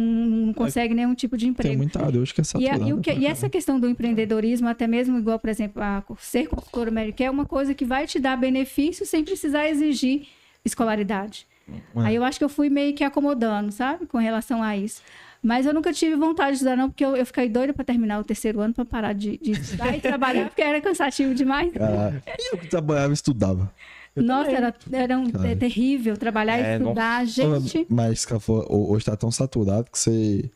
[0.48, 1.78] não consegue nenhum tipo de Tem emprego.
[1.78, 2.90] muita área hoje que é E, a- saturada.
[2.90, 6.48] e o que- e essa questão do empreendedorismo, até mesmo igual, por exemplo, a ser
[6.48, 10.28] consultora médica, é uma coisa que vai te dar benefício sem precisar exigir
[10.66, 11.48] escolaridade.
[11.72, 11.76] É.
[12.02, 14.06] Aí eu acho que eu fui meio que acomodando, sabe?
[14.06, 15.02] Com relação a isso.
[15.44, 18.20] Mas eu nunca tive vontade de estudar, não, porque eu, eu fiquei doida para terminar
[18.20, 21.74] o terceiro ano para parar de, de estudar e trabalhar, porque era cansativo demais.
[21.74, 22.22] Caralho.
[22.28, 23.74] E eu que trabalhava e estudava.
[24.16, 27.26] Nossa, era, era um- é terrível trabalhar É, e estudar.
[27.26, 28.26] Gente, Mas,
[28.70, 30.52] hoje tá tão saturado que você,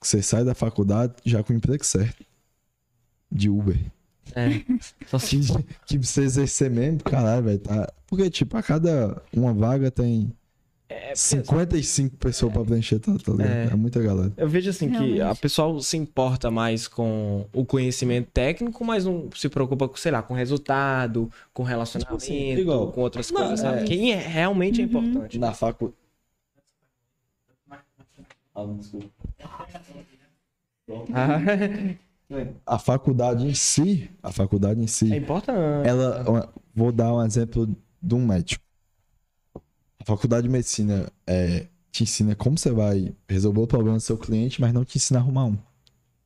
[0.00, 2.24] que você sai da faculdade já com o emprego certo.
[3.30, 3.78] De Uber.
[4.34, 4.48] É.
[5.06, 5.38] Só se...
[5.38, 7.58] Que, que você exercer mesmo, caralho, velho.
[7.58, 7.92] Tá...
[8.06, 10.32] Porque, tipo, a cada uma vaga tem
[10.90, 13.46] É, 55 pessoas pra preencher, tá, tá ligado?
[13.50, 13.64] É.
[13.66, 13.74] É.
[13.76, 14.32] muita galera.
[14.38, 15.20] Eu vejo assim que Realmente.
[15.20, 20.10] a pessoal se importa mais com o conhecimento técnico, mas não se preocupa com, sei
[20.12, 23.80] lá, com resultado, com relacionamento, assim, igual- com outras Não, coisas, sabe?
[23.82, 24.88] é- Quem é, realmente é Uhum.
[24.88, 25.38] importante.
[25.38, 25.92] Na facu...
[28.54, 29.06] Ah, desculpa.
[31.12, 31.38] Ah,
[32.66, 35.86] A faculdade em si, a faculdade em si, é importante.
[35.88, 37.68] ela, vou dar um exemplo
[38.02, 38.64] de um médico.
[40.00, 44.16] A faculdade de medicina é, te ensina como você vai resolver o problema do seu
[44.16, 45.58] cliente, mas não te ensina a arrumar um,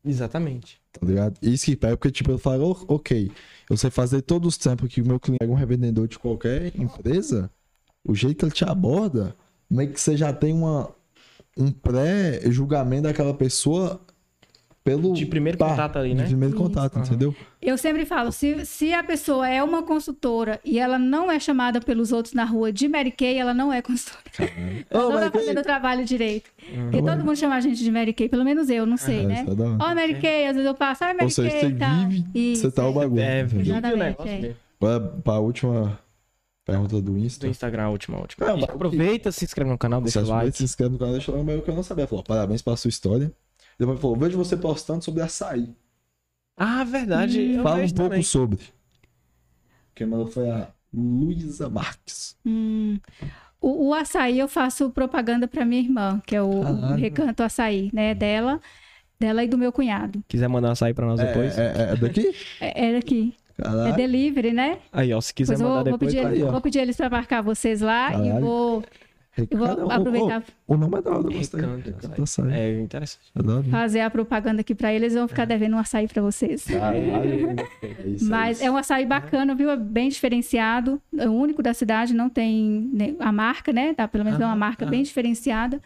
[0.05, 0.81] Exatamente.
[0.93, 1.39] tá ligado?
[1.41, 3.31] Isso que pega, porque tipo, eu falo, "Oh, ok,
[3.71, 6.73] eu sei fazer todos os tempos que o meu cliente é um revendedor de qualquer
[6.79, 7.51] empresa,
[8.05, 9.35] o jeito que ele te aborda,
[9.71, 10.91] meio que você já tem uma,
[11.57, 14.01] um pré-julgamento daquela pessoa
[14.85, 15.13] pelo...
[15.13, 16.25] De primeiro pá, contato ali, né?
[16.25, 16.63] De primeiro Isso.
[16.63, 17.35] contato, entendeu?
[17.61, 21.81] eu sempre falo, se, se a pessoa é uma consultora e ela não é chamada
[21.81, 24.23] pelos outros na rua de Mary Kay, ela não é consultora.
[24.91, 26.51] Ela Ô, não Mary tá fazendo o trabalho direito.
[26.73, 26.91] Uhum.
[26.91, 29.27] Porque todo mundo chama a gente de Mary Kay, pelo menos eu, não sei, É,
[29.27, 29.47] né?
[29.49, 29.83] é.
[29.83, 32.09] Ó, Mary Kay, às vezes eu passo, ai, Mary Ou seja, Kay você tal.
[32.09, 32.95] vive, Isso, você tá o é.
[32.95, 33.21] bagulho.
[33.23, 34.39] É, vive o negócio é.
[34.41, 34.57] mesmo.
[35.23, 35.99] Pra última
[36.65, 37.47] pergunta do Insta.
[37.47, 38.47] Do Instagram, a última, a última.
[38.47, 40.57] Não, mas- Aproveita, se inscreve no canal, deixa o que like.
[40.57, 42.07] se inscreve no canal, deixa lá o que eu não sabia.
[42.07, 43.33] Falou, parabéns pela sua história.
[43.83, 45.69] Depois falou, vejo você postando sobre açaí.
[46.57, 47.41] Ah, verdade.
[47.41, 47.53] Hum.
[47.57, 48.23] eu Fala um pouco também.
[48.23, 48.61] sobre.
[49.95, 52.37] Quem mandou foi a Luísa Marques.
[52.47, 52.99] Hum.
[53.61, 56.97] O, o açaí eu faço propaganda pra minha irmã, que é o, o Caralho.
[56.97, 58.15] Recanto Açaí, né?
[58.15, 58.61] Dela,
[59.19, 60.23] dela e do meu cunhado.
[60.29, 61.57] Quiser mandar um açaí pra nós depois.
[61.59, 62.35] É, é, é daqui?
[62.61, 63.35] É, é daqui.
[63.59, 63.95] É Caralho.
[63.97, 64.79] delivery, né?
[64.93, 66.13] Aí, ó, se quiser Pois mandar vou, vou depois.
[66.13, 66.53] pedir, tá eles, aí, ó.
[66.53, 68.41] vou pedir eles pra marcar vocês lá e Caralho.
[68.41, 68.85] vou,
[69.37, 71.61] eu vou aproveitar O, o, o nome é da hora, eu gostei.
[71.61, 72.45] Recanto, Recanto açaí.
[72.47, 72.61] açaí.
[72.61, 73.25] É interessante.
[73.35, 73.65] Adoro.
[73.71, 75.15] fazer a propaganda aqui pra eles.
[75.15, 76.65] Vão ficar devendo um açaí pra vocês.
[76.65, 77.57] Caralho.
[77.83, 78.67] É isso, Mas isso.
[78.67, 79.71] é um açaí bacana, viu?
[79.71, 81.01] É bem diferenciado.
[81.17, 83.95] É o único da cidade, não tem a marca, né?
[83.95, 84.89] Tá, pelo menos é uma Ah, marca ah.
[84.89, 85.81] bem diferenciada.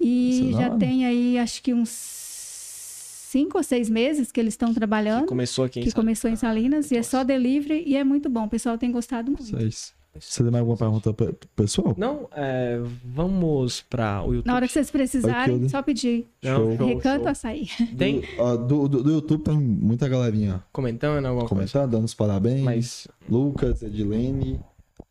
[0.00, 4.72] E é já tem aí, acho que uns cinco ou seis meses que eles estão
[4.72, 5.26] trabalhando.
[5.26, 5.94] Começou aqui em Que Salinas.
[5.94, 8.44] começou em Salinas e é só delivery e é muito bom.
[8.44, 9.42] O pessoal tem gostado muito.
[9.42, 9.97] Isso é isso.
[10.18, 11.94] Você tem mais alguma pergunta pe- pessoal?
[11.96, 14.46] Não, é, vamos pra o YouTube.
[14.46, 16.26] Na hora que vocês precisarem, só pedir.
[16.42, 16.86] Não, Show.
[16.86, 17.28] Recanto show.
[17.28, 17.68] açaí.
[17.96, 21.48] Tem Do, do, do, do YouTube tem muita galerinha comentando alguma coisa.
[21.72, 22.62] comentando, dando os parabéns.
[22.62, 24.58] Mas Lucas, Edilene,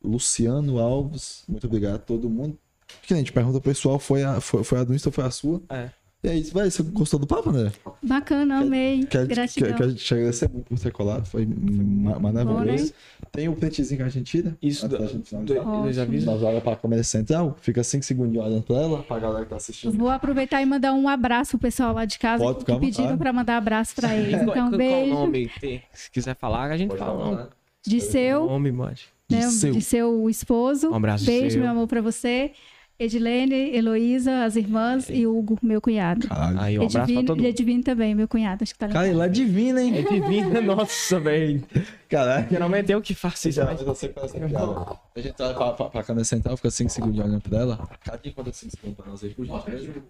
[0.03, 2.57] Luciano Alves, muito obrigado a todo mundo.
[3.03, 5.61] Que a gente pergunta pessoal, foi a, foi, foi a do Insta, foi a sua.
[5.69, 5.89] É.
[6.23, 7.71] E é isso, vai, você gostou do papo, André?
[8.01, 9.05] Bacana, amei.
[9.05, 9.69] Quer, Gratidão.
[9.69, 12.91] quer, quer te agradecer muito por ter colado, foi ma- maravilhoso.
[13.31, 14.57] Tem o printzinho que a gente tira.
[14.59, 16.25] Isso, da gente dois avisos.
[16.25, 19.57] Nós olha pra câmera central, fica 5 segundinhos olhando pra ela, pra galera que tá
[19.57, 19.95] assistindo.
[19.95, 23.17] Vou aproveitar e mandar um abraço pro pessoal lá de casa Pode ficar vontade.
[23.17, 24.31] para mandar abraço para eles.
[24.43, 25.51] Qual- Então, qual o beijo nome?
[25.61, 27.19] Tem- Se quiser falar, a gente Pode fala.
[27.25, 27.47] falar, né?
[27.85, 29.05] de seu, Nome, mande.
[29.29, 29.71] né, De seu.
[29.71, 30.89] de seu esposo.
[30.89, 31.61] Um abraço Beijo, seu.
[31.61, 32.51] meu amor, para você.
[32.99, 36.27] Edilene, Heloísa, as irmãs e Hugo, meu cunhado.
[36.27, 36.59] Caralho.
[36.59, 37.45] Aí, um abraço pra todo e mundo.
[37.45, 38.63] Edivino também, meu cunhado.
[38.63, 39.97] Acho que tá Cara, ele é divino, hein?
[39.99, 41.63] É divino, nossa, velho.
[42.09, 42.49] Caralho.
[42.49, 43.79] Geralmente eu que faço isso, mas...
[43.79, 44.99] Geralmente eu sei que essa piada.
[45.15, 47.87] A gente olha pra, pra, pra câmera central, fica 5 segundos olhando pra ela.
[48.03, 50.03] Cada conta 5 segundos pra nós aí, por gentileza.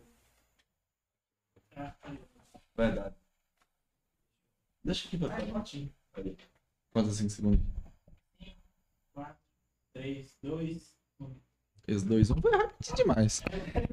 [2.77, 3.15] Verdade.
[4.85, 5.43] Deixa aqui pra cá.
[6.93, 7.59] Conta 5 segundos.
[9.93, 10.97] 3, 2,
[11.88, 13.41] Esses dois um foi rápido demais.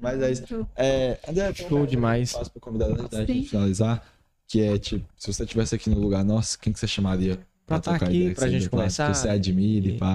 [0.00, 0.66] Mas é isso.
[0.76, 2.32] É, André, Show demais.
[2.32, 4.04] Faço pra convidar antes da gente finalizar.
[4.46, 7.78] Que é tipo, se você estivesse aqui no lugar nosso, quem que você chamaria Pra
[7.80, 9.10] tá trocar aqui, ideia com pra gente conversar.
[9.10, 10.12] Que você admire, E- pá.